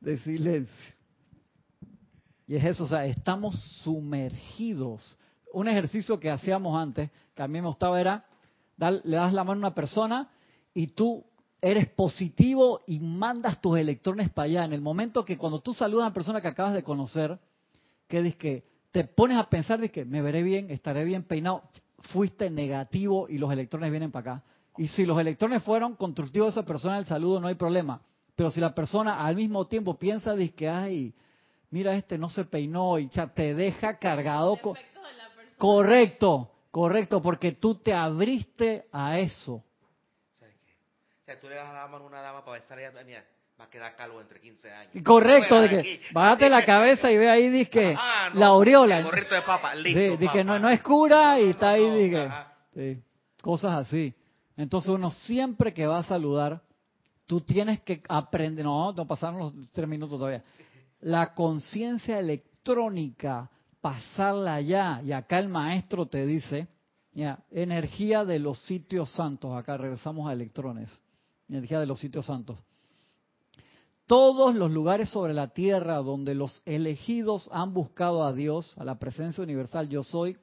de 0.00 0.16
silencio. 0.18 0.94
Y 2.46 2.56
es 2.56 2.64
eso, 2.64 2.84
o 2.84 2.88
sea, 2.88 3.06
estamos 3.06 3.58
sumergidos. 3.82 5.16
Un 5.52 5.68
ejercicio 5.68 6.20
que 6.20 6.30
hacíamos 6.30 6.80
antes, 6.80 7.10
que 7.34 7.42
a 7.42 7.48
mí 7.48 7.60
me 7.60 7.68
gustaba, 7.68 8.00
era, 8.00 8.24
le 8.76 9.16
das 9.16 9.32
la 9.32 9.44
mano 9.44 9.58
a 9.58 9.68
una 9.68 9.74
persona 9.74 10.28
y 10.74 10.88
tú 10.88 11.24
eres 11.62 11.88
positivo 11.88 12.82
y 12.86 13.00
mandas 13.00 13.60
tus 13.60 13.78
electrones 13.78 14.30
para 14.30 14.46
allá. 14.46 14.64
En 14.64 14.74
el 14.74 14.82
momento 14.82 15.24
que 15.24 15.38
cuando 15.38 15.60
tú 15.60 15.72
saludas 15.72 16.04
a 16.04 16.06
una 16.08 16.14
persona 16.14 16.40
que 16.40 16.48
acabas 16.48 16.74
de 16.74 16.82
conocer, 16.82 17.38
que 18.06 18.20
dices 18.20 18.38
que 18.38 18.73
te 18.94 19.02
pones 19.02 19.36
a 19.36 19.50
pensar 19.50 19.80
de 19.80 19.90
que 19.90 20.04
me 20.04 20.22
veré 20.22 20.44
bien, 20.44 20.70
estaré 20.70 21.02
bien 21.02 21.24
peinado, 21.24 21.64
fuiste 22.12 22.48
negativo 22.48 23.28
y 23.28 23.38
los 23.38 23.52
electrones 23.52 23.90
vienen 23.90 24.12
para 24.12 24.34
acá. 24.34 24.44
Y 24.76 24.86
si 24.86 25.04
los 25.04 25.18
electrones 25.18 25.64
fueron 25.64 25.96
constructivos 25.96 26.54
de 26.54 26.60
esa 26.60 26.64
persona, 26.64 26.98
el 26.98 27.04
saludo 27.04 27.40
no 27.40 27.48
hay 27.48 27.56
problema. 27.56 28.00
Pero 28.36 28.52
si 28.52 28.60
la 28.60 28.72
persona 28.72 29.26
al 29.26 29.34
mismo 29.34 29.66
tiempo 29.66 29.98
piensa 29.98 30.36
de 30.36 30.54
que, 30.54 30.68
ay, 30.68 31.12
mira 31.70 31.96
este 31.96 32.18
no 32.18 32.28
se 32.28 32.44
peinó 32.44 33.00
y 33.00 33.08
ya 33.08 33.26
te 33.26 33.52
deja 33.52 33.98
cargado. 33.98 34.54
Con... 34.58 34.76
Correcto, 35.58 36.52
correcto, 36.70 37.20
porque 37.20 37.50
tú 37.50 37.74
te 37.74 37.92
abriste 37.92 38.86
a 38.92 39.18
eso. 39.18 39.54
O 39.54 39.64
sea, 41.24 41.40
tú 41.40 41.48
le 41.48 41.56
das 41.56 41.68
a 41.68 41.72
la 41.72 41.88
mano 41.88 42.04
a 42.04 42.06
una 42.06 42.20
dama 42.20 42.44
para 42.44 42.60
besar 42.60 42.78
a 42.78 43.02
mira, 43.02 43.24
va 43.58 43.64
a 43.64 43.70
quedar 43.70 43.94
calvo 43.96 44.20
entre 44.20 44.40
15 44.40 44.72
años. 44.72 45.04
Correcto, 45.04 45.60
de 45.60 45.68
que 45.68 46.00
bájate 46.12 46.48
la 46.48 46.64
cabeza 46.64 47.10
y 47.10 47.18
ve 47.18 47.30
ahí, 47.30 47.48
dice 47.48 47.94
ah, 47.98 48.30
la 48.34 48.46
aureola. 48.46 48.98
El 48.98 49.10
de 49.10 49.42
papa, 49.42 49.74
listo. 49.74 50.18
Sí, 50.18 50.28
que 50.32 50.44
no, 50.44 50.58
no, 50.58 50.68
es 50.68 50.82
cura 50.82 51.40
y 51.40 51.50
está 51.50 51.70
ahí, 51.70 51.90
dije, 51.90 52.28
sí, 52.74 53.02
cosas 53.40 53.86
así. 53.86 54.14
Entonces 54.56 54.90
uno 54.90 55.10
siempre 55.10 55.72
que 55.72 55.86
va 55.86 55.98
a 55.98 56.04
saludar, 56.04 56.62
tú 57.26 57.40
tienes 57.40 57.80
que 57.80 58.02
aprender, 58.08 58.64
no, 58.64 58.92
no 58.92 59.06
pasaron 59.06 59.38
los 59.38 59.72
tres 59.72 59.88
minutos 59.88 60.18
todavía. 60.18 60.42
La 61.00 61.34
conciencia 61.34 62.18
electrónica 62.18 63.50
pasarla 63.84 64.54
allá. 64.54 65.02
Y 65.04 65.12
acá 65.12 65.38
el 65.38 65.48
maestro 65.48 66.06
te 66.06 66.24
dice, 66.24 66.68
ya, 67.12 67.38
energía 67.50 68.24
de 68.24 68.38
los 68.38 68.58
sitios 68.62 69.10
santos. 69.10 69.54
Acá 69.54 69.76
regresamos 69.76 70.26
a 70.26 70.32
electrones. 70.32 71.02
Energía 71.48 71.78
de 71.78 71.86
los 71.86 72.00
sitios 72.00 72.24
santos. 72.24 72.58
Todos 74.06 74.54
los 74.54 74.70
lugares 74.70 75.08
sobre 75.08 75.32
la 75.32 75.48
tierra 75.48 75.96
donde 75.96 76.34
los 76.34 76.60
elegidos 76.66 77.48
han 77.52 77.72
buscado 77.72 78.24
a 78.24 78.34
Dios, 78.34 78.76
a 78.76 78.84
la 78.84 78.98
presencia 78.98 79.42
universal 79.42 79.88
yo 79.88 80.02
soy, 80.02 80.36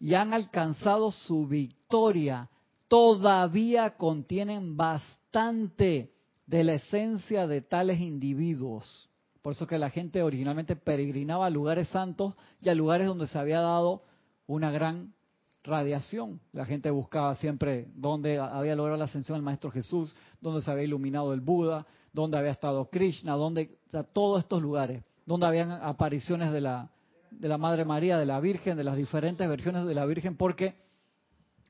y 0.00 0.14
han 0.14 0.32
alcanzado 0.34 1.12
su 1.12 1.46
victoria, 1.46 2.48
todavía 2.88 3.96
contienen 3.96 4.76
bastante 4.76 6.12
de 6.46 6.64
la 6.64 6.74
esencia 6.74 7.46
de 7.46 7.60
tales 7.60 8.00
individuos. 8.00 9.08
Por 9.40 9.52
eso 9.52 9.68
que 9.68 9.78
la 9.78 9.90
gente 9.90 10.22
originalmente 10.22 10.74
peregrinaba 10.74 11.46
a 11.46 11.50
lugares 11.50 11.88
santos 11.88 12.34
y 12.60 12.70
a 12.70 12.74
lugares 12.74 13.06
donde 13.06 13.28
se 13.28 13.38
había 13.38 13.60
dado 13.60 14.02
una 14.48 14.72
gran 14.72 15.14
radiación. 15.62 16.40
La 16.52 16.64
gente 16.64 16.90
buscaba 16.90 17.36
siempre 17.36 17.86
donde 17.94 18.38
había 18.38 18.74
logrado 18.74 18.98
la 18.98 19.04
ascensión 19.04 19.36
del 19.36 19.44
Maestro 19.44 19.70
Jesús, 19.70 20.16
donde 20.40 20.60
se 20.60 20.70
había 20.70 20.84
iluminado 20.84 21.32
el 21.32 21.40
Buda, 21.40 21.86
donde 22.12 22.38
había 22.38 22.50
estado 22.50 22.90
Krishna, 22.90 23.34
donde, 23.34 23.78
o 23.88 23.90
sea, 23.90 24.02
todos 24.02 24.40
estos 24.40 24.62
lugares, 24.62 25.02
donde 25.26 25.46
habían 25.46 25.70
apariciones 25.70 26.52
de 26.52 26.60
la, 26.60 26.90
de 27.30 27.48
la 27.48 27.58
Madre 27.58 27.84
María, 27.84 28.18
de 28.18 28.26
la 28.26 28.40
Virgen, 28.40 28.76
de 28.76 28.84
las 28.84 28.96
diferentes 28.96 29.48
versiones 29.48 29.86
de 29.86 29.94
la 29.94 30.06
Virgen, 30.06 30.36
porque 30.36 30.76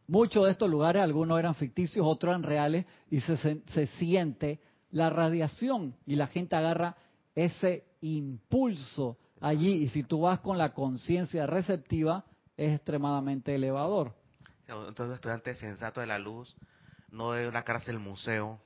muchos 0.06 0.44
de 0.44 0.52
estos 0.52 0.70
lugares, 0.70 1.02
algunos 1.02 1.38
eran 1.38 1.54
ficticios, 1.54 2.06
otros 2.06 2.30
eran 2.30 2.42
reales, 2.42 2.86
y 3.10 3.20
se, 3.20 3.36
se 3.36 3.86
siente 3.98 4.60
la 4.90 5.10
radiación 5.10 5.94
y 6.06 6.16
la 6.16 6.26
gente 6.26 6.56
agarra 6.56 6.96
ese 7.34 7.84
impulso 8.00 9.18
allí 9.40 9.84
y 9.84 9.88
si 9.88 10.02
tú 10.02 10.22
vas 10.22 10.40
con 10.40 10.58
la 10.58 10.72
conciencia 10.72 11.46
receptiva 11.46 12.24
es 12.56 12.74
extremadamente 12.74 13.54
elevador. 13.54 14.14
Entonces, 14.66 15.16
estudiante 15.16 15.54
sensato 15.54 16.00
de 16.00 16.06
la 16.06 16.18
luz, 16.18 16.54
no 17.10 17.32
de 17.32 17.48
una 17.48 17.64
cárcel 17.64 17.98
museo, 17.98 18.60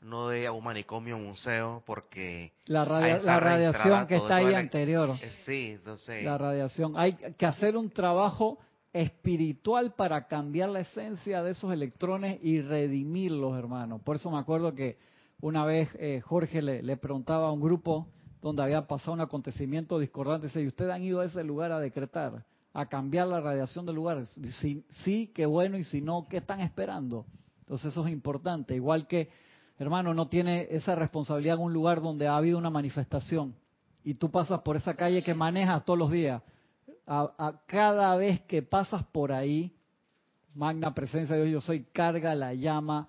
no 0.00 0.28
de 0.28 0.48
un 0.48 0.62
manicomio 0.62 1.18
museo, 1.18 1.82
porque 1.86 2.52
la, 2.66 2.84
la 2.84 3.40
radiación 3.40 4.06
que 4.06 4.16
está 4.16 4.36
ahí 4.36 4.54
anterior. 4.54 5.16
Eh, 5.20 5.30
sí, 5.44 5.72
entonces. 5.72 6.24
La 6.24 6.38
radiación. 6.38 6.94
Hay 6.96 7.14
que 7.14 7.46
hacer 7.46 7.76
un 7.76 7.90
trabajo 7.90 8.58
espiritual 8.92 9.94
para 9.94 10.26
cambiar 10.26 10.70
la 10.70 10.80
esencia 10.80 11.42
de 11.42 11.50
esos 11.50 11.72
electrones 11.72 12.38
y 12.42 12.60
redimirlos, 12.60 13.58
hermano. 13.58 13.98
Por 13.98 14.16
eso 14.16 14.30
me 14.30 14.38
acuerdo 14.38 14.74
que 14.74 14.98
una 15.40 15.64
vez 15.64 15.88
eh, 15.98 16.20
Jorge 16.20 16.62
le, 16.62 16.96
preguntaba 16.96 17.48
a 17.48 17.52
un 17.52 17.60
grupo 17.60 18.08
donde 18.40 18.62
había 18.62 18.86
pasado 18.86 19.12
un 19.12 19.20
acontecimiento 19.20 19.98
discordante, 19.98 20.46
dice, 20.46 20.62
¿y 20.62 20.66
ustedes 20.66 20.92
han 20.92 21.02
ido 21.02 21.20
a 21.20 21.26
ese 21.26 21.44
lugar 21.44 21.72
a 21.72 21.80
decretar, 21.80 22.44
a 22.72 22.86
cambiar 22.86 23.26
la 23.28 23.40
radiación 23.40 23.84
del 23.84 23.96
lugar? 23.96 24.26
Si, 24.60 24.84
sí, 25.04 25.30
qué 25.34 25.46
bueno, 25.46 25.76
y 25.76 25.84
si 25.84 26.00
no, 26.00 26.26
¿qué 26.28 26.38
están 26.38 26.60
esperando? 26.60 27.26
Entonces 27.60 27.92
eso 27.92 28.06
es 28.06 28.12
importante. 28.12 28.74
Igual 28.74 29.06
que, 29.06 29.28
hermano, 29.78 30.14
no 30.14 30.28
tiene 30.28 30.66
esa 30.70 30.94
responsabilidad 30.94 31.56
en 31.56 31.62
un 31.62 31.72
lugar 31.72 32.00
donde 32.00 32.26
ha 32.26 32.36
habido 32.36 32.58
una 32.58 32.70
manifestación 32.70 33.54
y 34.04 34.14
tú 34.14 34.30
pasas 34.30 34.60
por 34.60 34.76
esa 34.76 34.94
calle 34.94 35.22
que 35.22 35.34
manejas 35.34 35.84
todos 35.84 35.98
los 35.98 36.10
días. 36.10 36.42
a 37.06 37.60
cada 37.66 38.16
vez 38.16 38.40
que 38.42 38.62
pasas 38.62 39.02
por 39.04 39.32
ahí, 39.32 39.72
magna 40.54 40.92
presencia 40.92 41.36
de 41.36 41.44
Dios, 41.44 41.62
yo 41.62 41.66
soy, 41.66 41.84
carga 41.92 42.34
la 42.34 42.52
llama 42.52 43.08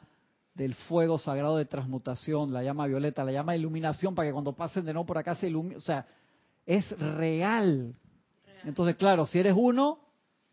del 0.53 0.75
fuego 0.75 1.17
sagrado 1.17 1.57
de 1.57 1.65
transmutación, 1.65 2.53
la 2.53 2.61
llama 2.63 2.85
violeta, 2.85 3.23
la 3.23 3.31
llama 3.31 3.53
de 3.53 3.59
iluminación, 3.59 4.13
para 4.13 4.27
que 4.27 4.33
cuando 4.33 4.53
pasen 4.53 4.85
de 4.85 4.93
nuevo 4.93 5.05
por 5.05 5.17
acá 5.17 5.35
se 5.35 5.47
ilumine. 5.47 5.77
O 5.77 5.81
sea, 5.81 6.05
es 6.65 6.89
real. 6.99 7.95
Entonces, 8.65 8.95
claro, 8.97 9.25
si 9.25 9.39
eres 9.39 9.53
uno, 9.55 9.99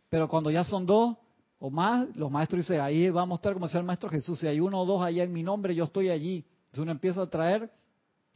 pero 0.09 0.29
cuando 0.29 0.51
ya 0.51 0.65
son 0.65 0.87
dos 0.87 1.17
o 1.59 1.71
más, 1.71 2.15
los 2.15 2.31
maestros 2.31 2.67
dicen, 2.67 2.81
ahí 2.81 3.09
va 3.11 3.23
a 3.23 3.27
mostrar 3.27 3.55
como 3.55 3.67
decía 3.67 3.81
el 3.81 3.87
maestro 3.87 4.11
Jesús, 4.11 4.39
si 4.39 4.47
hay 4.47 4.61
uno 4.61 4.81
o 4.81 4.87
dos 4.87 5.03
allá 5.03 5.25
en 5.25 5.33
mi 5.33 5.43
nombre, 5.43 5.75
yo 5.75 5.85
estoy 5.85 6.11
allí. 6.11 6.45
Entonces 6.67 6.83
uno 6.83 6.93
empieza 6.93 7.23
a 7.23 7.31
traer 7.31 7.71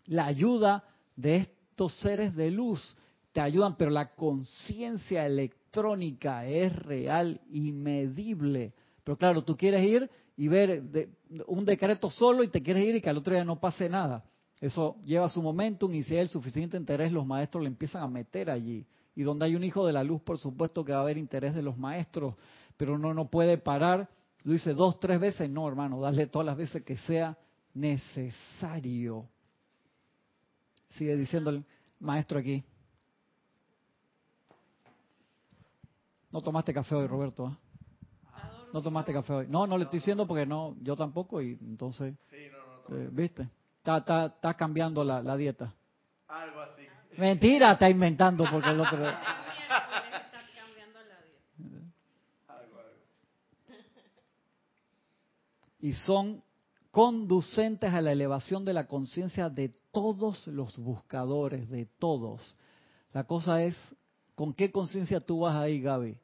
la 0.07 0.27
ayuda 0.27 0.85
de 1.17 1.37
estos 1.37 1.95
seres 2.01 2.35
de 2.35 2.51
luz. 2.51 2.97
Te 3.33 3.41
ayudan, 3.41 3.77
pero 3.77 3.91
la 3.91 4.15
conciencia 4.15 5.27
electrónica 5.27 6.47
es 6.47 6.75
real 6.75 7.41
y 7.51 7.73
medible. 7.73 8.73
Pero 9.05 9.17
claro, 9.17 9.45
tú 9.45 9.57
quieres 9.57 9.85
ir 9.85 10.11
y 10.37 10.49
ver 10.49 11.09
un 11.47 11.65
decreto 11.65 12.09
solo 12.09 12.43
y 12.43 12.49
te 12.49 12.63
quieres 12.63 12.85
ir 12.85 12.97
y 12.97 13.01
que 13.01 13.11
al 13.11 13.19
otro 13.19 13.35
día 13.35 13.45
no 13.45 13.61
pase 13.61 13.89
nada. 13.89 14.25
Eso 14.61 14.97
lleva 15.05 15.29
su 15.29 15.43
momentum 15.43 15.93
y 15.95 16.03
si 16.03 16.15
hay 16.15 16.23
el 16.23 16.29
suficiente 16.29 16.77
interés, 16.77 17.13
los 17.13 17.27
maestros 17.27 17.63
le 17.63 17.69
empiezan 17.69 18.03
a 18.03 18.09
meter 18.09 18.51
allí. 18.51 18.87
Y 19.15 19.23
donde 19.23 19.45
hay 19.45 19.55
un 19.55 19.65
hijo 19.65 19.87
de 19.87 19.93
la 19.93 20.03
luz, 20.03 20.23
por 20.23 20.39
supuesto 20.39 20.85
que 20.85 20.93
va 20.93 20.99
a 20.99 21.03
haber 21.03 21.19
interés 21.19 21.55
de 21.55 21.63
los 21.63 21.77
maestros, 21.77 22.35
pero 22.81 22.95
uno 22.95 23.13
no 23.13 23.27
puede 23.27 23.59
parar. 23.59 24.09
Lo 24.43 24.55
dice 24.55 24.73
dos, 24.73 24.99
tres 24.99 25.21
veces, 25.21 25.51
no, 25.51 25.69
hermano, 25.69 26.01
dale 26.01 26.27
todas 26.29 26.47
las 26.47 26.57
veces 26.57 26.83
que 26.83 26.97
sea 26.97 27.37
necesario. 27.75 29.29
Sigue 30.95 31.15
diciendo 31.15 31.51
el 31.51 31.63
maestro 31.99 32.39
aquí. 32.39 32.65
No 36.33 36.41
tomaste 36.41 36.73
café 36.73 36.95
hoy, 36.95 37.07
Roberto. 37.07 37.49
¿ah? 37.49 37.59
No 38.73 38.81
tomaste 38.81 39.13
café 39.13 39.35
hoy. 39.35 39.47
No, 39.47 39.67
no 39.67 39.77
le 39.77 39.85
estoy 39.85 39.99
diciendo 39.99 40.27
porque 40.27 40.47
no, 40.47 40.75
yo 40.81 40.97
tampoco 40.97 41.43
y 41.43 41.59
entonces, 41.61 42.15
eh, 42.33 43.09
¿viste? 43.13 43.47
Está, 43.77 43.99
está, 43.99 44.25
está 44.25 44.55
cambiando 44.55 45.05
la, 45.05 45.23
la, 45.23 45.37
dieta. 45.37 45.75
Algo 46.29 46.61
así. 46.61 46.87
Mentira, 47.19 47.73
está 47.73 47.91
inventando 47.91 48.47
porque 48.51 48.71
el 48.71 48.81
otro... 48.81 49.05
y 55.81 55.93
son 55.93 56.43
conducentes 56.91 57.93
a 57.93 58.01
la 58.01 58.13
elevación 58.13 58.65
de 58.65 58.73
la 58.73 58.87
conciencia 58.87 59.49
de 59.49 59.73
todos 59.93 60.47
los 60.49 60.77
buscadores, 60.79 61.69
de 61.71 61.87
todos. 61.99 62.57
La 63.13 63.25
cosa 63.25 63.63
es, 63.63 63.77
¿con 64.35 64.55
qué 64.55 64.71
conciencia 64.71 65.21
tú 65.21 65.41
vas 65.41 65.57
ahí, 65.57 65.81
Gaby? 65.81 66.19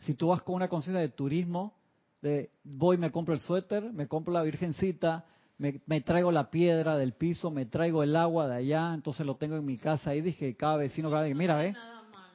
Si 0.00 0.14
tú 0.14 0.28
vas 0.28 0.42
con 0.42 0.56
una 0.56 0.68
conciencia 0.68 1.00
de 1.00 1.08
turismo, 1.08 1.74
de 2.20 2.50
voy, 2.64 2.96
me 2.96 3.10
compro 3.10 3.34
el 3.34 3.40
suéter, 3.40 3.92
me 3.92 4.06
compro 4.06 4.32
la 4.32 4.42
virgencita, 4.42 5.24
me, 5.58 6.00
traigo 6.00 6.30
la 6.30 6.50
piedra 6.50 6.96
del 6.96 7.14
piso, 7.14 7.50
me 7.50 7.66
traigo 7.66 8.04
el 8.04 8.14
agua 8.14 8.46
de 8.46 8.56
allá, 8.56 8.94
entonces 8.94 9.26
lo 9.26 9.36
tengo 9.36 9.56
en 9.56 9.64
mi 9.64 9.76
casa. 9.76 10.14
Y 10.14 10.20
dije, 10.20 10.56
cada 10.56 10.76
vecino, 10.76 11.10
cada 11.10 11.26
mira, 11.34 11.64
¿eh? 11.66 11.74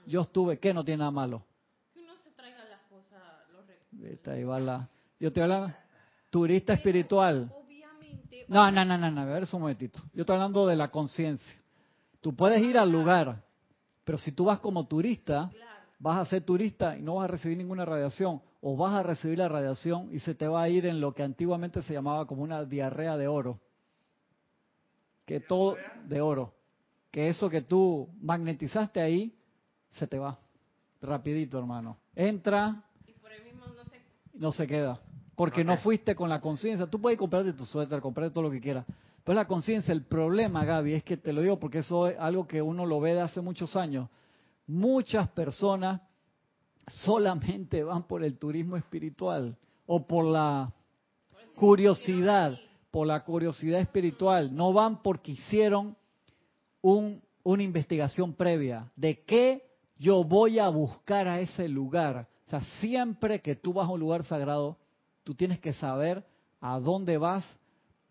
Yo 0.06 0.22
estuve, 0.22 0.60
¿qué 0.60 0.74
no 0.74 0.84
tiene 0.84 1.00
nada 1.00 1.12
malo? 1.12 1.46
Que 1.94 2.02
uno 2.02 2.12
se 2.22 2.32
traiga 2.32 2.66
las 2.66 2.82
cosas, 2.90 3.22
los 3.54 4.28
ahí 4.28 4.44
va 4.44 4.60
la, 4.60 4.90
yo 5.20 5.32
te 5.32 5.42
hablo, 5.42 5.72
turista 6.34 6.74
espiritual. 6.74 7.48
No, 8.48 8.72
no, 8.72 8.84
no, 8.84 8.98
no, 8.98 9.12
no, 9.12 9.22
a 9.22 9.26
ver 9.26 9.44
un 9.54 9.62
momentito. 9.62 10.02
Yo 10.16 10.22
estoy 10.22 10.34
hablando 10.34 10.66
de 10.66 10.76
la 10.76 10.90
conciencia. 10.90 11.54
Tú 12.22 12.36
puedes 12.36 12.60
ir 12.64 12.76
al 12.76 12.92
lugar, 12.92 13.44
pero 14.04 14.18
si 14.18 14.32
tú 14.32 14.46
vas 14.46 14.58
como 14.58 14.88
turista, 14.88 15.52
vas 16.00 16.18
a 16.18 16.26
ser 16.26 16.42
turista 16.42 16.98
y 16.98 17.04
no 17.04 17.16
vas 17.16 17.26
a 17.26 17.34
recibir 17.34 17.56
ninguna 17.56 17.86
radiación 17.86 18.42
o 18.62 18.76
vas 18.76 18.96
a 18.96 19.04
recibir 19.04 19.38
la 19.38 19.48
radiación 19.48 20.10
y 20.12 20.20
se 20.22 20.34
te 20.34 20.48
va 20.48 20.64
a 20.64 20.70
ir 20.70 20.88
en 20.88 21.00
lo 21.00 21.14
que 21.14 21.22
antiguamente 21.22 21.84
se 21.84 21.94
llamaba 21.94 22.26
como 22.26 22.42
una 22.42 22.66
diarrea 22.66 23.16
de 23.16 23.28
oro. 23.28 23.60
Que 25.28 25.40
todo 25.40 25.78
de 26.06 26.20
oro. 26.20 26.56
Que 27.12 27.30
eso 27.30 27.48
que 27.48 27.62
tú 27.62 28.10
magnetizaste 28.22 29.00
ahí 29.00 29.38
se 29.92 30.08
te 30.08 30.18
va. 30.18 30.40
Rapidito, 31.00 31.60
hermano. 31.60 32.00
Entra. 32.16 32.82
Y 33.06 33.12
por 33.12 33.32
ahí 33.32 33.44
mismo 33.44 33.68
no 33.68 33.84
se, 33.84 34.02
no 34.34 34.52
se 34.52 34.66
queda. 34.66 35.00
Porque 35.36 35.64
no 35.64 35.78
fuiste 35.78 36.16
con 36.16 36.30
la 36.30 36.40
conciencia. 36.40 36.88
Tú 36.88 37.02
puedes 37.02 37.18
comprarte 37.18 37.54
tu 37.54 37.66
suéter, 37.66 38.02
comprar 38.02 38.32
todo 38.32 38.44
lo 38.44 38.52
que 38.52 38.62
quieras. 38.62 38.86
Pero 39.24 39.36
la 39.36 39.48
conciencia, 39.48 39.92
el 39.92 40.04
problema, 40.04 40.66
Gaby, 40.66 40.94
es 40.94 41.04
que 41.04 41.18
te 41.18 41.34
lo 41.34 41.42
digo 41.42 41.60
porque 41.60 41.80
eso 41.80 42.08
es 42.08 42.20
algo 42.20 42.48
que 42.48 42.62
uno 42.62 42.86
lo 42.86 43.00
ve 43.00 43.14
de 43.14 43.22
hace 43.22 43.42
muchos 43.42 43.76
años 43.76 44.10
muchas 44.68 45.30
personas 45.30 46.02
solamente 46.88 47.84
van 47.84 48.04
por 48.04 48.24
el 48.24 48.38
turismo 48.38 48.78
espiritual 48.78 49.58
o 49.86 50.06
por 50.06 50.26
la 50.26 50.74
curiosidad, 51.56 52.58
por 52.92 53.08
la 53.08 53.24
curiosidad 53.24 53.80
espiritual. 53.80 54.56
No 54.56 54.74
van 54.74 55.02
porque 55.02 55.34
hicieron 55.34 55.96
un, 56.82 57.22
una 57.44 57.64
investigación 57.64 58.34
previa 58.34 58.92
de 58.96 59.24
qué 59.24 59.64
yo 59.98 60.24
voy 60.24 60.60
a 60.60 60.70
buscar 60.70 61.28
a 61.28 61.40
ese 61.40 61.68
lugar. 61.70 62.28
O 62.48 62.50
sea, 62.50 62.62
siempre 62.80 63.42
que 63.42 63.56
tú 63.56 63.74
vas 63.74 63.88
a 63.88 63.92
un 63.92 64.00
lugar 64.00 64.24
sagrado, 64.24 64.78
tú 65.24 65.36
tienes 65.36 65.60
que 65.60 65.74
saber 65.74 66.24
a 66.62 66.80
dónde 66.80 67.18
vas, 67.18 67.44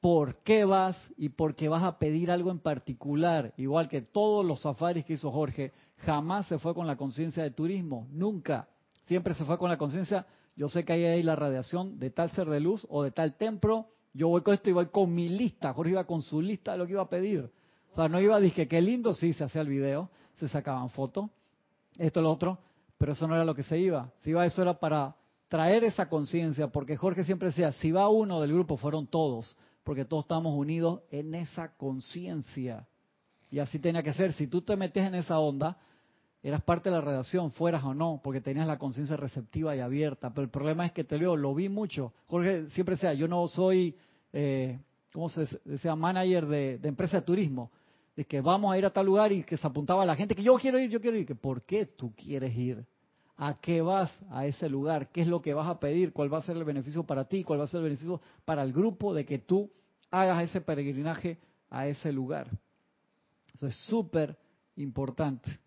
por 0.01 0.37
qué 0.43 0.65
vas 0.65 0.97
y 1.17 1.29
por 1.29 1.55
qué 1.55 1.69
vas 1.69 1.85
a 1.85 1.99
pedir 1.99 2.31
algo 2.31 2.51
en 2.51 2.59
particular. 2.59 3.55
Igual 3.57 3.89
que 3.89 4.03
todos 4.03 4.45
los 4.45 4.61
safaris 4.61 5.05
que 5.05 5.13
hizo 5.15 5.31
Jorge, 5.31 5.73
jamás 5.99 6.47
se 6.49 6.59
fue 6.59 6.75
con 6.75 6.87
la 6.87 6.97
conciencia 6.97 7.43
de 7.43 7.53
turismo, 7.53 8.09
nunca. 8.11 8.69
Siempre 9.05 9.35
se 9.35 9.45
fue 9.45 9.59
con 9.59 9.71
la 9.71 9.79
conciencia, 9.79 10.27
yo 10.57 10.69
sé 10.69 10.85
que 10.85 10.93
hay 10.93 11.05
ahí 11.05 11.23
la 11.23 11.37
radiación 11.37 11.99
de 11.99 12.11
tal 12.11 12.31
ser 12.31 12.49
de 12.49 12.61
luz 12.61 12.87
o 12.91 13.03
de 13.03 13.13
tal 13.13 13.37
templo, 13.37 13.87
yo 14.13 14.29
voy 14.29 14.43
con 14.43 14.55
esto 14.55 14.69
y 14.69 14.73
voy 14.73 14.87
con 14.87 15.15
mi 15.15 15.29
lista. 15.29 15.73
Jorge 15.73 15.93
iba 15.93 16.05
con 16.05 16.23
su 16.23 16.43
lista 16.43 16.73
de 16.73 16.79
lo 16.79 16.87
que 16.87 16.93
iba 16.93 17.03
a 17.03 17.09
pedir. 17.09 17.51
O 17.93 17.95
sea, 17.95 18.09
no 18.09 18.21
iba 18.21 18.37
a 18.37 18.41
decir 18.41 18.69
qué 18.69 18.81
lindo, 18.81 19.15
sí, 19.15 19.33
se 19.33 19.45
hacía 19.45 19.61
el 19.61 19.69
video, 19.69 20.11
se 20.35 20.49
sacaban 20.49 20.91
fotos, 20.91 21.31
esto, 21.99 22.21
lo 22.23 22.31
otro, 22.33 22.59
pero 22.99 23.13
eso 23.13 23.29
no 23.29 23.35
era 23.35 23.45
lo 23.45 23.55
que 23.55 23.63
se 23.63 23.79
iba. 23.79 24.11
Se 24.21 24.31
iba, 24.31 24.45
eso 24.45 24.63
era 24.63 24.79
para 24.79 25.15
traer 25.53 25.85
esa 25.85 26.09
conciencia, 26.09 26.69
porque 26.69 26.97
Jorge 26.97 27.25
siempre 27.25 27.49
decía, 27.49 27.73
si 27.73 27.93
va 27.93 28.09
uno 28.09 28.41
del 28.41 28.55
grupo, 28.55 28.79
fueron 28.79 29.07
todos, 29.07 29.55
porque 29.85 30.07
todos 30.07 30.25
estamos 30.25 30.57
unidos 30.57 31.03
en 31.11 31.35
esa 31.35 31.77
conciencia. 31.77 32.89
Y 33.51 33.59
así 33.59 33.79
tenía 33.79 34.03
que 34.03 34.15
ser. 34.15 34.33
Si 34.33 34.47
tú 34.47 34.63
te 34.63 34.77
metes 34.77 35.07
en 35.07 35.15
esa 35.15 35.39
onda, 35.39 35.77
eras 36.43 36.63
parte 36.63 36.89
de 36.89 36.97
la 36.97 37.03
redacción, 37.03 37.51
fueras 37.51 37.85
o 37.85 37.93
no, 37.93 38.19
porque 38.25 38.41
tenías 38.41 38.67
la 38.67 38.79
conciencia 38.79 39.15
receptiva 39.19 39.77
y 39.77 39.81
abierta. 39.81 40.31
Pero 40.31 40.45
el 40.45 40.51
problema 40.51 40.87
es 40.87 40.93
que 40.93 41.05
te 41.05 41.19
leo, 41.19 41.37
lo 41.37 41.55
vi 41.55 41.69
mucho. 41.69 42.15
Jorge 42.29 42.71
siempre 42.71 42.95
decía, 42.95 43.13
yo 43.13 43.29
no 43.29 43.47
soy, 43.47 43.95
eh, 44.33 44.81
¿cómo 45.13 45.29
se 45.29 45.47
decía? 45.67 45.95
Manager 45.95 46.47
de, 46.47 46.79
de, 46.79 46.89
empresa 46.89 47.19
de 47.19 47.27
turismo. 47.27 47.71
De 48.17 48.25
que 48.25 48.41
vamos 48.41 48.73
a 48.73 48.79
ir 48.79 48.87
a 48.87 48.91
tal 48.91 49.05
lugar 49.05 49.31
y 49.33 49.43
que 49.45 49.59
se 49.59 49.67
apuntaba 49.67 50.03
a 50.03 50.07
la 50.07 50.17
gente 50.17 50.35
que 50.35 50.43
yo 50.43 50.55
quiero 50.57 50.79
ir, 50.79 50.89
yo 50.89 50.99
quiero 50.99 51.19
ir. 51.19 51.27
Que 51.27 51.35
¿Por 51.35 51.61
qué 51.61 51.85
tú 51.85 52.15
quieres 52.17 52.57
ir? 52.57 52.87
¿A 53.45 53.55
qué 53.61 53.83
vas 53.83 54.17
a 54.31 54.47
ese 54.47 54.69
lugar? 54.69 55.09
¿Qué 55.11 55.23
es 55.23 55.27
lo 55.27 55.43
que 55.43 55.53
vas 55.53 55.67
a 55.67 55.81
pedir? 55.81 56.13
¿Cuál 56.13 56.33
va 56.33 56.39
a 56.39 56.43
ser 56.43 56.57
el 56.57 56.63
beneficio 56.63 57.03
para 57.03 57.25
ti? 57.25 57.43
¿Cuál 57.43 57.59
va 57.59 57.65
a 57.65 57.67
ser 57.67 57.79
el 57.79 57.85
beneficio 57.87 58.21
para 58.45 58.63
el 58.63 58.73
grupo 58.73 59.13
de 59.13 59.25
que 59.25 59.41
tú 59.41 59.69
hagas 60.13 60.45
ese 60.45 60.61
peregrinaje 60.61 61.39
a 61.69 61.89
ese 61.89 62.13
lugar? 62.13 62.47
Eso 63.53 63.67
es 63.67 63.75
súper 63.87 64.39
importante. 64.77 65.59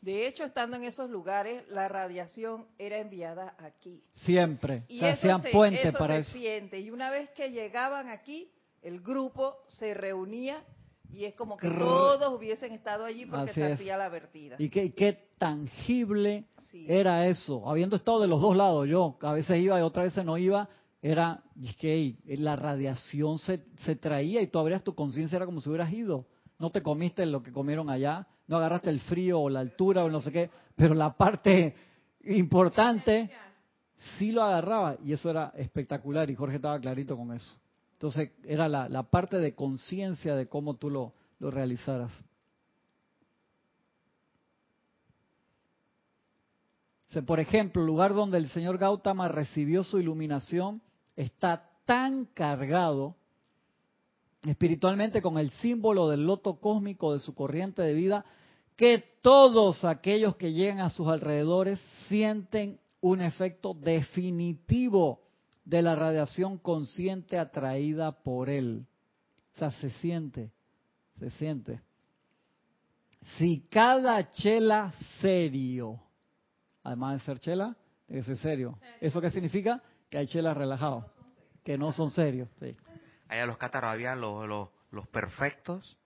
De 0.00 0.28
hecho, 0.28 0.44
estando 0.44 0.76
en 0.76 0.84
esos 0.84 1.10
lugares, 1.10 1.68
la 1.68 1.88
radiación 1.88 2.68
era 2.78 2.98
enviada 2.98 3.56
aquí. 3.58 4.04
Siempre. 4.14 4.84
Y 4.86 5.00
se 5.00 5.08
hacían 5.08 5.42
puente 5.50 5.90
para 5.90 6.14
se 6.14 6.20
eso. 6.20 6.30
Siente. 6.30 6.78
Y 6.78 6.92
una 6.92 7.10
vez 7.10 7.28
que 7.30 7.50
llegaban 7.50 8.08
aquí, 8.08 8.52
el 8.82 9.00
grupo 9.00 9.56
se 9.66 9.94
reunía 9.94 10.64
y 11.12 11.24
es 11.24 11.34
como 11.34 11.56
que 11.56 11.68
todos 11.68 12.36
hubiesen 12.36 12.72
estado 12.72 13.04
allí 13.04 13.26
porque 13.26 13.52
se 13.52 13.72
hacía 13.72 13.96
la 13.96 14.08
vertida. 14.08 14.56
Y 14.58 14.68
qué, 14.68 14.92
qué 14.94 15.30
tangible 15.38 16.44
era 16.86 17.26
eso. 17.26 17.68
Habiendo 17.68 17.96
estado 17.96 18.20
de 18.20 18.28
los 18.28 18.40
dos 18.40 18.56
lados, 18.56 18.88
yo 18.88 19.16
a 19.22 19.32
veces 19.32 19.58
iba 19.58 19.78
y 19.78 19.82
otras 19.82 20.06
veces 20.06 20.24
no 20.24 20.38
iba, 20.38 20.68
era 21.02 21.42
que 21.78 22.16
la 22.26 22.56
radiación 22.56 23.38
se, 23.38 23.64
se 23.84 23.96
traía 23.96 24.42
y 24.42 24.46
tú 24.46 24.58
abrías 24.58 24.84
tu 24.84 24.94
conciencia, 24.94 25.36
era 25.36 25.46
como 25.46 25.60
si 25.60 25.68
hubieras 25.68 25.92
ido. 25.92 26.26
No 26.58 26.70
te 26.70 26.82
comiste 26.82 27.24
lo 27.26 27.42
que 27.42 27.52
comieron 27.52 27.88
allá, 27.88 28.26
no 28.46 28.58
agarraste 28.58 28.90
el 28.90 29.00
frío 29.00 29.40
o 29.40 29.48
la 29.48 29.60
altura 29.60 30.04
o 30.04 30.10
no 30.10 30.20
sé 30.20 30.30
qué, 30.30 30.50
pero 30.76 30.94
la 30.94 31.16
parte 31.16 31.74
importante 32.24 33.30
sí 34.18 34.32
lo 34.32 34.42
agarraba 34.42 34.96
y 35.02 35.12
eso 35.12 35.30
era 35.30 35.52
espectacular 35.56 36.28
y 36.30 36.34
Jorge 36.34 36.56
estaba 36.56 36.78
clarito 36.78 37.16
con 37.16 37.32
eso. 37.32 37.54
Entonces 38.00 38.30
era 38.44 38.66
la, 38.66 38.88
la 38.88 39.02
parte 39.02 39.36
de 39.36 39.54
conciencia 39.54 40.34
de 40.34 40.46
cómo 40.46 40.72
tú 40.72 40.88
lo, 40.88 41.12
lo 41.38 41.50
realizaras. 41.50 42.10
Por 47.26 47.40
ejemplo, 47.40 47.82
el 47.82 47.86
lugar 47.86 48.14
donde 48.14 48.38
el 48.38 48.48
señor 48.48 48.78
Gautama 48.78 49.28
recibió 49.28 49.84
su 49.84 49.98
iluminación 49.98 50.80
está 51.14 51.68
tan 51.84 52.24
cargado 52.24 53.16
espiritualmente 54.46 55.20
con 55.20 55.36
el 55.36 55.50
símbolo 55.50 56.08
del 56.08 56.24
loto 56.24 56.54
cósmico 56.54 57.12
de 57.12 57.18
su 57.18 57.34
corriente 57.34 57.82
de 57.82 57.92
vida 57.92 58.24
que 58.76 59.04
todos 59.20 59.84
aquellos 59.84 60.36
que 60.36 60.54
llegan 60.54 60.80
a 60.80 60.88
sus 60.88 61.06
alrededores 61.08 61.78
sienten 62.08 62.80
un 63.02 63.20
efecto 63.20 63.74
definitivo 63.74 65.20
de 65.64 65.82
la 65.82 65.94
radiación 65.94 66.58
consciente 66.58 67.38
atraída 67.38 68.12
por 68.22 68.48
él. 68.48 68.86
O 69.54 69.58
sea, 69.58 69.70
se 69.70 69.90
siente, 69.90 70.52
se 71.18 71.30
siente. 71.30 71.80
Si 73.36 73.60
cada 73.68 74.30
chela 74.30 74.92
serio, 75.20 76.00
además 76.82 77.14
de 77.14 77.26
ser 77.26 77.38
chela, 77.40 77.76
es 78.08 78.26
serio. 78.40 78.78
¿Eso 79.00 79.20
qué 79.20 79.30
significa? 79.30 79.82
Que 80.08 80.18
hay 80.18 80.26
chelas 80.26 80.56
relajados, 80.56 81.04
que 81.62 81.78
no 81.78 81.92
son 81.92 82.10
serios. 82.10 82.48
Sí. 82.58 82.76
Allá 83.28 83.46
los 83.46 83.58
cátaros 83.58 83.90
habían 83.90 84.20
los, 84.20 84.48
los, 84.48 84.68
los 84.90 85.06
perfectos 85.08 85.98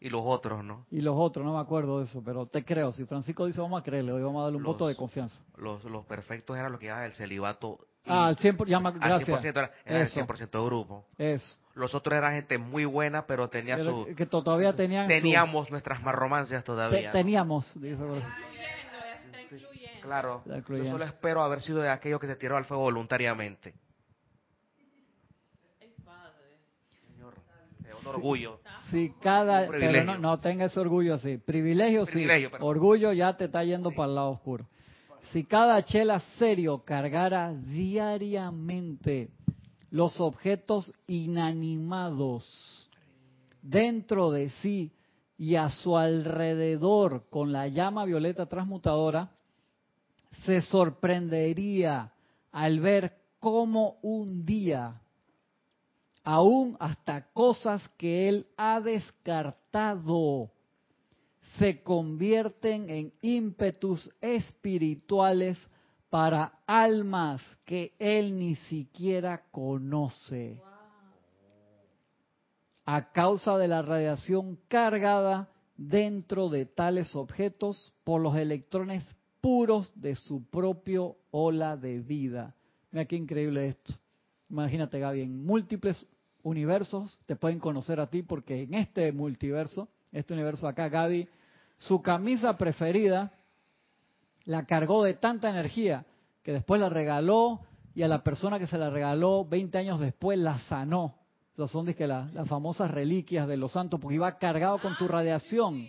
y 0.00 0.10
los 0.10 0.22
otros, 0.24 0.64
¿no? 0.64 0.86
Y 0.90 1.00
los 1.00 1.14
otros, 1.16 1.46
no 1.46 1.54
me 1.54 1.60
acuerdo 1.60 1.98
de 1.98 2.04
eso, 2.06 2.22
pero 2.24 2.46
te 2.46 2.64
creo. 2.64 2.92
Si 2.92 3.04
Francisco 3.04 3.46
dice 3.46 3.60
vamos 3.60 3.80
a 3.80 3.84
creerle, 3.84 4.12
hoy 4.12 4.22
vamos 4.22 4.40
a 4.40 4.44
darle 4.44 4.58
un 4.58 4.64
voto 4.64 4.86
de 4.86 4.96
confianza. 4.96 5.40
Los, 5.56 5.84
los 5.84 6.04
perfectos 6.06 6.56
eran 6.56 6.72
lo 6.72 6.78
que 6.78 6.86
llamaba 6.86 7.06
el 7.06 7.12
celibato. 7.12 7.86
Ah, 8.06 8.26
al 8.26 8.36
100%, 8.36 8.66
llama, 8.66 8.90
gracias. 8.90 9.44
era, 9.44 9.70
el 9.84 10.06
100% 10.06 10.50
de 10.50 10.64
grupo. 10.64 11.06
Eso. 11.16 11.56
Los 11.74 11.94
otros 11.94 12.16
eran 12.16 12.34
gente 12.34 12.58
muy 12.58 12.84
buena, 12.84 13.26
pero 13.26 13.48
tenía 13.48 13.82
su... 13.82 14.06
Que 14.16 14.26
todavía 14.26 14.74
tenían 14.76 15.08
Teníamos 15.08 15.70
nuestras 15.70 16.02
más 16.02 16.14
romancias 16.14 16.62
todavía. 16.62 17.10
Teníamos. 17.10 17.74
Claro. 20.02 20.42
Yo 20.46 20.84
solo 20.84 21.04
espero 21.04 21.42
haber 21.42 21.62
sido 21.62 21.80
de 21.80 21.88
aquellos 21.88 22.20
que 22.20 22.26
se 22.26 22.36
tiró 22.36 22.56
al 22.56 22.64
fuego 22.64 22.82
voluntariamente. 22.84 23.74
orgullo. 28.06 28.60
Sí, 28.90 29.12
cada, 29.20 29.68
pero 29.68 30.18
no, 30.18 30.38
tenga 30.38 30.66
ese 30.66 30.80
orgullo 30.80 31.14
así. 31.14 31.38
Privilegio, 31.38 32.06
sí. 32.06 32.26
Orgullo 32.60 33.12
ya 33.12 33.36
te 33.36 33.44
está 33.44 33.64
yendo 33.64 33.90
para 33.90 34.08
el 34.08 34.14
lado 34.14 34.30
oscuro. 34.30 34.66
Si 35.32 35.44
cada 35.44 35.82
chela 35.84 36.20
serio 36.38 36.84
cargara 36.84 37.52
diariamente 37.52 39.30
los 39.90 40.20
objetos 40.20 40.92
inanimados 41.06 42.88
dentro 43.62 44.30
de 44.30 44.50
sí 44.60 44.92
y 45.38 45.56
a 45.56 45.70
su 45.70 45.96
alrededor 45.96 47.28
con 47.30 47.52
la 47.52 47.68
llama 47.68 48.04
violeta 48.04 48.46
transmutadora, 48.46 49.30
se 50.44 50.62
sorprendería 50.62 52.12
al 52.52 52.80
ver 52.80 53.16
cómo 53.40 53.98
un 54.02 54.44
día 54.44 55.00
aún 56.24 56.76
hasta 56.80 57.30
cosas 57.32 57.86
que 57.98 58.28
él 58.28 58.46
ha 58.56 58.80
descartado, 58.80 60.50
se 61.58 61.82
convierten 61.82 62.90
en 62.90 63.12
ímpetus 63.20 64.10
espirituales 64.20 65.58
para 66.10 66.60
almas 66.66 67.42
que 67.64 67.94
él 67.98 68.38
ni 68.38 68.56
siquiera 68.56 69.42
conoce. 69.50 70.60
A 72.86 73.12
causa 73.12 73.56
de 73.56 73.68
la 73.68 73.82
radiación 73.82 74.58
cargada 74.68 75.48
dentro 75.76 76.48
de 76.48 76.66
tales 76.66 77.16
objetos 77.16 77.92
por 78.04 78.20
los 78.20 78.36
electrones 78.36 79.04
puros 79.40 79.92
de 80.00 80.14
su 80.16 80.44
propio 80.44 81.16
ola 81.30 81.76
de 81.76 82.00
vida. 82.00 82.54
Mira 82.90 83.06
qué 83.06 83.16
increíble 83.16 83.68
esto. 83.68 83.94
Imagínate, 84.50 84.98
Gaby, 84.98 85.22
en 85.22 85.44
múltiples 85.44 86.06
universos 86.42 87.18
te 87.26 87.36
pueden 87.36 87.58
conocer 87.58 87.98
a 87.98 88.08
ti 88.08 88.22
porque 88.22 88.62
en 88.62 88.74
este 88.74 89.10
multiverso, 89.12 89.88
este 90.12 90.34
universo 90.34 90.68
acá, 90.68 90.88
Gaby, 90.88 91.28
su 91.76 92.02
camisa 92.02 92.56
preferida 92.56 93.32
la 94.44 94.66
cargó 94.66 95.04
de 95.04 95.14
tanta 95.14 95.50
energía 95.50 96.04
que 96.42 96.52
después 96.52 96.80
la 96.80 96.88
regaló 96.88 97.60
y 97.94 98.02
a 98.02 98.08
la 98.08 98.22
persona 98.22 98.58
que 98.58 98.66
se 98.66 98.78
la 98.78 98.90
regaló 98.90 99.44
20 99.44 99.78
años 99.78 100.00
después 100.00 100.38
la 100.38 100.58
sanó. 100.60 101.16
Esas 101.52 101.70
son 101.70 101.86
que 101.86 102.06
las 102.06 102.32
famosas 102.48 102.90
reliquias 102.90 103.46
de 103.46 103.56
los 103.56 103.72
santos, 103.72 104.00
porque 104.00 104.16
iba 104.16 104.38
cargado 104.38 104.78
con 104.78 104.96
tu 104.96 105.06
radiación. 105.06 105.86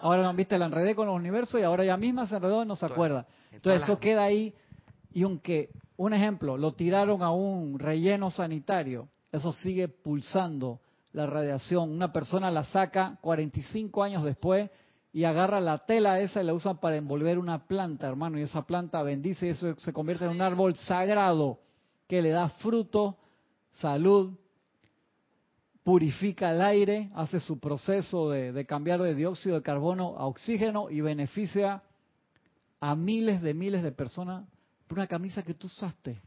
Ahora 0.00 0.24
no 0.24 0.34
viste, 0.34 0.58
la 0.58 0.66
enredé 0.66 0.96
con 0.96 1.06
los 1.06 1.14
universos 1.14 1.60
y 1.60 1.62
ahora 1.62 1.84
ella 1.84 1.96
misma 1.96 2.26
se 2.26 2.34
enredó 2.34 2.64
y 2.64 2.66
no 2.66 2.74
se 2.74 2.86
acuerda. 2.86 3.26
Entonces 3.52 3.84
eso 3.84 4.00
queda 4.00 4.24
ahí 4.24 4.52
y 5.12 5.22
aunque, 5.22 5.70
un 5.96 6.12
ejemplo, 6.12 6.58
lo 6.58 6.72
tiraron 6.72 7.22
a 7.22 7.30
un 7.30 7.78
relleno 7.78 8.30
sanitario 8.30 9.08
eso 9.32 9.50
sigue 9.50 9.88
pulsando 9.88 10.80
la 11.12 11.26
radiación. 11.26 11.90
Una 11.90 12.12
persona 12.12 12.50
la 12.50 12.64
saca 12.64 13.18
45 13.22 14.02
años 14.02 14.22
después 14.22 14.70
y 15.12 15.24
agarra 15.24 15.60
la 15.60 15.78
tela 15.78 16.20
esa 16.20 16.42
y 16.42 16.46
la 16.46 16.54
usa 16.54 16.74
para 16.74 16.96
envolver 16.96 17.38
una 17.38 17.66
planta, 17.66 18.08
hermano, 18.08 18.38
y 18.38 18.42
esa 18.42 18.66
planta 18.66 19.02
bendice 19.02 19.46
y 19.46 19.50
eso 19.50 19.78
se 19.78 19.92
convierte 19.92 20.24
en 20.24 20.30
un 20.30 20.40
árbol 20.40 20.74
sagrado 20.76 21.60
que 22.08 22.22
le 22.22 22.30
da 22.30 22.48
fruto, 22.48 23.18
salud, 23.72 24.38
purifica 25.84 26.52
el 26.52 26.62
aire, 26.62 27.10
hace 27.14 27.40
su 27.40 27.58
proceso 27.58 28.30
de, 28.30 28.52
de 28.52 28.66
cambiar 28.66 29.02
de 29.02 29.14
dióxido 29.14 29.56
de 29.56 29.62
carbono 29.62 30.16
a 30.16 30.26
oxígeno 30.26 30.88
y 30.90 31.00
beneficia 31.00 31.82
a 32.80 32.94
miles 32.94 33.42
de 33.42 33.54
miles 33.54 33.82
de 33.82 33.92
personas 33.92 34.44
por 34.86 34.98
una 34.98 35.06
camisa 35.06 35.42
que 35.42 35.54
tú 35.54 35.66
usaste 35.66 36.22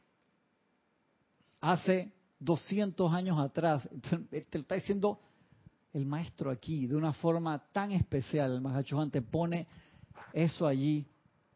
hace 1.59 2.11
200 2.39 3.11
años 3.13 3.39
atrás. 3.39 3.87
te 4.01 4.57
lo 4.57 4.61
está 4.61 4.75
diciendo 4.75 5.19
el 5.95 6.05
maestro 6.05 6.51
aquí 6.51 6.87
de 6.87 6.95
una 6.95 7.13
forma 7.13 7.57
tan 7.71 7.93
especial. 7.93 8.51
El 8.51 8.61
Mahacho 8.61 9.09
te 9.09 9.21
pone 9.21 9.65
eso 10.33 10.67
allí. 10.67 11.07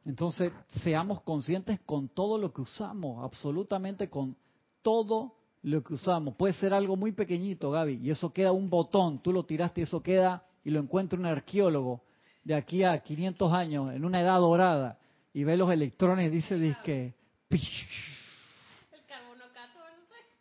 Entonces, 0.06 0.54
seamos 0.82 1.22
conscientes 1.24 1.82
con 1.82 2.08
todo 2.08 2.38
lo 2.38 2.54
que 2.54 2.62
usamos, 2.62 3.22
absolutamente 3.24 4.10
con 4.10 4.38
todo 4.82 5.36
lo 5.62 5.84
que 5.84 5.94
usamos. 5.94 6.36
Puede 6.36 6.54
ser 6.54 6.74
algo 6.74 6.96
muy 6.96 7.12
pequeñito, 7.12 7.70
Gaby, 7.70 8.00
y 8.02 8.12
eso 8.12 8.32
queda 8.32 8.54
un 8.54 8.70
botón. 8.70 9.22
Tú 9.22 9.34
lo 9.34 9.44
tiraste 9.44 9.82
y 9.82 9.84
eso 9.84 10.02
queda, 10.02 10.46
y 10.64 10.70
lo 10.70 10.80
encuentra 10.80 11.20
un 11.20 11.26
arqueólogo 11.26 12.02
de 12.46 12.56
aquí 12.56 12.86
a 12.86 12.98
500 12.98 13.52
años, 13.52 13.94
en 13.94 14.06
una 14.06 14.22
edad 14.22 14.40
dorada, 14.40 14.98
y 15.34 15.44
ve 15.44 15.58
los 15.58 15.70
electrones, 15.70 16.32
dice, 16.32 16.56
dice 16.56 16.78
que... 16.86 17.14
El 17.50 19.06
carbono 19.06 19.44
14. 19.54 19.70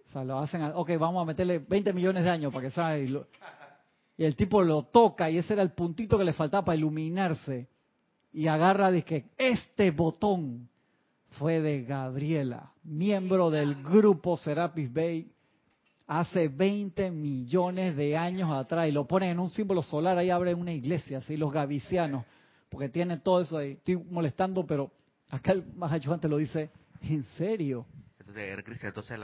O 0.07 0.13
sea, 0.13 0.25
lo 0.25 0.39
hacen, 0.39 0.63
ok, 0.63 0.91
vamos 1.01 1.21
a 1.21 1.25
meterle 1.25 1.59
20 1.59 1.93
millones 1.93 2.23
de 2.23 2.31
años 2.31 2.53
para 2.53 2.69
que 2.69 2.71
salga. 2.71 3.27
Y, 4.19 4.25
el 4.25 4.37
tipo 4.37 4.63
lo 4.63 4.83
toca 4.83 5.31
y 5.31 5.39
ese 5.39 5.55
era 5.55 5.63
el 5.63 5.71
puntito 5.71 6.19
que 6.19 6.25
le 6.25 6.33
faltaba 6.33 6.67
para 6.67 6.77
iluminarse. 6.77 7.69
Y 8.33 8.49
agarra, 8.49 8.91
dice 8.91 9.07
que 9.07 9.25
este 9.39 9.91
botón 9.91 10.69
fue 11.39 11.61
de 11.61 11.85
Gabriela, 11.85 12.73
miembro 12.83 13.51
del 13.51 13.83
grupo 13.83 14.37
Serapis 14.37 14.93
Bay, 14.93 15.33
hace 16.07 16.49
20 16.49 17.11
millones 17.11 17.97
de 17.97 18.17
años 18.17 18.51
atrás. 18.53 18.89
Y 18.89 18.93
lo 18.93 19.07
ponen 19.07 19.31
en 19.31 19.39
un 19.39 19.51
símbolo 19.51 19.83
solar, 19.83 20.19
ahí 20.19 20.31
abren 20.31 20.59
una 20.59 20.73
iglesia, 20.73 21.19
así 21.19 21.37
los 21.37 21.53
gavicianos, 21.53 22.25
porque 22.69 22.89
tienen 22.89 23.21
todo 23.21 23.41
eso 23.41 23.57
ahí. 23.57 23.73
Estoy 23.73 23.97
molestando, 23.97 24.67
pero 24.67 24.91
acá 25.31 25.53
el 25.53 25.65
más 25.75 25.93
antes 25.93 26.31
lo 26.31 26.37
dice, 26.37 26.71
¿en 27.03 27.25
serio? 27.37 27.87
Entonces, 28.19 28.65
Cristian, 28.65 28.89
entonces 28.89 29.19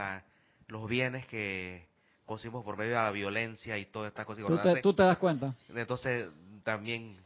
los 0.67 0.89
bienes 0.89 1.25
que 1.27 1.87
conseguimos 2.25 2.63
por 2.63 2.77
medio 2.77 2.91
de 2.91 3.01
la 3.01 3.11
violencia 3.11 3.77
y 3.77 3.85
todas 3.85 4.09
estas 4.09 4.25
cosas. 4.25 4.45
¿Tú 4.45 4.57
te, 4.57 4.81
¿Tú 4.81 4.93
te 4.93 5.03
das 5.03 5.17
cuenta? 5.17 5.55
Entonces, 5.69 6.27
también 6.63 7.17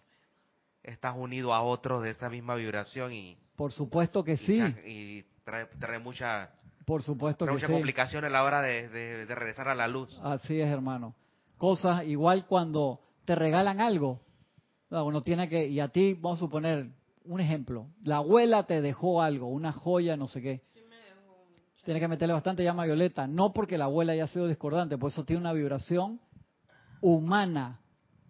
estás 0.83 1.15
unido 1.17 1.53
a 1.53 1.61
otros 1.61 2.03
de 2.03 2.11
esa 2.11 2.29
misma 2.29 2.55
vibración 2.55 3.13
y 3.13 3.37
por 3.59 3.73
supuesto 3.73 4.23
que 4.23 4.37
sí. 4.37 4.57
Y 4.85 5.23
trae, 5.43 5.65
trae 5.79 5.99
mucha, 5.99 6.49
Por 6.85 7.03
supuesto 7.03 7.43
trae 7.43 7.55
mucha 7.55 7.67
complicación 7.67 8.23
a 8.23 8.29
la 8.29 8.45
hora 8.45 8.61
de, 8.61 9.25
regresar 9.27 9.67
a 9.67 9.75
la 9.75 9.85
luz. 9.85 10.17
Así 10.23 10.61
es, 10.61 10.69
hermano. 10.69 11.13
Cosas 11.57 12.05
igual 12.05 12.45
cuando 12.45 13.01
te 13.25 13.35
regalan 13.35 13.81
algo. 13.81 14.21
Uno 14.89 15.21
tiene 15.21 15.49
que, 15.49 15.67
y 15.67 15.81
a 15.81 15.89
ti, 15.89 16.13
vamos 16.13 16.39
a 16.39 16.45
suponer 16.45 16.87
un 17.25 17.41
ejemplo. 17.41 17.87
La 18.01 18.17
abuela 18.17 18.63
te 18.63 18.79
dejó 18.79 19.21
algo, 19.21 19.47
una 19.47 19.73
joya, 19.73 20.15
no 20.15 20.27
sé 20.27 20.41
qué. 20.41 20.61
Tiene 21.83 21.99
que 21.99 22.07
meterle 22.07 22.33
bastante 22.33 22.63
llama 22.63 22.85
violeta. 22.85 23.27
No 23.27 23.53
porque 23.53 23.77
la 23.77 23.85
abuela 23.85 24.13
haya 24.13 24.27
sido 24.27 24.47
discordante, 24.47 24.97
por 24.97 25.11
eso 25.11 25.23
tiene 25.25 25.41
una 25.41 25.53
vibración 25.53 26.19
humana 27.01 27.79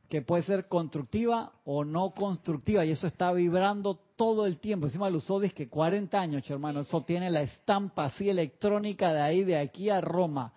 que 0.09 0.21
puede 0.23 0.43
ser 0.43 0.67
constructiva 0.67 1.53
o 1.65 1.85
no 1.85 2.11
constructiva, 2.11 2.83
y 2.83 2.91
eso 2.91 3.05
está 3.05 3.31
vibrando 3.31 3.95
todo 4.15 4.47
el 4.47 4.57
tiempo. 4.57 4.87
Encima 4.87 5.09
lo 5.09 5.17
usó 5.17 5.39
que 5.39 5.69
40 5.69 6.19
años, 6.19 6.49
hermano. 6.49 6.79
Eso 6.81 7.03
tiene 7.03 7.29
la 7.29 7.43
estampa 7.43 8.05
así 8.05 8.27
electrónica 8.27 9.13
de 9.13 9.21
ahí, 9.21 9.43
de 9.43 9.57
aquí 9.57 9.89
a 9.89 10.01
Roma. 10.01 10.53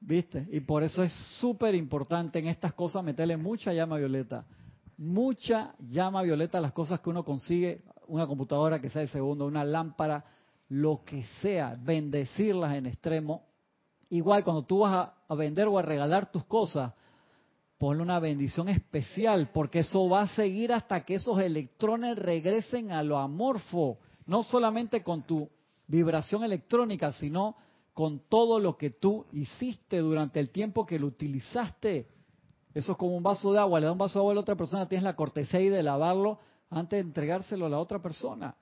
¿Viste? 0.00 0.46
Y 0.50 0.60
por 0.60 0.82
eso 0.82 1.02
es 1.02 1.12
súper 1.40 1.74
importante 1.74 2.38
en 2.38 2.48
estas 2.48 2.74
cosas 2.74 3.02
meterle 3.02 3.36
mucha 3.36 3.72
llama 3.72 3.96
violeta. 3.96 4.44
Mucha 4.98 5.74
llama 5.78 6.22
violeta 6.22 6.58
a 6.58 6.60
las 6.60 6.72
cosas 6.72 7.00
que 7.00 7.10
uno 7.10 7.24
consigue, 7.24 7.82
una 8.06 8.26
computadora 8.26 8.80
que 8.80 8.90
sea 8.90 9.00
de 9.00 9.08
segundo, 9.08 9.46
una 9.46 9.64
lámpara, 9.64 10.24
lo 10.74 11.04
que 11.04 11.22
sea, 11.40 11.76
bendecirlas 11.80 12.74
en 12.74 12.86
extremo. 12.86 13.44
Igual 14.10 14.42
cuando 14.42 14.64
tú 14.64 14.80
vas 14.80 15.12
a 15.28 15.34
vender 15.36 15.68
o 15.68 15.78
a 15.78 15.82
regalar 15.82 16.32
tus 16.32 16.44
cosas, 16.44 16.92
ponle 17.78 18.02
una 18.02 18.18
bendición 18.18 18.68
especial, 18.68 19.50
porque 19.52 19.80
eso 19.80 20.08
va 20.08 20.22
a 20.22 20.34
seguir 20.34 20.72
hasta 20.72 21.04
que 21.04 21.14
esos 21.14 21.38
electrones 21.40 22.18
regresen 22.18 22.90
a 22.90 23.04
lo 23.04 23.18
amorfo, 23.18 23.98
no 24.26 24.42
solamente 24.42 25.04
con 25.04 25.22
tu 25.22 25.48
vibración 25.86 26.42
electrónica, 26.42 27.12
sino 27.12 27.54
con 27.92 28.28
todo 28.28 28.58
lo 28.58 28.76
que 28.76 28.90
tú 28.90 29.26
hiciste 29.30 29.98
durante 29.98 30.40
el 30.40 30.50
tiempo 30.50 30.84
que 30.86 30.98
lo 30.98 31.06
utilizaste. 31.06 32.08
Eso 32.74 32.92
es 32.92 32.98
como 32.98 33.16
un 33.16 33.22
vaso 33.22 33.52
de 33.52 33.60
agua, 33.60 33.78
le 33.78 33.86
da 33.86 33.92
un 33.92 33.98
vaso 33.98 34.18
de 34.18 34.22
agua 34.22 34.32
a 34.32 34.34
la 34.34 34.40
otra 34.40 34.56
persona, 34.56 34.88
tienes 34.88 35.04
la 35.04 35.14
cortesía 35.14 35.70
de 35.70 35.82
lavarlo 35.84 36.40
antes 36.68 36.96
de 36.96 37.06
entregárselo 37.06 37.66
a 37.66 37.68
la 37.68 37.78
otra 37.78 38.02
persona. 38.02 38.56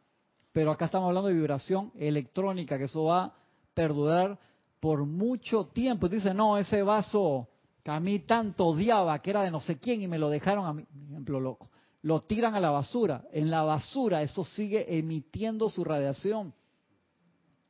Pero 0.52 0.70
acá 0.70 0.86
estamos 0.86 1.08
hablando 1.08 1.28
de 1.28 1.34
vibración 1.34 1.92
electrónica, 1.96 2.78
que 2.78 2.84
eso 2.84 3.04
va 3.04 3.24
a 3.24 3.34
perdurar 3.74 4.38
por 4.80 5.04
mucho 5.06 5.66
tiempo. 5.66 6.08
Dice, 6.08 6.34
no, 6.34 6.58
ese 6.58 6.82
vaso 6.82 7.48
que 7.82 7.90
a 7.90 8.00
mí 8.00 8.20
tanto 8.20 8.66
odiaba, 8.66 9.18
que 9.20 9.30
era 9.30 9.42
de 9.42 9.50
no 9.50 9.60
sé 9.60 9.78
quién 9.78 10.02
y 10.02 10.08
me 10.08 10.18
lo 10.18 10.28
dejaron 10.28 10.66
a 10.66 10.72
mí, 10.72 10.84
ejemplo 11.10 11.40
loco, 11.40 11.70
lo 12.02 12.20
tiran 12.20 12.54
a 12.54 12.60
la 12.60 12.70
basura. 12.70 13.24
En 13.32 13.50
la 13.50 13.62
basura 13.62 14.22
eso 14.22 14.44
sigue 14.44 14.98
emitiendo 14.98 15.70
su 15.70 15.84
radiación, 15.84 16.52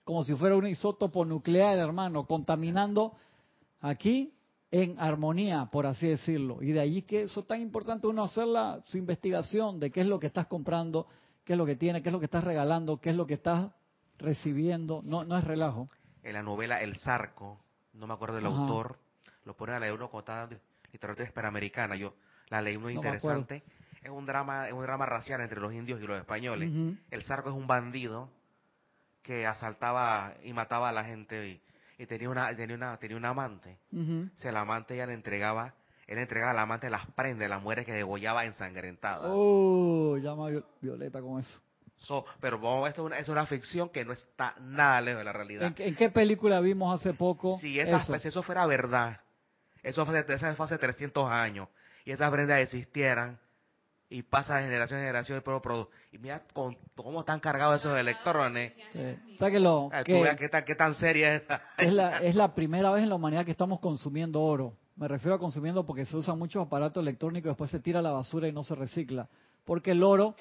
como 0.04 0.24
si 0.24 0.34
fuera 0.34 0.56
un 0.56 0.66
isótopo 0.66 1.24
nuclear, 1.24 1.78
hermano, 1.78 2.26
contaminando 2.26 3.14
aquí 3.80 4.34
en 4.70 4.98
armonía, 4.98 5.68
por 5.70 5.86
así 5.86 6.08
decirlo. 6.08 6.62
Y 6.62 6.72
de 6.72 6.80
allí 6.80 7.02
que 7.02 7.22
eso 7.22 7.40
es 7.40 7.46
tan 7.46 7.60
importante 7.60 8.06
uno 8.06 8.24
hacer 8.24 8.46
su 8.84 8.98
investigación 8.98 9.78
de 9.78 9.90
qué 9.90 10.00
es 10.00 10.06
lo 10.06 10.18
que 10.18 10.26
estás 10.26 10.46
comprando, 10.46 11.06
qué 11.44 11.54
es 11.54 11.58
lo 11.58 11.66
que 11.66 11.76
tiene, 11.76 12.02
qué 12.02 12.08
es 12.08 12.12
lo 12.12 12.18
que 12.18 12.26
estás 12.26 12.44
regalando, 12.44 13.00
qué 13.00 13.10
es 13.10 13.16
lo 13.16 13.26
que 13.26 13.34
estás 13.34 13.70
recibiendo. 14.18 15.02
No, 15.04 15.24
no 15.24 15.36
es 15.36 15.44
relajo. 15.44 15.88
En 16.22 16.34
la 16.34 16.42
novela 16.42 16.80
El 16.80 16.96
Zarco, 16.96 17.60
no 17.94 18.06
me 18.06 18.14
acuerdo 18.14 18.36
del 18.36 18.46
autor, 18.46 18.98
lo 19.44 19.56
pone 19.56 19.72
a 19.72 19.80
leer 19.80 19.92
uno 19.92 20.10
contada 20.10 20.48
literatura 20.92 21.26
hispanoamericana. 21.26 21.96
Yo 21.96 22.14
la 22.48 22.62
leí 22.62 22.78
muy 22.78 22.94
interesante. 22.94 23.62
Es 24.02 24.10
un 24.10 24.26
drama, 24.26 24.68
es 24.68 24.72
un 24.72 24.82
drama 24.82 25.06
racial 25.06 25.40
entre 25.40 25.60
los 25.60 25.72
indios 25.72 26.00
y 26.00 26.06
los 26.06 26.18
españoles. 26.18 26.70
El 27.10 27.24
Zarco 27.24 27.50
es 27.50 27.54
un 27.54 27.66
bandido 27.66 28.30
que 29.22 29.46
asaltaba 29.46 30.34
y 30.42 30.52
mataba 30.52 30.88
a 30.88 30.92
la 30.92 31.04
gente 31.04 31.60
y, 31.98 32.06
tenía 32.06 32.28
una 32.28 32.54
tenía 32.56 32.74
una 32.74 32.96
tenía 32.96 33.16
un 33.16 33.24
amante. 33.24 33.78
Se 34.36 34.50
la 34.52 34.62
amante 34.62 34.96
ya 34.96 35.06
le 35.06 35.14
entregaba 35.14 35.74
él 36.12 36.18
entregaba 36.18 36.52
al 36.52 36.58
amante 36.58 36.90
las 36.90 37.06
prendas, 37.12 37.48
las 37.48 37.62
mujeres 37.62 37.86
que 37.86 37.92
degollaba 37.92 38.44
ensangrentadas. 38.44 39.30
Oh, 39.32 40.18
llama 40.18 40.48
Violeta 40.80 41.22
con 41.22 41.40
eso. 41.40 42.24
pero 42.40 42.58
vamos, 42.58 42.88
esto 42.88 43.02
es 43.02 43.06
una, 43.06 43.18
es 43.18 43.28
una, 43.28 43.46
ficción 43.46 43.88
que 43.88 44.04
no 44.04 44.12
está 44.12 44.54
nada 44.60 45.00
lejos 45.00 45.20
de 45.20 45.24
la 45.24 45.32
realidad. 45.32 45.74
¿En, 45.78 45.94
qué 45.94 46.10
película 46.10 46.60
vimos 46.60 47.00
hace 47.00 47.14
poco? 47.14 47.58
Si, 47.60 47.80
eso? 47.80 47.98
si 48.18 48.28
eso 48.28 48.42
fuera 48.42 48.66
verdad, 48.66 49.20
eso 49.82 50.04
fue, 50.04 50.24
eso 50.28 50.62
hace 50.62 50.78
300 50.78 51.30
años. 51.30 51.68
Y 52.04 52.10
esas 52.10 52.30
prendas 52.30 52.60
existieran 52.60 53.38
y 54.12 54.22
pasa 54.22 54.56
de 54.56 54.64
generación 54.64 55.00
en 55.00 55.06
generación 55.06 55.42
y 56.12 56.18
mira 56.18 56.42
cómo 56.94 57.20
están 57.20 57.40
cargados 57.40 57.80
esos 57.80 57.98
electrones. 57.98 58.74
Sí. 58.92 59.16
que 59.38 59.58
lo, 59.58 59.88
ah, 59.90 60.04
qué, 60.04 60.48
tan, 60.50 60.64
qué 60.66 60.74
tan 60.74 60.94
seria 60.96 61.36
es 61.36 61.42
esa. 61.42 61.62
Es 61.78 61.92
la, 61.92 62.18
es 62.22 62.34
la 62.34 62.54
primera 62.54 62.90
vez 62.90 63.02
en 63.02 63.08
la 63.08 63.14
humanidad 63.14 63.46
que 63.46 63.50
estamos 63.50 63.80
consumiendo 63.80 64.42
oro. 64.42 64.76
Me 64.96 65.08
refiero 65.08 65.34
a 65.34 65.38
consumiendo 65.38 65.86
porque 65.86 66.04
se 66.04 66.16
usan 66.16 66.38
muchos 66.38 66.66
aparatos 66.66 67.02
electrónicos 67.02 67.46
y 67.46 67.50
después 67.50 67.70
se 67.70 67.80
tira 67.80 68.00
a 68.00 68.02
la 68.02 68.10
basura 68.10 68.48
y 68.48 68.52
no 68.52 68.62
se 68.62 68.74
recicla. 68.74 69.28
Porque 69.64 69.92
el 69.92 70.02
oro 70.02 70.34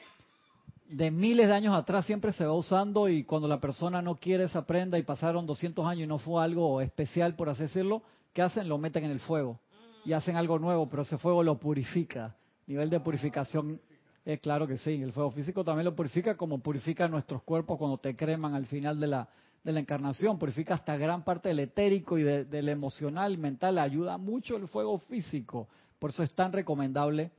de 0.90 1.10
miles 1.10 1.48
de 1.48 1.54
años 1.54 1.74
atrás 1.74 2.06
siempre 2.06 2.34
se 2.34 2.46
va 2.46 2.54
usando 2.54 3.08
y 3.08 3.24
cuando 3.24 3.48
la 3.48 3.62
persona 3.62 4.02
no 4.02 4.16
quiere 4.16 4.44
esa 4.44 4.66
prenda 4.66 4.98
y 4.98 5.04
pasaron 5.04 5.46
200 5.46 5.86
años 5.86 6.04
y 6.04 6.08
no 6.08 6.18
fue 6.18 6.44
algo 6.44 6.82
especial, 6.82 7.36
por 7.36 7.48
así 7.48 7.64
decirlo, 7.64 8.02
¿qué 8.34 8.42
hacen? 8.42 8.68
Lo 8.68 8.78
meten 8.78 9.06
en 9.06 9.12
el 9.12 9.22
fuego 9.22 9.60
y 10.04 10.14
hacen 10.14 10.36
algo 10.36 10.60
nuevo, 10.60 10.90
pero 10.90 11.04
ese 11.04 11.18
fuego 11.18 11.44
lo 11.44 11.58
purifica. 11.58 12.36
Nivel 12.68 12.90
de 12.90 13.00
purificación 13.00 13.80
es 14.26 14.40
claro 14.42 14.68
que 14.68 14.78
sí. 14.78 15.02
El 15.02 15.14
fuego 15.14 15.32
físico 15.32 15.64
también 15.64 15.86
lo 15.86 15.96
purifica 15.96 16.36
como 16.36 16.60
purifica 16.60 17.08
nuestros 17.08 17.42
cuerpos 17.44 17.78
cuando 17.78 17.98
te 17.98 18.16
creman 18.16 18.54
al 18.54 18.66
final 18.66 19.00
de 19.00 19.08
la, 19.08 19.30
de 19.64 19.72
la 19.72 19.80
encarnación. 19.80 20.40
Purifica 20.40 20.76
hasta 20.76 20.98
gran 20.98 21.24
parte 21.24 21.50
del 21.50 21.60
etérico 21.60 22.18
y 22.18 22.24
del 22.24 22.70
emocional, 22.70 23.38
mental. 23.38 23.78
Ayuda 23.78 24.18
mucho 24.18 24.58
el 24.58 24.68
fuego 24.68 24.98
físico. 25.00 25.68
Por 26.00 26.10
eso 26.10 26.24
es 26.24 26.34
tan 26.34 26.52
recomendable 26.52 27.32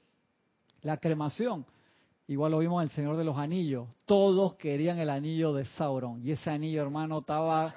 la 0.82 0.96
cremación. 0.96 1.66
Igual 2.28 2.52
lo 2.52 2.58
vimos 2.58 2.82
en 2.82 2.88
El 2.88 2.94
Señor 2.94 3.16
de 3.16 3.24
los 3.24 3.36
Anillos. 3.36 3.88
Todos 4.06 4.54
querían 4.54 4.98
el 4.98 5.10
anillo 5.10 5.52
de 5.52 5.64
Sauron. 5.64 6.24
Y 6.24 6.30
ese 6.30 6.50
anillo, 6.50 6.82
hermano, 6.82 7.18
estaba... 7.18 7.74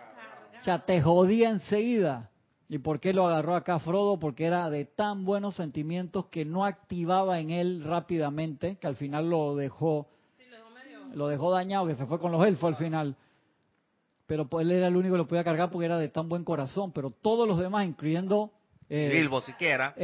ya 0.63 0.85
te 0.85 1.01
jodía 1.01 1.49
enseguida. 1.49 2.29
¿Y 2.67 2.79
por 2.79 2.99
qué 2.99 3.13
lo 3.13 3.27
agarró 3.27 3.55
acá 3.55 3.79
Frodo? 3.79 4.17
Porque 4.19 4.45
era 4.45 4.69
de 4.69 4.85
tan 4.85 5.23
buenos 5.23 5.55
sentimientos 5.55 6.27
que 6.27 6.45
no 6.45 6.65
activaba 6.65 7.39
en 7.39 7.51
él 7.51 7.83
rápidamente, 7.83 8.77
que 8.77 8.87
al 8.87 8.95
final 8.95 9.29
lo 9.29 9.55
dejó, 9.55 10.07
lo, 11.13 11.27
dejó 11.27 11.51
dañado, 11.51 11.85
que 11.85 11.95
se 11.95 12.07
fue 12.07 12.19
con 12.19 12.31
los 12.31 12.45
elfos 12.45 12.69
al 12.69 12.75
final. 12.75 13.15
Pero 14.27 14.47
pues, 14.47 14.65
él 14.65 14.71
era 14.71 14.87
el 14.87 14.95
único 14.95 15.13
que 15.13 15.19
lo 15.19 15.27
podía 15.27 15.43
cargar 15.43 15.69
porque 15.69 15.85
era 15.85 15.97
de 15.97 16.09
tan 16.09 16.27
buen 16.27 16.43
corazón. 16.43 16.91
Pero 16.91 17.11
todos 17.11 17.47
los 17.47 17.59
demás, 17.59 17.85
incluyendo... 17.85 18.51
Eh, 18.87 19.09
Bilbo 19.11 19.41
siquiera. 19.41 19.95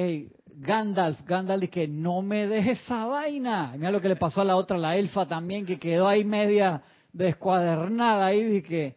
Gandalf, 0.47 1.21
Gandalf 1.23 1.69
que 1.69 1.87
no 1.87 2.21
me 2.21 2.47
deje 2.47 2.71
esa 2.71 3.05
vaina. 3.05 3.73
Mira 3.77 3.91
lo 3.91 4.01
que 4.01 4.09
le 4.09 4.15
pasó 4.15 4.41
a 4.41 4.45
la 4.45 4.55
otra, 4.55 4.77
la 4.77 4.95
elfa 4.95 5.27
también, 5.27 5.65
que 5.65 5.79
quedó 5.79 6.07
ahí 6.07 6.23
media 6.23 6.81
descuadernada 7.13 8.25
ahí. 8.25 8.61
que 8.61 8.95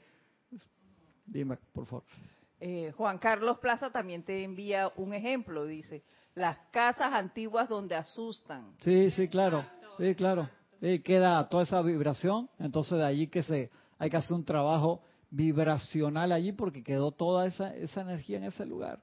Dime, 1.27 1.59
por 1.73 1.87
favor. 1.87 2.05
Eh, 2.61 2.93
Juan 2.97 3.19
Carlos 3.19 3.59
Plaza 3.59 3.91
también 3.91 4.23
te 4.23 4.43
envía 4.43 4.91
un 4.97 5.13
ejemplo, 5.13 5.67
dice, 5.67 6.03
las 6.35 6.57
casas 6.71 7.13
antiguas 7.13 7.69
donde 7.69 7.95
asustan. 7.95 8.75
Sí, 8.83 9.11
sí, 9.11 9.29
claro, 9.29 9.67
sí, 9.99 10.15
claro. 10.15 10.49
Sí, 10.81 11.01
queda 11.01 11.49
toda 11.49 11.65
esa 11.65 11.83
vibración, 11.83 12.49
entonces 12.59 12.99
de 12.99 13.05
allí 13.05 13.27
que 13.27 13.43
se 13.43 13.71
hay 13.99 14.11
que 14.11 14.17
hacer 14.17 14.35
un 14.35 14.45
trabajo 14.45 15.03
vibracional 15.35 16.31
allí 16.33 16.53
porque 16.53 16.83
quedó 16.83 17.11
toda 17.11 17.47
esa, 17.47 17.75
esa 17.75 18.03
energía 18.03 18.39
en 18.39 18.45
ese 18.45 18.65
lugar. 18.65 19.01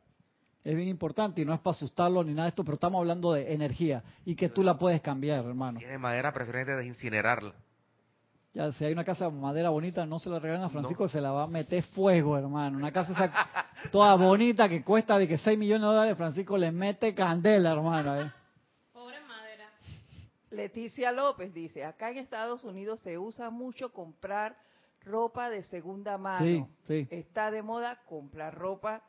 Es 0.64 0.76
bien 0.76 0.88
importante 0.88 1.42
y 1.42 1.46
no 1.46 1.54
es 1.54 1.60
para 1.60 1.76
asustarlo 1.76 2.24
ni 2.24 2.32
nada 2.34 2.44
de 2.44 2.50
esto, 2.50 2.64
pero 2.64 2.76
estamos 2.76 3.00
hablando 3.00 3.34
de 3.34 3.54
energía 3.54 4.04
y 4.24 4.36
que 4.36 4.48
tú 4.48 4.64
la 4.64 4.78
puedes 4.78 5.02
cambiar, 5.02 5.44
hermano. 5.44 5.80
Si 5.80 5.86
es 5.86 5.92
de 5.92 5.98
madera, 5.98 6.32
preferente 6.32 6.86
incinerarla. 6.86 7.54
Ya, 8.54 8.72
si 8.74 8.86
hay 8.86 8.94
una 8.94 9.04
casa 9.04 9.26
de 9.26 9.32
madera 9.32 9.70
bonita, 9.70 10.06
no 10.06 10.20
se 10.20 10.30
la 10.30 10.40
regalan 10.40 10.66
a 10.66 10.70
Francisco, 10.70 11.08
se 11.08 11.22
la 11.22 11.32
va 11.32 11.44
a 11.44 11.48
meter 11.48 11.84
fuego, 11.84 12.38
hermano. 12.38 12.78
Una 12.78 12.92
casa 12.92 13.32
toda 13.92 14.14
bonita 14.16 14.70
que 14.70 14.84
cuesta 14.84 15.18
de 15.18 15.28
que 15.28 15.38
6 15.38 15.58
millones 15.58 15.82
de 15.82 15.88
dólares, 15.88 16.18
Francisco 16.18 16.58
le 16.58 16.72
mete 16.72 17.16
candela, 17.16 17.72
hermano. 17.72 18.22
¿eh? 18.22 18.32
Pobre 18.94 19.20
madera. 19.22 19.70
Leticia 20.52 21.12
López 21.12 21.54
dice, 21.54 21.84
acá 21.84 22.12
en 22.12 22.20
Estados 22.20 22.64
Unidos 22.64 23.00
se 23.00 23.18
usa 23.18 23.50
mucho 23.50 23.92
comprar 23.92 24.56
ropa 25.04 25.50
de 25.50 25.64
segunda 25.64 26.18
mano. 26.18 26.46
Sí, 26.46 26.66
sí. 26.84 27.08
Está 27.10 27.52
de 27.52 27.62
moda 27.62 28.00
comprar 28.06 28.56
ropa 28.56 29.04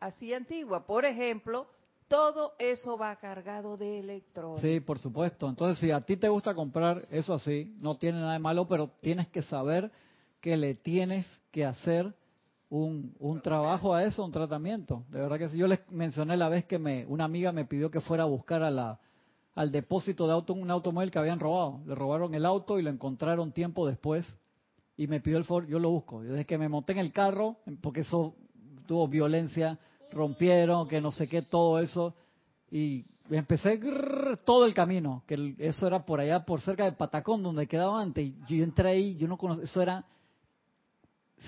así 0.00 0.32
antigua. 0.34 0.86
Por 0.86 1.04
ejemplo, 1.04 1.68
todo 2.08 2.54
eso 2.58 2.96
va 2.98 3.16
cargado 3.16 3.76
de 3.76 4.00
electrones. 4.00 4.60
Sí, 4.60 4.80
por 4.80 4.98
supuesto. 4.98 5.48
Entonces, 5.48 5.78
si 5.78 5.90
a 5.90 6.00
ti 6.00 6.16
te 6.16 6.28
gusta 6.28 6.54
comprar 6.54 7.06
eso 7.10 7.34
así, 7.34 7.74
no 7.80 7.96
tiene 7.96 8.20
nada 8.20 8.34
de 8.34 8.38
malo, 8.38 8.68
pero 8.68 8.88
tienes 9.00 9.28
que 9.28 9.42
saber 9.42 9.90
que 10.40 10.56
le 10.56 10.74
tienes 10.74 11.26
que 11.50 11.64
hacer 11.64 12.14
un, 12.68 13.14
un 13.18 13.40
trabajo 13.40 13.94
a 13.94 14.04
eso, 14.04 14.24
un 14.24 14.32
tratamiento. 14.32 15.04
De 15.08 15.20
verdad 15.20 15.38
que 15.38 15.48
sí. 15.48 15.58
Yo 15.58 15.66
les 15.66 15.80
mencioné 15.90 16.36
la 16.36 16.48
vez 16.48 16.64
que 16.66 16.78
me, 16.78 17.06
una 17.06 17.24
amiga 17.24 17.52
me 17.52 17.64
pidió 17.64 17.90
que 17.90 18.00
fuera 18.00 18.24
a 18.24 18.26
buscar 18.26 18.62
a 18.62 18.70
la, 18.70 19.00
al 19.54 19.72
depósito 19.72 20.26
de 20.26 20.32
auto 20.32 20.52
un 20.52 20.70
automóvil 20.70 21.10
que 21.10 21.18
habían 21.18 21.40
robado. 21.40 21.80
Le 21.86 21.94
robaron 21.94 22.34
el 22.34 22.44
auto 22.44 22.78
y 22.78 22.82
lo 22.82 22.90
encontraron 22.90 23.52
tiempo 23.52 23.86
después 23.86 24.26
y 24.96 25.06
me 25.06 25.20
pidió 25.20 25.38
el 25.38 25.44
Ford, 25.44 25.66
yo 25.66 25.78
lo 25.78 25.90
busco. 25.90 26.22
Desde 26.22 26.44
que 26.44 26.58
me 26.58 26.68
monté 26.68 26.92
en 26.92 26.98
el 26.98 27.12
carro, 27.12 27.56
porque 27.80 28.00
eso 28.00 28.34
tuvo 28.86 29.08
violencia, 29.08 29.78
rompieron, 30.12 30.86
que 30.86 31.00
no 31.00 31.10
sé 31.10 31.28
qué, 31.28 31.42
todo 31.42 31.78
eso. 31.80 32.14
Y 32.70 33.04
empecé 33.30 33.80
todo 34.44 34.66
el 34.66 34.74
camino, 34.74 35.24
que 35.26 35.54
eso 35.58 35.86
era 35.86 36.04
por 36.04 36.20
allá, 36.20 36.44
por 36.44 36.60
cerca 36.60 36.84
de 36.84 36.92
Patacón, 36.92 37.42
donde 37.42 37.66
quedaba 37.66 38.00
antes. 38.00 38.24
Y 38.24 38.56
yo 38.56 38.64
entré 38.64 38.90
ahí, 38.90 39.16
yo 39.16 39.26
no 39.26 39.36
conocía, 39.36 39.64
eso 39.64 39.82
eran 39.82 40.04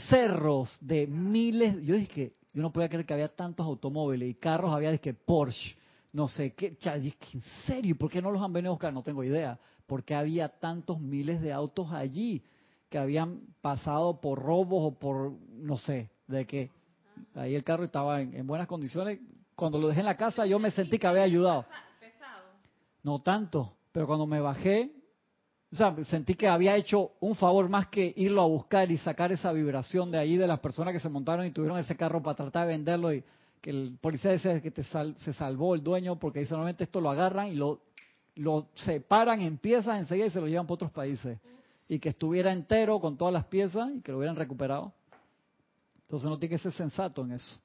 cerros 0.09 0.77
de 0.81 1.07
miles. 1.07 1.83
Yo 1.85 1.95
dije 1.95 2.09
que 2.09 2.33
yo 2.53 2.63
no 2.63 2.73
podía 2.73 2.89
creer 2.89 3.07
que 3.07 3.15
había 3.15 3.29
tantos 3.29 3.67
automóviles 3.67 4.29
y 4.31 4.35
carros, 4.35 4.75
había 4.75 4.91
dije 4.91 5.15
Porsche, 5.15 5.77
no 6.13 6.27
sé 6.27 6.55
qué. 6.55 6.77
¿En 6.85 7.43
serio? 7.67 7.97
¿Por 7.97 8.11
qué 8.11 8.21
no 8.21 8.31
los 8.31 8.43
han 8.43 8.53
venido 8.53 8.73
a 8.73 8.75
buscar? 8.75 8.93
No 8.93 9.03
tengo 9.03 9.23
idea. 9.23 9.59
Porque 9.87 10.15
había 10.15 10.49
tantos 10.49 10.99
miles 10.99 11.41
de 11.41 11.53
autos 11.53 11.93
allí 11.93 12.43
que 12.97 13.03
habían 13.03 13.41
pasado 13.61 14.23
por 14.23 14.43
robos 14.43 14.81
o 14.81 14.99
por, 14.99 15.33
no 15.51 15.77
sé, 15.77 16.09
de 16.27 16.47
qué. 16.47 16.71
Ahí 17.35 17.55
el 17.55 17.63
carro 17.63 17.85
estaba 17.85 18.23
en, 18.23 18.47
buenas 18.47 18.67
condiciones. 18.67 19.21
Cuando 19.55 19.79
lo 19.79 19.89
dejé 19.89 20.01
en 20.01 20.07
la 20.07 20.17
casa 20.17 20.47
yo 20.47 20.59
me 20.59 20.71
sentí 20.71 20.99
que 20.99 21.07
había 21.07 21.25
ayudado. 21.25 21.67
No 23.03 23.21
tanto, 23.21 23.75
pero 23.93 24.07
cuando 24.07 24.27
me 24.27 24.41
bajé, 24.41 24.93
sentí 26.05 26.37
que 26.37 26.49
había 26.49 26.75
hecho 26.75 27.13
un 27.21 27.35
favor 27.35 27.69
más 27.69 27.89
que 27.89 28.15
irlo 28.17 28.41
a 28.41 28.47
buscar 28.47 28.91
y 28.91 28.97
sacar 28.97 29.31
esa 29.31 29.53
vibración 29.53 30.11
de 30.11 30.17
ahí 30.17 30.39
de 30.39 30.47
las 30.47 30.61
personas 30.61 30.95
que 30.95 31.01
se 31.01 31.11
montaron 31.11 31.45
y 31.45 31.51
tuvieron 31.51 31.79
ese 31.79 31.97
carro 31.97 32.23
para 32.23 32.37
tratar 32.37 32.67
de 32.67 32.73
venderlo 32.73 33.13
y 33.13 33.23
que 33.61 33.69
el 33.69 33.99
policía 34.01 34.33
dice 34.33 34.63
que 34.63 34.71
te 34.71 34.83
se 34.85 35.33
salvó 35.35 35.75
el 35.75 35.83
dueño 35.83 36.19
porque 36.19 36.39
dice 36.39 36.53
normalmente 36.53 36.85
esto 36.85 37.03
lo 37.03 37.11
agarran 37.11 37.49
y 37.49 37.57
lo, 37.57 37.79
lo 38.37 38.69
separan 38.75 39.43
en 39.43 39.59
piezas 39.59 39.99
enseguida 39.99 40.29
y 40.29 40.31
se 40.31 40.41
lo 40.41 40.49
llevan 40.49 40.67
para 40.67 40.77
otros 40.77 40.93
países. 40.93 41.39
Y 41.89 41.99
que 41.99 42.09
estuviera 42.09 42.53
entero 42.53 43.01
con 43.01 43.17
todas 43.17 43.33
las 43.33 43.45
piezas 43.47 43.91
y 43.95 44.01
que 44.01 44.13
lo 44.13 44.19
hubieran 44.19 44.37
recuperado. 44.37 44.93
Entonces 46.03 46.29
no 46.29 46.39
tiene 46.39 46.57
que 46.57 46.63
ser 46.63 46.73
sensato 46.73 47.25
en 47.25 47.33
eso. 47.33 47.59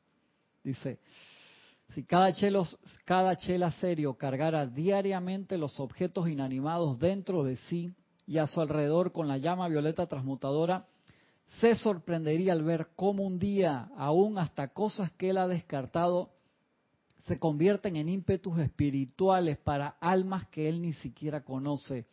Dice, 0.63 0.99
si 1.93 2.03
cada, 2.03 2.33
cada 3.05 3.35
chela 3.35 3.71
serio 3.73 4.13
cargara 4.13 4.65
diariamente 4.65 5.57
los 5.57 5.79
objetos 5.79 6.29
inanimados 6.29 6.99
dentro 6.99 7.43
de 7.43 7.57
sí 7.57 7.93
y 8.27 8.37
a 8.37 8.47
su 8.47 8.61
alrededor 8.61 9.11
con 9.11 9.27
la 9.27 9.37
llama 9.37 9.67
violeta 9.67 10.07
transmutadora, 10.07 10.85
se 11.59 11.75
sorprendería 11.75 12.53
al 12.53 12.63
ver 12.63 12.89
cómo 12.95 13.23
un 13.23 13.37
día, 13.37 13.89
aún 13.97 14.37
hasta 14.37 14.69
cosas 14.69 15.11
que 15.11 15.31
él 15.31 15.37
ha 15.37 15.47
descartado, 15.47 16.31
se 17.25 17.37
convierten 17.39 17.97
en 17.97 18.09
ímpetus 18.09 18.57
espirituales 18.59 19.57
para 19.57 19.89
almas 19.99 20.47
que 20.47 20.69
él 20.69 20.81
ni 20.81 20.93
siquiera 20.93 21.43
conoce, 21.43 22.07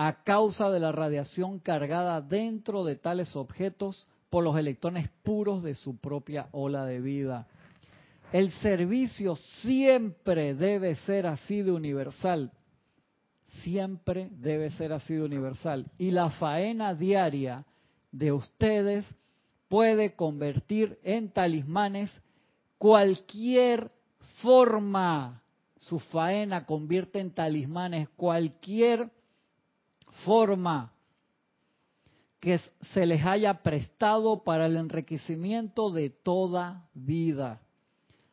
a 0.00 0.22
causa 0.22 0.70
de 0.70 0.78
la 0.78 0.92
radiación 0.92 1.58
cargada 1.58 2.20
dentro 2.20 2.84
de 2.84 2.94
tales 2.94 3.34
objetos 3.34 4.06
por 4.30 4.44
los 4.44 4.56
electrones 4.56 5.10
puros 5.24 5.64
de 5.64 5.74
su 5.74 5.96
propia 5.96 6.46
ola 6.52 6.84
de 6.84 7.00
vida. 7.00 7.48
El 8.30 8.52
servicio 8.52 9.34
siempre 9.34 10.54
debe 10.54 10.94
ser 10.94 11.26
así 11.26 11.62
de 11.62 11.72
universal. 11.72 12.52
Siempre 13.64 14.28
debe 14.30 14.70
ser 14.70 14.92
así 14.92 15.14
de 15.14 15.24
universal. 15.24 15.86
Y 15.98 16.12
la 16.12 16.30
faena 16.30 16.94
diaria 16.94 17.64
de 18.12 18.30
ustedes 18.30 19.04
puede 19.66 20.14
convertir 20.14 21.00
en 21.02 21.32
talismanes 21.32 22.12
cualquier 22.78 23.90
forma. 24.42 25.42
Su 25.76 25.98
faena 25.98 26.66
convierte 26.66 27.18
en 27.18 27.32
talismanes 27.32 28.08
cualquier 28.10 29.10
forma 30.24 30.92
que 32.40 32.60
se 32.92 33.06
les 33.06 33.24
haya 33.24 33.62
prestado 33.62 34.44
para 34.44 34.66
el 34.66 34.76
enriquecimiento 34.76 35.90
de 35.90 36.10
toda 36.10 36.88
vida. 36.94 37.60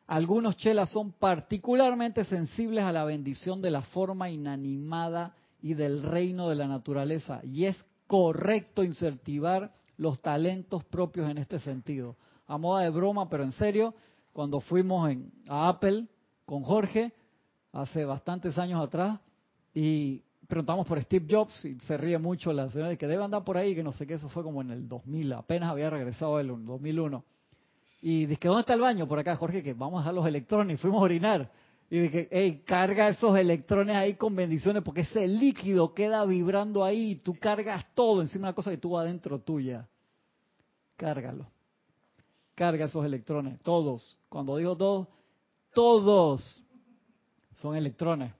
Algunos 0.06 0.56
chelas 0.56 0.90
son 0.90 1.12
particularmente 1.12 2.24
sensibles 2.24 2.84
a 2.84 2.92
la 2.92 3.04
bendición 3.04 3.60
de 3.60 3.72
la 3.72 3.82
forma 3.82 4.30
inanimada 4.30 5.34
y 5.60 5.74
del 5.74 6.04
reino 6.04 6.48
de 6.48 6.54
la 6.54 6.68
naturaleza, 6.68 7.40
y 7.42 7.64
es 7.64 7.84
correcto 8.06 8.84
incentivar 8.84 9.72
los 9.96 10.20
talentos 10.20 10.84
propios 10.84 11.28
en 11.28 11.38
este 11.38 11.58
sentido. 11.58 12.16
A 12.46 12.56
moda 12.58 12.82
de 12.82 12.90
broma, 12.90 13.28
pero 13.28 13.42
en 13.42 13.52
serio, 13.52 13.94
cuando 14.32 14.60
fuimos 14.60 15.10
a 15.48 15.68
Apple 15.68 16.06
con 16.44 16.62
Jorge, 16.62 17.12
hace 17.72 18.04
bastantes 18.04 18.56
años 18.58 18.84
atrás, 18.84 19.18
y 19.74 20.22
preguntamos 20.48 20.86
por 20.86 21.00
Steve 21.02 21.26
Jobs 21.28 21.64
y 21.64 21.78
se 21.80 21.96
ríe 21.96 22.18
mucho 22.18 22.52
la 22.52 22.70
señora 22.70 22.90
de 22.90 22.98
que 22.98 23.06
debe 23.06 23.24
andar 23.24 23.44
por 23.44 23.56
ahí, 23.56 23.74
que 23.74 23.82
no 23.82 23.92
sé 23.92 24.06
qué, 24.06 24.14
eso 24.14 24.28
fue 24.28 24.42
como 24.42 24.60
en 24.62 24.70
el 24.70 24.88
2000, 24.88 25.32
apenas 25.32 25.70
había 25.70 25.90
regresado 25.90 26.38
el 26.40 26.48
2001. 26.48 27.24
Y 28.02 28.26
dije, 28.26 28.48
¿dónde 28.48 28.60
está 28.60 28.74
el 28.74 28.80
baño? 28.80 29.08
Por 29.08 29.18
acá, 29.18 29.34
Jorge, 29.36 29.62
que 29.62 29.74
vamos 29.74 30.06
a 30.06 30.12
los 30.12 30.26
electrones. 30.26 30.74
Y 30.74 30.76
fuimos 30.76 31.00
a 31.00 31.04
orinar. 31.04 31.50
Y 31.90 32.00
dije, 32.00 32.28
hey, 32.30 32.62
carga 32.64 33.08
esos 33.08 33.36
electrones 33.36 33.96
ahí 33.96 34.14
con 34.14 34.34
bendiciones, 34.34 34.82
porque 34.82 35.02
ese 35.02 35.26
líquido 35.26 35.94
queda 35.94 36.24
vibrando 36.24 36.84
ahí 36.84 37.12
y 37.12 37.14
tú 37.16 37.34
cargas 37.38 37.84
todo 37.94 38.20
encima 38.20 38.42
de 38.42 38.48
una 38.50 38.54
cosa 38.54 38.70
que 38.70 38.76
tuvo 38.76 38.98
adentro 38.98 39.38
tuya. 39.38 39.88
Cárgalo. 40.96 41.46
Carga 42.54 42.86
esos 42.86 43.04
electrones, 43.04 43.60
todos. 43.60 44.16
Cuando 44.28 44.56
digo 44.56 44.76
todos, 44.76 45.08
todos 45.74 46.62
son 47.54 47.76
electrones. 47.76 48.32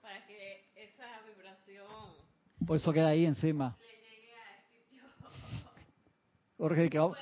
Por 2.67 2.77
eso 2.77 2.93
queda 2.93 3.09
ahí 3.09 3.25
encima. 3.25 3.77
Jorge, 6.59 6.89
que 6.89 6.99
vamos, 6.99 7.19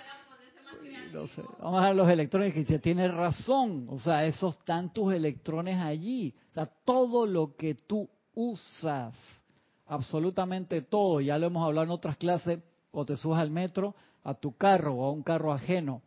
vamos 1.58 1.78
a 1.78 1.80
dejar 1.80 1.96
los 1.96 2.08
electrones 2.08 2.54
que 2.54 2.78
tiene 2.78 3.08
razón. 3.08 3.86
O 3.90 3.98
sea, 3.98 4.24
esos 4.26 4.58
tantos 4.64 5.12
electrones 5.12 5.78
allí. 5.78 6.34
O 6.50 6.54
sea, 6.54 6.66
todo 6.84 7.26
lo 7.26 7.56
que 7.56 7.74
tú 7.74 8.08
usas, 8.34 9.14
absolutamente 9.86 10.82
todo, 10.82 11.20
ya 11.20 11.38
lo 11.38 11.46
hemos 11.46 11.66
hablado 11.66 11.84
en 11.84 11.90
otras 11.90 12.16
clases, 12.16 12.60
o 12.90 13.04
te 13.04 13.16
subas 13.16 13.40
al 13.40 13.50
metro, 13.50 13.94
a 14.22 14.34
tu 14.34 14.56
carro 14.56 14.94
o 14.94 15.04
a 15.04 15.12
un 15.12 15.22
carro 15.22 15.52
ajeno, 15.52 16.02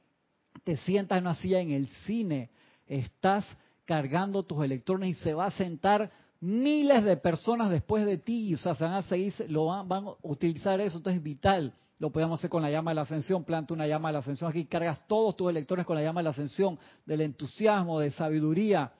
te 0.64 0.78
sientas 0.78 1.18
en 1.18 1.26
una 1.26 1.36
silla 1.36 1.60
en 1.60 1.72
el 1.72 1.88
cine, 2.06 2.50
estás 2.88 3.46
cargando 3.86 4.44
tus 4.44 4.64
electrones 4.64 5.12
y 5.12 5.22
se 5.22 5.34
va 5.34 5.46
a 5.46 5.52
sentar 5.52 6.12
miles 6.40 7.04
de 7.04 7.18
personas 7.18 7.70
después 7.70 8.06
de 8.06 8.18
ti, 8.18 8.54
o 8.54 8.58
sea, 8.58 8.76
se 8.76 8.84
van 8.84 8.94
a 8.94 9.02
seguir, 9.04 9.34
lo 9.50 9.66
van, 9.66 9.92
a 9.92 10.14
utilizar 10.22 10.80
eso, 10.80 10.98
entonces 10.98 11.20
es 11.20 11.24
vital. 11.24 11.74
Lo 12.00 12.12
podemos 12.12 12.40
hacer 12.40 12.50
con 12.50 12.62
la 12.62 12.70
llama 12.70 12.92
de 12.92 12.96
la 12.96 13.02
ascensión, 13.02 13.44
planta 13.44 13.74
una 13.74 13.88
llama 13.88 14.10
de 14.10 14.14
la 14.14 14.20
ascensión, 14.20 14.50
aquí 14.50 14.66
cargas 14.66 15.08
todos 15.08 15.36
tus 15.36 15.50
electrones 15.50 15.86
con 15.86 15.96
la 15.96 16.04
llama 16.04 16.20
de 16.20 16.26
la 16.26 16.30
ascensión, 16.30 16.78
del 17.06 17.22
entusiasmo, 17.22 18.00
de 18.00 18.12
sabiduría. 18.12 18.92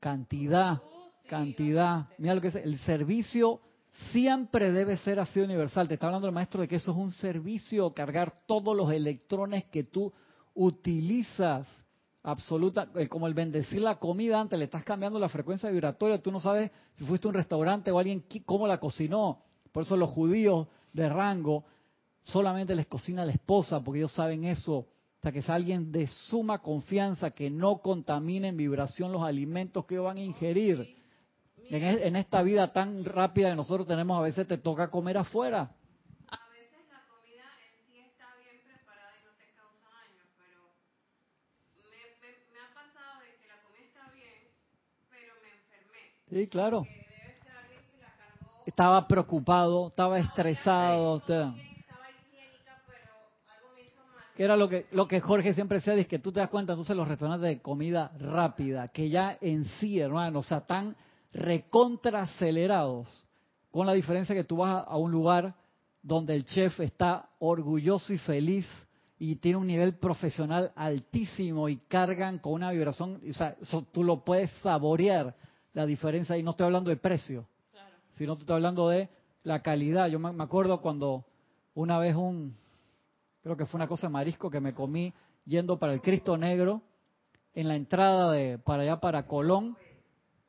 Cantidad, 0.00 0.82
cantidad. 1.28 2.08
Mira 2.18 2.34
lo 2.34 2.40
que 2.40 2.48
es, 2.48 2.56
el 2.56 2.78
servicio 2.80 3.60
siempre 4.12 4.72
debe 4.72 4.96
ser 4.98 5.20
así 5.20 5.40
universal. 5.40 5.88
Te 5.88 5.94
está 5.94 6.06
hablando 6.06 6.28
el 6.28 6.34
maestro 6.34 6.60
de 6.60 6.68
que 6.68 6.76
eso 6.76 6.90
es 6.90 6.96
un 6.96 7.12
servicio, 7.12 7.94
cargar 7.94 8.32
todos 8.46 8.76
los 8.76 8.90
electrones 8.90 9.64
que 9.64 9.84
tú 9.84 10.12
utilizas 10.54 11.68
absoluta, 12.30 12.88
eh, 12.94 13.08
como 13.08 13.26
el 13.26 13.34
bendecir 13.34 13.80
la 13.80 13.98
comida 13.98 14.40
antes, 14.40 14.58
le 14.58 14.66
estás 14.66 14.84
cambiando 14.84 15.18
la 15.18 15.28
frecuencia 15.28 15.70
vibratoria, 15.70 16.20
tú 16.20 16.30
no 16.30 16.40
sabes 16.40 16.70
si 16.94 17.04
fuiste 17.04 17.26
a 17.26 17.30
un 17.30 17.34
restaurante 17.34 17.90
o 17.90 17.98
alguien 17.98 18.24
cómo 18.44 18.66
la 18.66 18.78
cocinó. 18.78 19.42
Por 19.72 19.84
eso 19.84 19.96
los 19.96 20.10
judíos 20.10 20.68
de 20.92 21.08
rango 21.08 21.64
solamente 22.26 22.74
les 22.74 22.86
cocina 22.86 23.24
la 23.24 23.32
esposa, 23.32 23.82
porque 23.82 24.00
ellos 24.00 24.12
saben 24.12 24.44
eso. 24.44 24.86
sea, 25.22 25.32
que 25.32 25.38
es 25.40 25.48
alguien 25.48 25.92
de 25.92 26.06
suma 26.06 26.60
confianza, 26.60 27.30
que 27.30 27.50
no 27.50 27.78
contamine 27.78 28.48
en 28.48 28.56
vibración 28.56 29.12
los 29.12 29.22
alimentos 29.22 29.86
que 29.86 29.98
van 29.98 30.18
a 30.18 30.22
ingerir. 30.22 30.96
En, 31.68 31.82
en, 31.82 32.16
esta 32.16 32.42
vida 32.42 32.72
tan 32.72 33.04
rápida 33.04 33.50
que 33.50 33.56
nosotros 33.56 33.88
tenemos, 33.88 34.16
a 34.16 34.22
veces 34.22 34.46
te 34.46 34.58
toca 34.58 34.88
comer 34.88 35.18
afuera. 35.18 35.74
A 36.30 36.48
veces 36.50 36.78
la 36.90 37.02
comida 37.10 37.42
en 37.58 37.74
sí 37.86 37.98
está 37.98 38.30
bien 38.38 38.62
preparada 38.62 39.10
y 39.18 39.24
no 39.26 39.34
te 39.34 39.50
causa 39.50 39.90
daño, 39.90 40.22
pero 40.38 40.62
me, 41.90 41.98
me, 42.22 42.58
ha 42.62 42.70
pasado 42.70 43.18
de 43.18 43.34
que 43.34 43.48
la 43.50 43.58
comida 43.66 43.82
está 43.82 44.06
bien, 44.14 44.46
pero 45.10 45.34
me 45.42 45.50
enfermé. 45.58 46.15
Sí, 46.30 46.48
claro. 46.48 46.84
Estaba 48.64 49.06
preocupado, 49.06 49.88
estaba 49.88 50.18
estresado. 50.18 51.22
Que 54.34 54.42
era 54.42 54.56
lo 54.56 54.68
que 54.68 54.86
lo 54.90 55.06
que 55.06 55.20
Jorge 55.20 55.54
siempre 55.54 55.78
decía, 55.78 55.94
es 55.94 56.08
que 56.08 56.18
tú 56.18 56.32
te 56.32 56.40
das 56.40 56.50
cuenta, 56.50 56.72
entonces 56.72 56.96
los 56.96 57.06
restaurantes 57.06 57.48
de 57.48 57.62
comida 57.62 58.10
rápida, 58.18 58.88
que 58.88 59.08
ya 59.08 59.38
en 59.40 59.64
sí, 59.64 60.00
hermano, 60.00 60.40
o 60.40 60.42
sea, 60.42 60.60
tan 60.60 60.96
recontra 61.32 62.22
acelerados, 62.22 63.24
con 63.70 63.86
la 63.86 63.92
diferencia 63.92 64.34
que 64.34 64.44
tú 64.44 64.56
vas 64.56 64.84
a 64.86 64.96
un 64.96 65.12
lugar 65.12 65.54
donde 66.02 66.34
el 66.34 66.44
chef 66.44 66.80
está 66.80 67.30
orgulloso 67.38 68.12
y 68.12 68.18
feliz 68.18 68.66
y 69.18 69.36
tiene 69.36 69.58
un 69.58 69.66
nivel 69.66 69.94
profesional 69.94 70.72
altísimo 70.74 71.68
y 71.68 71.76
cargan 71.88 72.38
con 72.38 72.52
una 72.54 72.72
vibración, 72.72 73.20
o 73.28 73.32
sea, 73.32 73.56
tú 73.92 74.04
lo 74.04 74.24
puedes 74.24 74.50
saborear 74.62 75.34
la 75.76 75.84
diferencia 75.84 76.38
y 76.38 76.42
no 76.42 76.52
estoy 76.52 76.64
hablando 76.64 76.88
de 76.88 76.96
precio, 76.96 77.46
sino 78.12 78.32
estoy 78.32 78.54
hablando 78.54 78.88
de 78.88 79.10
la 79.42 79.60
calidad. 79.60 80.08
Yo 80.08 80.18
me 80.18 80.42
acuerdo 80.42 80.80
cuando 80.80 81.26
una 81.74 81.98
vez 81.98 82.16
un, 82.16 82.56
creo 83.42 83.58
que 83.58 83.66
fue 83.66 83.76
una 83.76 83.86
cosa 83.86 84.06
de 84.06 84.12
marisco 84.14 84.48
que 84.48 84.58
me 84.58 84.72
comí 84.72 85.12
yendo 85.44 85.78
para 85.78 85.92
el 85.92 86.00
Cristo 86.00 86.38
Negro, 86.38 86.80
en 87.52 87.68
la 87.68 87.76
entrada 87.76 88.32
de 88.32 88.56
para 88.56 88.84
allá 88.84 89.00
para 89.00 89.26
Colón, 89.26 89.76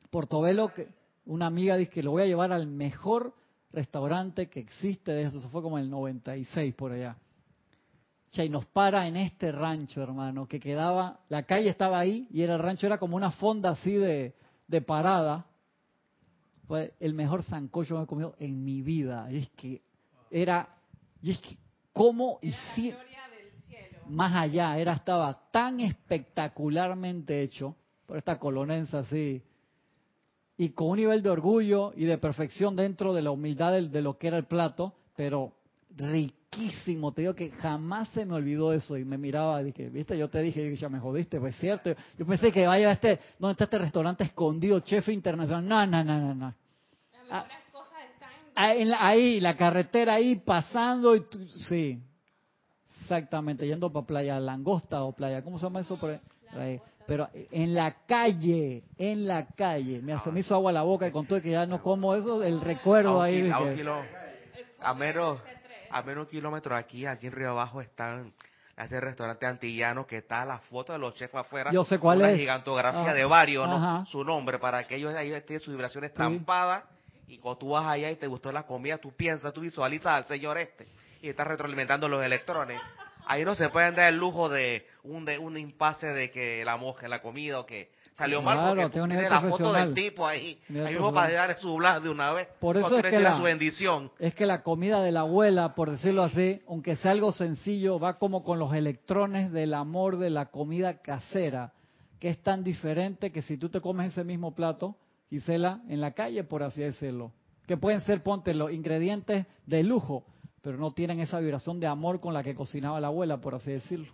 Portobelo, 0.08 0.72
que 0.72 0.88
una 1.26 1.44
amiga 1.44 1.76
dice 1.76 1.90
que 1.90 2.02
lo 2.02 2.12
voy 2.12 2.22
a 2.22 2.26
llevar 2.26 2.50
al 2.50 2.66
mejor 2.66 3.34
restaurante 3.70 4.48
que 4.48 4.60
existe 4.60 5.12
de 5.12 5.24
eso, 5.24 5.40
eso 5.40 5.50
fue 5.50 5.60
como 5.60 5.76
el 5.78 5.90
96 5.90 6.74
por 6.74 6.92
allá. 6.92 7.18
Y 8.32 8.48
nos 8.48 8.64
para 8.64 9.06
en 9.06 9.16
este 9.16 9.52
rancho, 9.52 10.02
hermano, 10.02 10.48
que 10.48 10.58
quedaba, 10.58 11.20
la 11.28 11.42
calle 11.42 11.68
estaba 11.68 11.98
ahí 11.98 12.26
y 12.30 12.40
el 12.40 12.58
rancho 12.58 12.86
era 12.86 12.96
como 12.96 13.14
una 13.14 13.32
fonda 13.32 13.70
así 13.70 13.92
de, 13.92 14.34
de 14.68 14.80
parada. 14.80 15.46
Fue 16.68 16.94
el 17.00 17.14
mejor 17.14 17.42
sancocho 17.42 17.96
que 17.96 18.02
he 18.02 18.06
comido 18.06 18.36
en 18.38 18.64
mi 18.64 18.82
vida. 18.82 19.26
Y 19.30 19.38
es 19.38 19.48
que 19.50 19.82
era, 20.30 20.68
y 21.20 21.32
es 21.32 21.40
que 21.40 21.56
cómo 21.92 22.38
si 22.74 22.94
más 24.08 24.34
allá, 24.34 24.78
era 24.78 24.94
estaba 24.94 25.50
tan 25.50 25.80
espectacularmente 25.80 27.42
hecho 27.42 27.76
por 28.06 28.16
esta 28.16 28.38
colonense 28.38 28.96
así 28.96 29.42
y 30.56 30.70
con 30.70 30.88
un 30.88 30.96
nivel 30.96 31.22
de 31.22 31.30
orgullo 31.30 31.92
y 31.94 32.04
de 32.04 32.18
perfección 32.18 32.74
dentro 32.74 33.14
de 33.14 33.22
la 33.22 33.30
humildad 33.30 33.72
de, 33.72 34.02
lo 34.02 34.18
que 34.18 34.28
era 34.28 34.38
el 34.38 34.46
plato, 34.46 34.94
pero 35.14 35.52
riquísimo, 36.50 37.12
te 37.12 37.22
digo 37.22 37.34
que 37.34 37.50
jamás 37.50 38.08
se 38.08 38.24
me 38.24 38.34
olvidó 38.34 38.72
eso 38.72 38.96
y 38.96 39.04
me 39.04 39.18
miraba 39.18 39.60
y 39.60 39.66
dije, 39.66 39.88
viste, 39.88 40.16
yo 40.16 40.28
te 40.28 40.40
dije, 40.40 40.74
ya 40.76 40.88
me 40.88 40.98
jodiste, 40.98 41.38
pues 41.38 41.56
cierto, 41.56 41.94
yo 42.16 42.26
pensé 42.26 42.50
que 42.52 42.66
vaya 42.66 42.88
a 42.88 42.92
este, 42.92 43.18
¿dónde 43.38 43.52
está 43.52 43.64
este 43.64 43.78
restaurante 43.78 44.24
escondido, 44.24 44.80
chef 44.80 45.08
internacional? 45.08 45.66
No, 45.66 45.86
no, 45.86 46.04
no, 46.04 46.20
no, 46.20 46.34
no. 46.34 46.54
Ah, 47.30 47.46
ahí, 48.54 49.40
la 49.40 49.56
carretera 49.56 50.14
ahí 50.14 50.36
pasando 50.36 51.14
y 51.14 51.22
sí, 51.68 52.02
exactamente, 53.02 53.66
yendo 53.66 53.92
para 53.92 54.06
Playa 54.06 54.40
Langosta 54.40 55.02
o 55.02 55.12
Playa, 55.12 55.42
¿cómo 55.42 55.58
se 55.58 55.66
llama 55.66 55.80
eso? 55.80 55.98
Por 55.98 56.18
ahí? 56.56 56.80
Pero 57.06 57.28
en 57.32 57.74
la 57.74 58.04
calle, 58.06 58.84
en 58.98 59.26
la 59.26 59.46
calle, 59.46 60.02
me, 60.02 60.18
se 60.20 60.30
me 60.30 60.40
hizo 60.40 60.54
agua 60.54 60.72
la 60.72 60.82
boca 60.82 61.06
y 61.06 61.10
con 61.10 61.26
todo 61.26 61.40
que 61.40 61.52
ya 61.52 61.64
no 61.64 61.82
como 61.82 62.14
eso, 62.14 62.42
el 62.42 62.60
recuerdo 62.60 63.22
ahí. 63.22 63.50
A, 64.80 64.94
menos, 64.94 65.38
a 65.40 65.57
menos 66.04 66.28
kilómetros 66.28 66.78
aquí, 66.78 67.06
aquí 67.06 67.26
en 67.26 67.32
Río 67.32 67.50
Abajo 67.50 67.80
están 67.80 68.32
ese 68.76 69.00
restaurante 69.00 69.46
antillano 69.46 70.06
que 70.06 70.18
está 70.18 70.44
la 70.44 70.58
foto 70.58 70.92
de 70.92 70.98
los 70.98 71.14
chefs 71.14 71.34
afuera. 71.34 71.72
Yo 71.72 71.84
sé 71.84 71.98
cuál 71.98 72.18
una 72.18 72.30
es. 72.30 72.38
gigantografía 72.38 73.12
de 73.12 73.24
varios, 73.24 73.68
¿no? 73.68 74.06
Su 74.06 74.24
nombre, 74.24 74.58
para 74.58 74.86
que 74.86 74.96
ellos, 74.96 75.14
ellos 75.16 75.44
tengan 75.44 75.62
sus 75.62 75.74
vibraciones 75.74 76.10
estampadas 76.10 76.84
y 77.26 77.38
cuando 77.38 77.58
tú 77.58 77.70
vas 77.70 77.86
allá 77.86 78.10
y 78.10 78.16
te 78.16 78.26
gustó 78.26 78.52
la 78.52 78.62
comida, 78.62 78.98
tú 78.98 79.12
piensas, 79.12 79.52
tú 79.52 79.60
visualizas 79.60 80.12
al 80.12 80.24
señor 80.24 80.58
este 80.58 80.86
y 81.20 81.28
estás 81.28 81.46
retroalimentando 81.46 82.08
los 82.08 82.22
electrones. 82.22 82.80
Ahí 83.26 83.44
no 83.44 83.54
se 83.54 83.68
pueden 83.68 83.94
dar 83.94 84.08
el 84.08 84.16
lujo 84.16 84.48
de 84.48 84.86
un 85.02 85.24
de 85.24 85.38
un 85.38 85.58
impasse 85.58 86.06
de 86.06 86.30
que 86.30 86.64
la 86.64 86.76
moje 86.76 87.08
la 87.08 87.20
comida 87.20 87.60
o 87.60 87.66
que 87.66 87.90
salió 88.18 88.42
mal 88.42 88.74
porque 88.76 88.90
tiene 88.90 89.28
la 89.28 89.40
foto 89.40 89.72
del 89.72 89.94
tipo 89.94 90.26
ahí. 90.26 90.58
Ahí 90.68 90.96
uno 90.96 91.12
para 91.14 91.32
dar 91.32 91.58
su 91.58 91.76
blas 91.76 92.02
de 92.02 92.10
una 92.10 92.32
vez. 92.32 92.48
Por 92.58 92.76
eso 92.76 92.98
es 92.98 93.04
que 93.04 93.20
la, 93.20 93.36
su 93.36 93.44
bendición. 93.44 94.10
Es 94.18 94.34
que 94.34 94.44
la 94.44 94.62
comida 94.62 95.00
de 95.02 95.12
la 95.12 95.20
abuela, 95.20 95.76
por 95.76 95.90
decirlo 95.90 96.24
así, 96.24 96.60
aunque 96.68 96.96
sea 96.96 97.12
algo 97.12 97.30
sencillo, 97.30 98.00
va 98.00 98.18
como 98.18 98.42
con 98.42 98.58
los 98.58 98.74
electrones 98.74 99.52
del 99.52 99.72
amor 99.72 100.18
de 100.18 100.30
la 100.30 100.46
comida 100.46 101.00
casera, 101.00 101.72
que 102.18 102.28
es 102.28 102.42
tan 102.42 102.64
diferente 102.64 103.30
que 103.30 103.42
si 103.42 103.56
tú 103.56 103.68
te 103.68 103.80
comes 103.80 104.08
ese 104.08 104.24
mismo 104.24 104.52
plato, 104.52 104.96
Gisela, 105.30 105.80
en 105.88 106.00
la 106.00 106.10
calle, 106.12 106.42
por 106.42 106.64
así 106.64 106.82
decirlo. 106.82 107.32
Que 107.66 107.76
pueden 107.76 108.00
ser, 108.00 108.22
ponte, 108.24 108.52
los 108.52 108.72
ingredientes 108.72 109.46
de 109.66 109.84
lujo, 109.84 110.24
pero 110.62 110.76
no 110.76 110.92
tienen 110.92 111.20
esa 111.20 111.38
vibración 111.38 111.78
de 111.78 111.86
amor 111.86 112.18
con 112.18 112.34
la 112.34 112.42
que 112.42 112.56
cocinaba 112.56 113.00
la 113.00 113.08
abuela, 113.08 113.40
por 113.40 113.54
así 113.54 113.70
decirlo. 113.70 114.08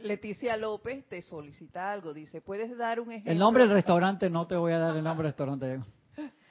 Leticia 0.00 0.56
López 0.56 1.04
te 1.08 1.22
solicita 1.22 1.92
algo, 1.92 2.12
dice, 2.12 2.40
¿puedes 2.40 2.76
dar 2.76 3.00
un 3.00 3.10
ejemplo? 3.10 3.32
El 3.32 3.38
nombre 3.38 3.64
del 3.64 3.72
restaurante, 3.72 4.30
no 4.30 4.46
te 4.46 4.56
voy 4.56 4.72
a 4.72 4.78
dar 4.78 4.96
el 4.96 5.04
nombre 5.04 5.24
del 5.24 5.32
restaurante. 5.32 5.80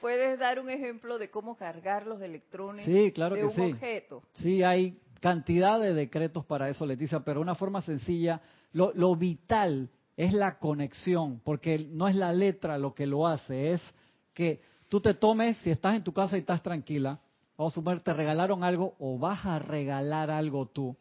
¿Puedes 0.00 0.38
dar 0.38 0.60
un 0.60 0.68
ejemplo 0.68 1.18
de 1.18 1.30
cómo 1.30 1.56
cargar 1.56 2.06
los 2.06 2.20
electrones 2.20 2.84
sí, 2.84 3.12
claro 3.12 3.34
de 3.34 3.40
que 3.40 3.46
un 3.46 3.52
sí. 3.52 3.60
objeto? 3.62 4.22
Sí, 4.34 4.62
hay 4.62 4.98
cantidad 5.20 5.80
de 5.80 5.94
decretos 5.94 6.44
para 6.44 6.68
eso, 6.68 6.84
Leticia, 6.84 7.20
pero 7.20 7.40
una 7.40 7.54
forma 7.54 7.80
sencilla, 7.80 8.42
lo, 8.72 8.92
lo 8.94 9.16
vital 9.16 9.88
es 10.16 10.32
la 10.32 10.58
conexión, 10.58 11.40
porque 11.42 11.78
no 11.78 12.08
es 12.08 12.14
la 12.14 12.32
letra 12.32 12.78
lo 12.78 12.94
que 12.94 13.06
lo 13.06 13.26
hace, 13.26 13.72
es 13.72 13.82
que 14.32 14.60
tú 14.88 15.00
te 15.00 15.14
tomes, 15.14 15.56
si 15.58 15.70
estás 15.70 15.96
en 15.96 16.04
tu 16.04 16.12
casa 16.12 16.36
y 16.36 16.40
estás 16.40 16.62
tranquila, 16.62 17.18
vamos 17.56 17.72
a 17.72 17.76
suponer, 17.76 18.00
te 18.00 18.12
regalaron 18.12 18.62
algo 18.62 18.94
o 18.98 19.18
vas 19.18 19.44
a 19.46 19.58
regalar 19.58 20.30
algo 20.30 20.66
tú. 20.66 20.96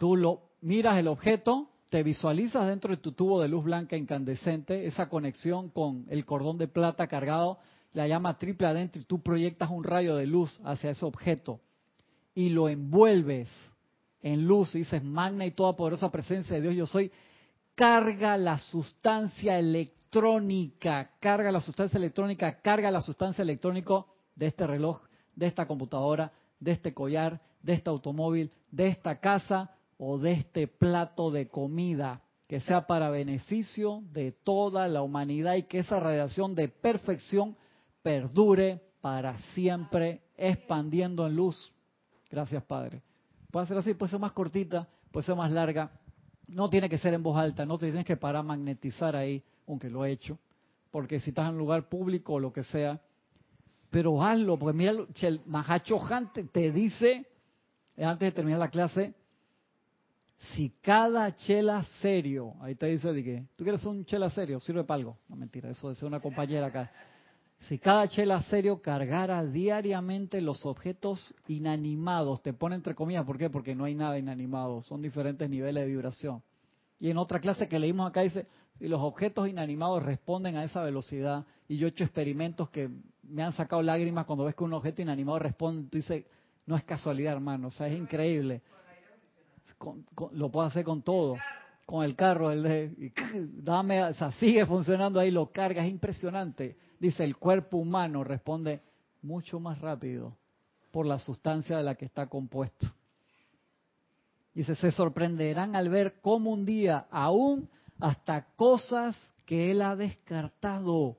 Tú 0.00 0.16
lo 0.16 0.40
miras 0.62 0.96
el 0.96 1.08
objeto, 1.08 1.68
te 1.90 2.02
visualizas 2.02 2.66
dentro 2.66 2.88
de 2.88 3.02
tu 3.02 3.12
tubo 3.12 3.38
de 3.42 3.48
luz 3.48 3.64
blanca 3.64 3.98
incandescente, 3.98 4.86
esa 4.86 5.10
conexión 5.10 5.68
con 5.68 6.06
el 6.08 6.24
cordón 6.24 6.56
de 6.56 6.68
plata 6.68 7.06
cargado, 7.06 7.58
la 7.92 8.08
llama 8.08 8.38
triple 8.38 8.66
adentro 8.66 9.02
y 9.02 9.04
tú 9.04 9.20
proyectas 9.20 9.68
un 9.68 9.84
rayo 9.84 10.16
de 10.16 10.24
luz 10.26 10.58
hacia 10.64 10.92
ese 10.92 11.04
objeto 11.04 11.60
y 12.34 12.48
lo 12.48 12.70
envuelves 12.70 13.50
en 14.22 14.46
luz 14.46 14.74
y 14.74 14.78
dices, 14.78 15.04
magna 15.04 15.44
y 15.44 15.50
toda 15.50 15.76
poderosa 15.76 16.10
presencia 16.10 16.56
de 16.56 16.62
Dios, 16.62 16.76
yo 16.76 16.86
soy, 16.86 17.12
carga 17.74 18.38
la 18.38 18.58
sustancia 18.58 19.58
electrónica, 19.58 21.10
carga 21.20 21.52
la 21.52 21.60
sustancia 21.60 21.98
electrónica, 21.98 22.62
carga 22.62 22.90
la 22.90 23.02
sustancia 23.02 23.42
electrónica 23.42 24.06
de 24.34 24.46
este 24.46 24.66
reloj, 24.66 25.02
de 25.36 25.46
esta 25.46 25.66
computadora, 25.66 26.32
de 26.58 26.72
este 26.72 26.94
collar, 26.94 27.42
de 27.62 27.74
este 27.74 27.90
automóvil, 27.90 28.50
de 28.70 28.88
esta 28.88 29.20
casa 29.20 29.72
o 30.02 30.16
de 30.16 30.32
este 30.32 30.66
plato 30.66 31.30
de 31.30 31.48
comida, 31.48 32.22
que 32.48 32.60
sea 32.60 32.86
para 32.86 33.10
beneficio 33.10 34.02
de 34.12 34.32
toda 34.32 34.88
la 34.88 35.02
humanidad 35.02 35.56
y 35.56 35.64
que 35.64 35.80
esa 35.80 36.00
radiación 36.00 36.54
de 36.54 36.68
perfección 36.68 37.54
perdure 38.02 38.80
para 39.02 39.38
siempre, 39.54 40.22
expandiendo 40.38 41.26
en 41.26 41.36
luz. 41.36 41.74
Gracias, 42.30 42.62
Padre. 42.64 43.02
Puede 43.50 43.66
ser 43.66 43.76
así, 43.76 43.92
puede 43.92 44.10
ser 44.10 44.20
más 44.20 44.32
cortita, 44.32 44.88
puede 45.12 45.26
ser 45.26 45.36
más 45.36 45.50
larga. 45.50 45.90
No 46.48 46.70
tiene 46.70 46.88
que 46.88 46.96
ser 46.96 47.12
en 47.12 47.22
voz 47.22 47.36
alta, 47.36 47.66
no 47.66 47.76
te 47.76 47.86
tienes 47.86 48.06
que 48.06 48.16
parar 48.16 48.40
a 48.40 48.42
magnetizar 48.42 49.14
ahí, 49.14 49.44
aunque 49.68 49.90
lo 49.90 50.06
he 50.06 50.12
hecho. 50.12 50.38
Porque 50.90 51.20
si 51.20 51.28
estás 51.28 51.46
en 51.48 51.56
un 51.56 51.58
lugar 51.58 51.90
público 51.90 52.32
o 52.32 52.40
lo 52.40 52.54
que 52.54 52.64
sea, 52.64 53.02
pero 53.90 54.22
hazlo, 54.22 54.58
porque 54.58 54.78
mira, 54.78 54.92
el 55.20 55.42
Mahacho 55.44 56.00
te, 56.52 56.72
dice, 56.72 57.26
antes 57.98 58.28
de 58.28 58.32
terminar 58.32 58.60
la 58.60 58.70
clase, 58.70 59.14
si 60.54 60.70
cada 60.80 61.34
chela 61.34 61.84
serio, 62.00 62.54
ahí 62.60 62.74
te 62.74 62.86
dice 62.86 63.12
que, 63.22 63.46
tú 63.56 63.64
quieres 63.64 63.84
un 63.84 64.04
chela 64.04 64.30
serio, 64.30 64.58
sirve 64.58 64.84
para 64.84 64.96
algo. 64.96 65.18
No 65.28 65.36
mentira, 65.36 65.70
eso 65.70 65.92
de 65.92 66.06
una 66.06 66.20
compañera 66.20 66.66
acá. 66.66 66.90
Si 67.68 67.78
cada 67.78 68.08
chela 68.08 68.42
serio 68.44 68.80
cargara 68.80 69.44
diariamente 69.44 70.40
los 70.40 70.64
objetos 70.64 71.34
inanimados, 71.46 72.42
te 72.42 72.54
pone 72.54 72.74
entre 72.74 72.94
comillas, 72.94 73.26
¿por 73.26 73.36
qué? 73.36 73.50
Porque 73.50 73.74
no 73.74 73.84
hay 73.84 73.94
nada 73.94 74.18
inanimado, 74.18 74.80
son 74.80 75.02
diferentes 75.02 75.48
niveles 75.48 75.84
de 75.84 75.90
vibración. 75.90 76.42
Y 76.98 77.10
en 77.10 77.18
otra 77.18 77.38
clase 77.38 77.68
que 77.68 77.78
leímos 77.78 78.08
acá 78.08 78.22
dice, 78.22 78.46
si 78.78 78.88
los 78.88 79.00
objetos 79.02 79.46
inanimados 79.46 80.02
responden 80.02 80.56
a 80.56 80.64
esa 80.64 80.82
velocidad, 80.82 81.44
y 81.68 81.76
yo 81.76 81.86
he 81.86 81.90
hecho 81.90 82.04
experimentos 82.04 82.70
que 82.70 82.88
me 83.22 83.42
han 83.42 83.52
sacado 83.52 83.82
lágrimas 83.82 84.24
cuando 84.24 84.46
ves 84.46 84.54
que 84.54 84.64
un 84.64 84.72
objeto 84.72 85.02
inanimado 85.02 85.38
responde, 85.38 85.88
tú 85.90 85.98
dices, 85.98 86.24
no 86.64 86.76
es 86.76 86.84
casualidad, 86.84 87.34
hermano, 87.34 87.68
o 87.68 87.70
sea, 87.70 87.88
es 87.88 87.98
increíble. 87.98 88.62
Lo 90.32 90.50
puedes 90.50 90.70
hacer 90.70 90.84
con 90.84 91.02
todo. 91.02 91.36
Con 91.86 92.04
el 92.04 92.14
carro, 92.14 92.52
el 92.52 92.62
de, 92.62 93.12
dame, 93.62 94.12
sigue 94.38 94.64
funcionando 94.66 95.18
ahí, 95.18 95.30
lo 95.30 95.50
cargas, 95.50 95.86
es 95.86 95.90
impresionante. 95.90 96.76
Dice, 96.98 97.24
el 97.24 97.36
cuerpo 97.36 97.78
humano 97.78 98.22
responde 98.22 98.80
mucho 99.22 99.58
más 99.58 99.80
rápido 99.80 100.36
por 100.90 101.06
la 101.06 101.18
sustancia 101.18 101.76
de 101.76 101.82
la 101.82 101.94
que 101.94 102.04
está 102.04 102.28
compuesto. 102.28 102.86
Dice, 104.54 104.74
se 104.74 104.90
sorprenderán 104.90 105.76
al 105.76 105.88
ver 105.88 106.20
cómo 106.20 106.50
un 106.50 106.64
día, 106.64 107.06
aún 107.10 107.68
hasta 108.00 108.46
cosas 108.56 109.16
que 109.46 109.70
él 109.70 109.82
ha 109.82 109.96
descartado, 109.96 111.16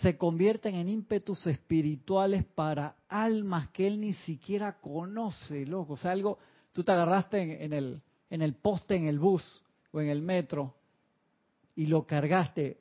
se 0.00 0.16
convierten 0.16 0.74
en 0.74 0.88
ímpetus 0.88 1.46
espirituales 1.46 2.44
para 2.44 2.96
almas 3.08 3.68
que 3.68 3.86
él 3.86 4.00
ni 4.00 4.14
siquiera 4.14 4.80
conoce, 4.80 5.66
loco. 5.66 5.94
O 5.94 5.96
sea, 5.96 6.12
algo, 6.12 6.38
tú 6.72 6.82
te 6.82 6.92
agarraste 6.92 7.64
en, 7.64 7.72
el, 7.72 8.02
en 8.30 8.42
el 8.42 8.54
poste, 8.54 8.96
en 8.96 9.06
el 9.06 9.18
bus 9.18 9.62
o 9.92 10.00
en 10.00 10.08
el 10.08 10.22
metro 10.22 10.74
y 11.74 11.86
lo 11.86 12.06
cargaste 12.06 12.78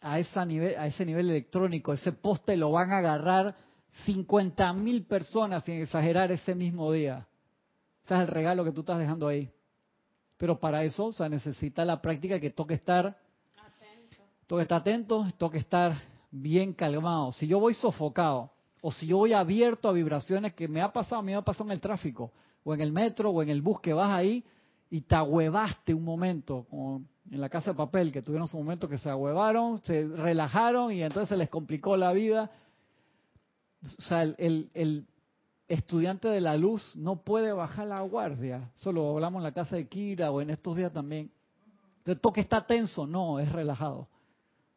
a, 0.00 0.18
esa 0.18 0.44
nivel, 0.44 0.76
a 0.78 0.86
ese 0.86 1.04
nivel 1.04 1.30
electrónico. 1.30 1.92
Ese 1.92 2.12
poste 2.12 2.56
lo 2.56 2.72
van 2.72 2.90
a 2.92 2.98
agarrar 2.98 3.56
50 4.04 4.72
mil 4.72 5.04
personas, 5.04 5.64
sin 5.64 5.74
exagerar, 5.74 6.30
ese 6.32 6.54
mismo 6.54 6.92
día. 6.92 7.26
Ese 8.04 8.14
es 8.14 8.20
el 8.20 8.28
regalo 8.28 8.64
que 8.64 8.72
tú 8.72 8.80
estás 8.80 8.98
dejando 8.98 9.28
ahí. 9.28 9.50
Pero 10.36 10.58
para 10.58 10.84
eso, 10.84 11.06
o 11.06 11.12
sea, 11.12 11.28
necesita 11.28 11.84
la 11.84 12.00
práctica 12.00 12.40
que 12.40 12.50
toque 12.50 12.74
estar 12.74 13.06
atento. 13.06 14.16
Toque 14.46 14.62
estar 14.62 14.80
atento, 14.80 15.26
toque 15.36 15.58
estar 15.58 15.94
bien 16.30 16.72
calmado. 16.72 17.32
Si 17.32 17.46
yo 17.46 17.60
voy 17.60 17.74
sofocado 17.74 18.50
o 18.80 18.90
si 18.90 19.06
yo 19.06 19.18
voy 19.18 19.34
abierto 19.34 19.88
a 19.88 19.92
vibraciones 19.92 20.54
que 20.54 20.66
me 20.66 20.80
ha 20.80 20.92
pasado, 20.92 21.20
me 21.22 21.34
ha 21.34 21.42
pasado 21.42 21.66
en 21.66 21.72
el 21.72 21.80
tráfico 21.80 22.32
o 22.64 22.74
en 22.74 22.80
el 22.80 22.92
metro 22.92 23.30
o 23.30 23.42
en 23.42 23.48
el 23.48 23.62
bus 23.62 23.80
que 23.80 23.92
vas 23.92 24.10
ahí 24.10 24.44
y 24.90 25.02
te 25.02 25.14
ahuevaste 25.14 25.94
un 25.94 26.04
momento, 26.04 26.66
como 26.68 27.04
en 27.30 27.40
la 27.40 27.48
casa 27.48 27.70
de 27.70 27.76
papel, 27.76 28.12
que 28.12 28.22
tuvieron 28.22 28.48
su 28.48 28.56
momento 28.56 28.88
que 28.88 28.98
se 28.98 29.08
ahuevaron, 29.08 29.80
se 29.82 30.06
relajaron 30.06 30.92
y 30.92 31.02
entonces 31.02 31.28
se 31.28 31.36
les 31.36 31.48
complicó 31.48 31.96
la 31.96 32.12
vida. 32.12 32.50
O 33.82 34.02
sea, 34.02 34.22
el, 34.22 34.70
el 34.74 35.06
estudiante 35.68 36.28
de 36.28 36.40
la 36.40 36.56
luz 36.56 36.96
no 36.96 37.22
puede 37.22 37.52
bajar 37.52 37.86
la 37.86 38.00
guardia. 38.00 38.72
Eso 38.74 38.92
lo 38.92 39.10
hablamos 39.12 39.40
en 39.40 39.44
la 39.44 39.52
casa 39.52 39.76
de 39.76 39.88
Kira 39.88 40.32
o 40.32 40.40
en 40.40 40.50
estos 40.50 40.76
días 40.76 40.92
también. 40.92 41.30
Entonces, 41.98 42.20
toque 42.20 42.40
está 42.40 42.66
tenso, 42.66 43.06
no, 43.06 43.38
es 43.38 43.50
relajado 43.52 44.08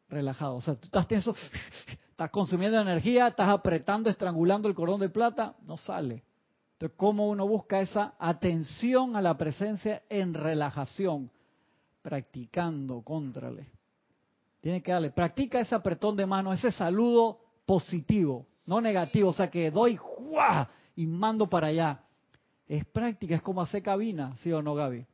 relajado. 0.08 0.56
O 0.56 0.60
sea, 0.60 0.74
tú 0.74 0.86
estás 0.86 1.06
tenso, 1.06 1.34
estás 2.10 2.30
consumiendo 2.30 2.80
energía, 2.80 3.28
estás 3.28 3.48
apretando, 3.48 4.08
estrangulando 4.08 4.68
el 4.68 4.74
cordón 4.74 5.00
de 5.00 5.08
plata, 5.08 5.54
no 5.66 5.76
sale. 5.76 6.22
Entonces, 6.84 6.98
¿cómo 6.98 7.30
uno 7.30 7.48
busca 7.48 7.80
esa 7.80 8.14
atención 8.18 9.16
a 9.16 9.22
la 9.22 9.38
presencia 9.38 10.02
en 10.10 10.34
relajación? 10.34 11.30
Practicando, 12.02 13.00
contrale. 13.00 13.70
Tiene 14.60 14.82
que 14.82 14.92
darle, 14.92 15.10
practica 15.10 15.60
ese 15.60 15.74
apretón 15.74 16.14
de 16.14 16.26
mano, 16.26 16.52
ese 16.52 16.70
saludo 16.70 17.40
positivo, 17.64 18.44
no 18.66 18.82
negativo, 18.82 19.30
o 19.30 19.32
sea 19.32 19.50
que 19.50 19.70
doy 19.70 19.96
¡juá! 19.96 20.68
y 20.94 21.06
mando 21.06 21.48
para 21.48 21.68
allá. 21.68 22.02
Es 22.68 22.84
práctica, 22.84 23.34
es 23.34 23.40
como 23.40 23.62
hacer 23.62 23.82
cabina, 23.82 24.36
¿sí 24.42 24.52
o 24.52 24.60
no, 24.60 24.74
Gaby? 24.74 25.06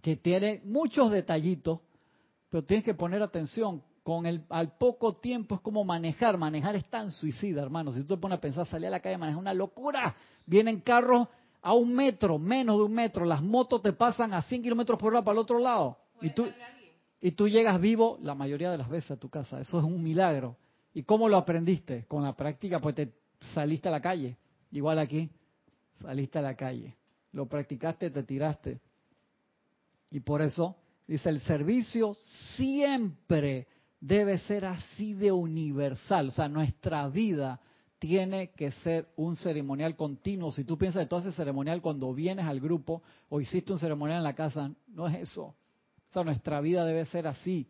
Que 0.00 0.16
tiene 0.16 0.62
muchos 0.64 1.10
detallitos, 1.10 1.80
pero 2.48 2.64
tienes 2.64 2.86
que 2.86 2.94
poner 2.94 3.22
atención 3.22 3.82
con 4.06 4.24
el, 4.24 4.44
al 4.50 4.78
poco 4.78 5.14
tiempo 5.14 5.56
es 5.56 5.60
como 5.62 5.82
manejar. 5.82 6.38
Manejar 6.38 6.76
es 6.76 6.88
tan 6.88 7.10
suicida, 7.10 7.60
hermano. 7.60 7.90
Si 7.90 8.02
tú 8.02 8.14
te 8.14 8.16
pones 8.18 8.38
a 8.38 8.40
pensar, 8.40 8.64
salir 8.64 8.86
a 8.86 8.90
la 8.90 9.00
calle, 9.00 9.18
manejar 9.18 9.40
una 9.40 9.52
locura. 9.52 10.14
Vienen 10.46 10.80
carros 10.80 11.26
a 11.60 11.72
un 11.72 11.92
metro, 11.92 12.38
menos 12.38 12.78
de 12.78 12.84
un 12.84 12.94
metro. 12.94 13.24
Las 13.24 13.42
motos 13.42 13.82
te 13.82 13.92
pasan 13.92 14.32
a 14.32 14.42
100 14.42 14.62
kilómetros 14.62 14.96
por 14.96 15.12
hora 15.12 15.24
para 15.24 15.32
el 15.32 15.38
otro 15.40 15.58
lado. 15.58 15.98
Y 16.20 16.30
tú, 16.30 16.46
y 17.20 17.32
tú 17.32 17.48
llegas 17.48 17.80
vivo 17.80 18.16
la 18.22 18.36
mayoría 18.36 18.70
de 18.70 18.78
las 18.78 18.88
veces 18.88 19.10
a 19.10 19.16
tu 19.16 19.28
casa. 19.28 19.60
Eso 19.60 19.80
es 19.80 19.84
un 19.84 20.00
milagro. 20.00 20.56
¿Y 20.94 21.02
cómo 21.02 21.28
lo 21.28 21.36
aprendiste? 21.36 22.04
Con 22.04 22.22
la 22.22 22.36
práctica, 22.36 22.78
pues 22.78 22.94
te 22.94 23.12
saliste 23.54 23.88
a 23.88 23.90
la 23.90 24.00
calle. 24.00 24.36
Igual 24.70 25.00
aquí, 25.00 25.28
saliste 26.00 26.38
a 26.38 26.42
la 26.42 26.54
calle. 26.54 26.94
Lo 27.32 27.46
practicaste, 27.46 28.10
te 28.10 28.22
tiraste. 28.22 28.80
Y 30.12 30.20
por 30.20 30.42
eso, 30.42 30.76
dice, 31.08 31.28
el 31.28 31.40
servicio 31.40 32.14
siempre 32.54 33.66
debe 34.00 34.38
ser 34.38 34.64
así 34.64 35.14
de 35.14 35.32
universal. 35.32 36.28
O 36.28 36.30
sea, 36.30 36.48
nuestra 36.48 37.08
vida 37.08 37.60
tiene 37.98 38.50
que 38.50 38.72
ser 38.72 39.08
un 39.16 39.36
ceremonial 39.36 39.96
continuo. 39.96 40.52
Si 40.52 40.64
tú 40.64 40.76
piensas 40.76 41.00
de 41.00 41.06
todo 41.06 41.20
ese 41.20 41.32
ceremonial 41.32 41.80
cuando 41.80 42.12
vienes 42.12 42.46
al 42.46 42.60
grupo 42.60 43.02
o 43.28 43.40
hiciste 43.40 43.72
un 43.72 43.78
ceremonial 43.78 44.18
en 44.18 44.24
la 44.24 44.34
casa, 44.34 44.70
no 44.88 45.08
es 45.08 45.16
eso. 45.16 45.44
O 45.44 46.12
sea, 46.12 46.24
nuestra 46.24 46.60
vida 46.60 46.84
debe 46.84 47.04
ser 47.06 47.26
así, 47.26 47.66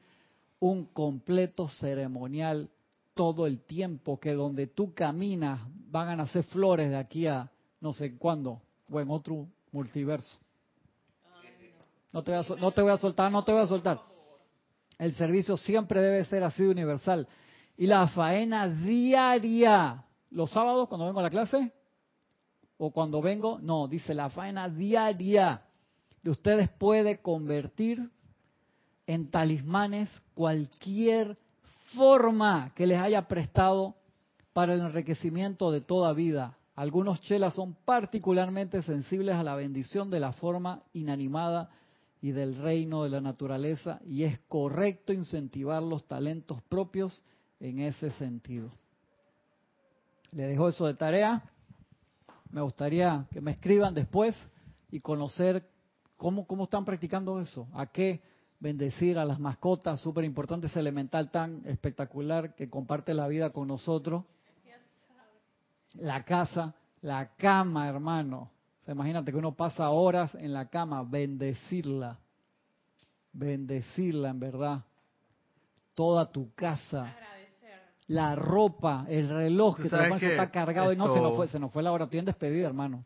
un 0.59 0.87
completo 0.87 1.69
ceremonial 1.69 2.71
todo 3.15 3.47
el 3.47 3.61
tiempo, 3.61 4.21
que 4.21 4.35
donde 4.35 4.67
tú 4.67 4.93
caminas 4.93 5.61
van 5.91 6.09
a 6.09 6.17
nacer 6.17 6.45
flores 6.45 6.91
de 6.91 6.97
aquí 6.97 7.27
a 7.27 7.51
no 7.81 7.93
sé 7.93 8.17
cuándo, 8.19 8.61
o 8.91 9.01
en 9.01 9.11
otro 9.11 9.47
multiverso. 9.73 10.39
No 12.13 12.23
te 12.23 12.33
no 12.33 12.73
te 12.73 12.83
voy 12.83 12.93
a 12.93 12.97
soltar, 12.97 13.31
no 13.31 13.45
te 13.45 13.53
voy 13.53 13.63
a 13.63 13.67
soltar. 13.67 14.16
El 14.99 15.15
servicio 15.15 15.57
siempre 15.57 16.01
debe 16.01 16.25
ser 16.25 16.43
así 16.43 16.63
de 16.63 16.71
universal. 16.71 17.29
Y 17.77 17.87
la 17.87 18.09
faena 18.09 18.69
diaria, 18.69 20.05
los 20.31 20.51
sábados 20.51 20.89
cuando 20.89 21.07
vengo 21.07 21.21
a 21.21 21.25
la 21.25 21.31
clase, 21.31 21.73
o 22.79 22.91
cuando 22.91 23.23
vengo, 23.23 23.59
no, 23.61 23.89
dice 23.89 24.15
la 24.15 24.31
faena 24.31 24.69
diaria 24.69 25.63
de 26.23 26.31
ustedes 26.31 26.69
puede 26.69 27.21
convertir 27.21 28.11
en 29.07 29.31
talismanes 29.31 30.11
cualquier 30.35 31.39
forma 31.95 32.73
que 32.75 32.87
les 32.87 32.99
haya 32.99 33.29
prestado 33.29 33.95
para 34.53 34.75
el 34.75 34.81
enriquecimiento 34.81 35.71
de 35.71 35.81
toda 35.81 36.13
vida. 36.13 36.57
Algunos 36.75 37.21
chelas 37.21 37.55
son 37.55 37.75
particularmente 37.85 38.83
sensibles 38.83 39.37
a 39.37 39.43
la 39.43 39.55
bendición 39.55 40.11
de 40.11 40.21
la 40.21 40.33
forma 40.33 40.83
inanimada 40.93 41.71
y 42.27 42.33
del 42.33 42.57
reino 42.57 43.05
de 43.05 43.11
la 43.11 43.21
naturaleza 43.21 44.01
y 44.05 44.25
es 44.25 44.41
correcto 44.49 45.13
incentivar 45.13 45.81
los 45.81 46.09
talentos 46.09 46.61
propios 46.63 47.23
en 47.61 47.79
ese 47.79 48.11
sentido. 48.11 48.73
Le 50.33 50.49
dejo 50.49 50.69
eso 50.69 50.87
de 50.87 50.95
tarea. 50.95 51.45
Me 52.51 52.63
gustaría 52.63 53.29
que 53.31 53.41
me 53.41 53.53
escriban 53.53 53.95
después 53.95 54.35
y 54.91 54.99
conocer 54.99 55.71
cómo, 56.17 56.49
cómo 56.49 56.65
están 56.65 56.85
practicando 56.85 57.39
eso, 57.39 57.69
a 57.73 57.87
qué 57.87 58.21
bendecir 58.59 59.21
a 59.21 59.25
las 59.25 59.39
mascotas, 59.39 60.01
súper 60.01 60.25
importante 60.25 60.67
ese 60.67 60.81
elemental 60.81 61.31
tan 61.31 61.63
espectacular 61.65 62.57
que 62.57 62.69
comparte 62.69 63.15
la 63.15 63.29
vida 63.29 63.51
con 63.51 63.69
nosotros. 63.69 64.25
La 65.95 66.25
casa, 66.25 66.75
la 67.03 67.37
cama, 67.37 67.89
hermano 67.89 68.51
imagínate 68.93 69.33
que 69.33 69.39
uno 69.39 69.55
pasa 69.55 69.91
horas 69.91 70.35
en 70.37 70.53
la 70.53 70.69
cama, 70.69 71.03
bendecirla, 71.03 72.19
bendecirla 73.33 74.31
en 74.31 74.41
verdad. 74.41 74.85
Toda 75.95 76.31
tu 76.31 76.55
casa, 76.55 77.15
la 78.09 78.37
ropa, 78.37 79.07
el 79.09 79.29
reloj 79.29 79.77
que 79.77 79.89
te 79.89 80.31
está 80.31 80.51
cargado 80.51 80.93
y 80.93 80.97
no 80.97 81.13
se 81.13 81.21
nos 81.21 81.35
fue, 81.35 81.49
se 81.49 81.59
nos 81.59 81.73
fue 81.73 81.83
la 81.83 81.91
hora, 81.91 82.05
estoy 82.05 82.21
en 82.21 82.27
despedida, 82.27 82.67
hermano. 82.67 83.05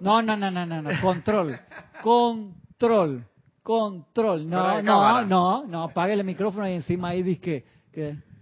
No, 0.00 0.22
no, 0.22 0.36
no, 0.36 0.50
no, 0.50 0.66
no, 0.66 0.82
no, 0.82 0.90
control, 1.00 1.60
control, 2.02 3.24
control. 3.62 4.48
No, 4.48 4.82
no, 4.82 5.22
no, 5.24 5.66
no, 5.66 5.82
apague 5.84 6.14
el 6.14 6.24
micrófono 6.24 6.68
y 6.68 6.72
encima 6.72 7.08
ahí 7.08 7.22
dice 7.22 7.64
que 7.92 8.33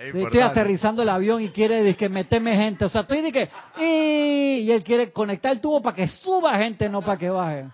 estoy 0.00 0.40
aterrizando 0.40 1.02
el 1.02 1.08
avión 1.08 1.42
y 1.42 1.50
quiere 1.50 1.94
que 1.94 2.08
meteme 2.08 2.56
gente. 2.56 2.84
O 2.84 2.88
sea, 2.88 3.02
estoy 3.02 3.20
de 3.20 3.32
que 3.32 3.48
y 3.78 4.70
él 4.70 4.82
quiere 4.82 5.12
conectar 5.12 5.52
el 5.52 5.60
tubo 5.60 5.82
para 5.82 5.96
que 5.96 6.08
suba 6.08 6.56
gente, 6.58 6.88
no 6.88 7.02
para 7.02 7.18
que 7.18 7.28
baje. 7.28 7.66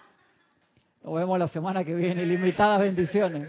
Nos 1.05 1.15
vemos 1.15 1.39
la 1.39 1.49
semana 1.49 1.85
que 1.85 1.95
viene. 1.95 2.27
Limitadas 2.27 2.81
bendiciones. 2.81 3.49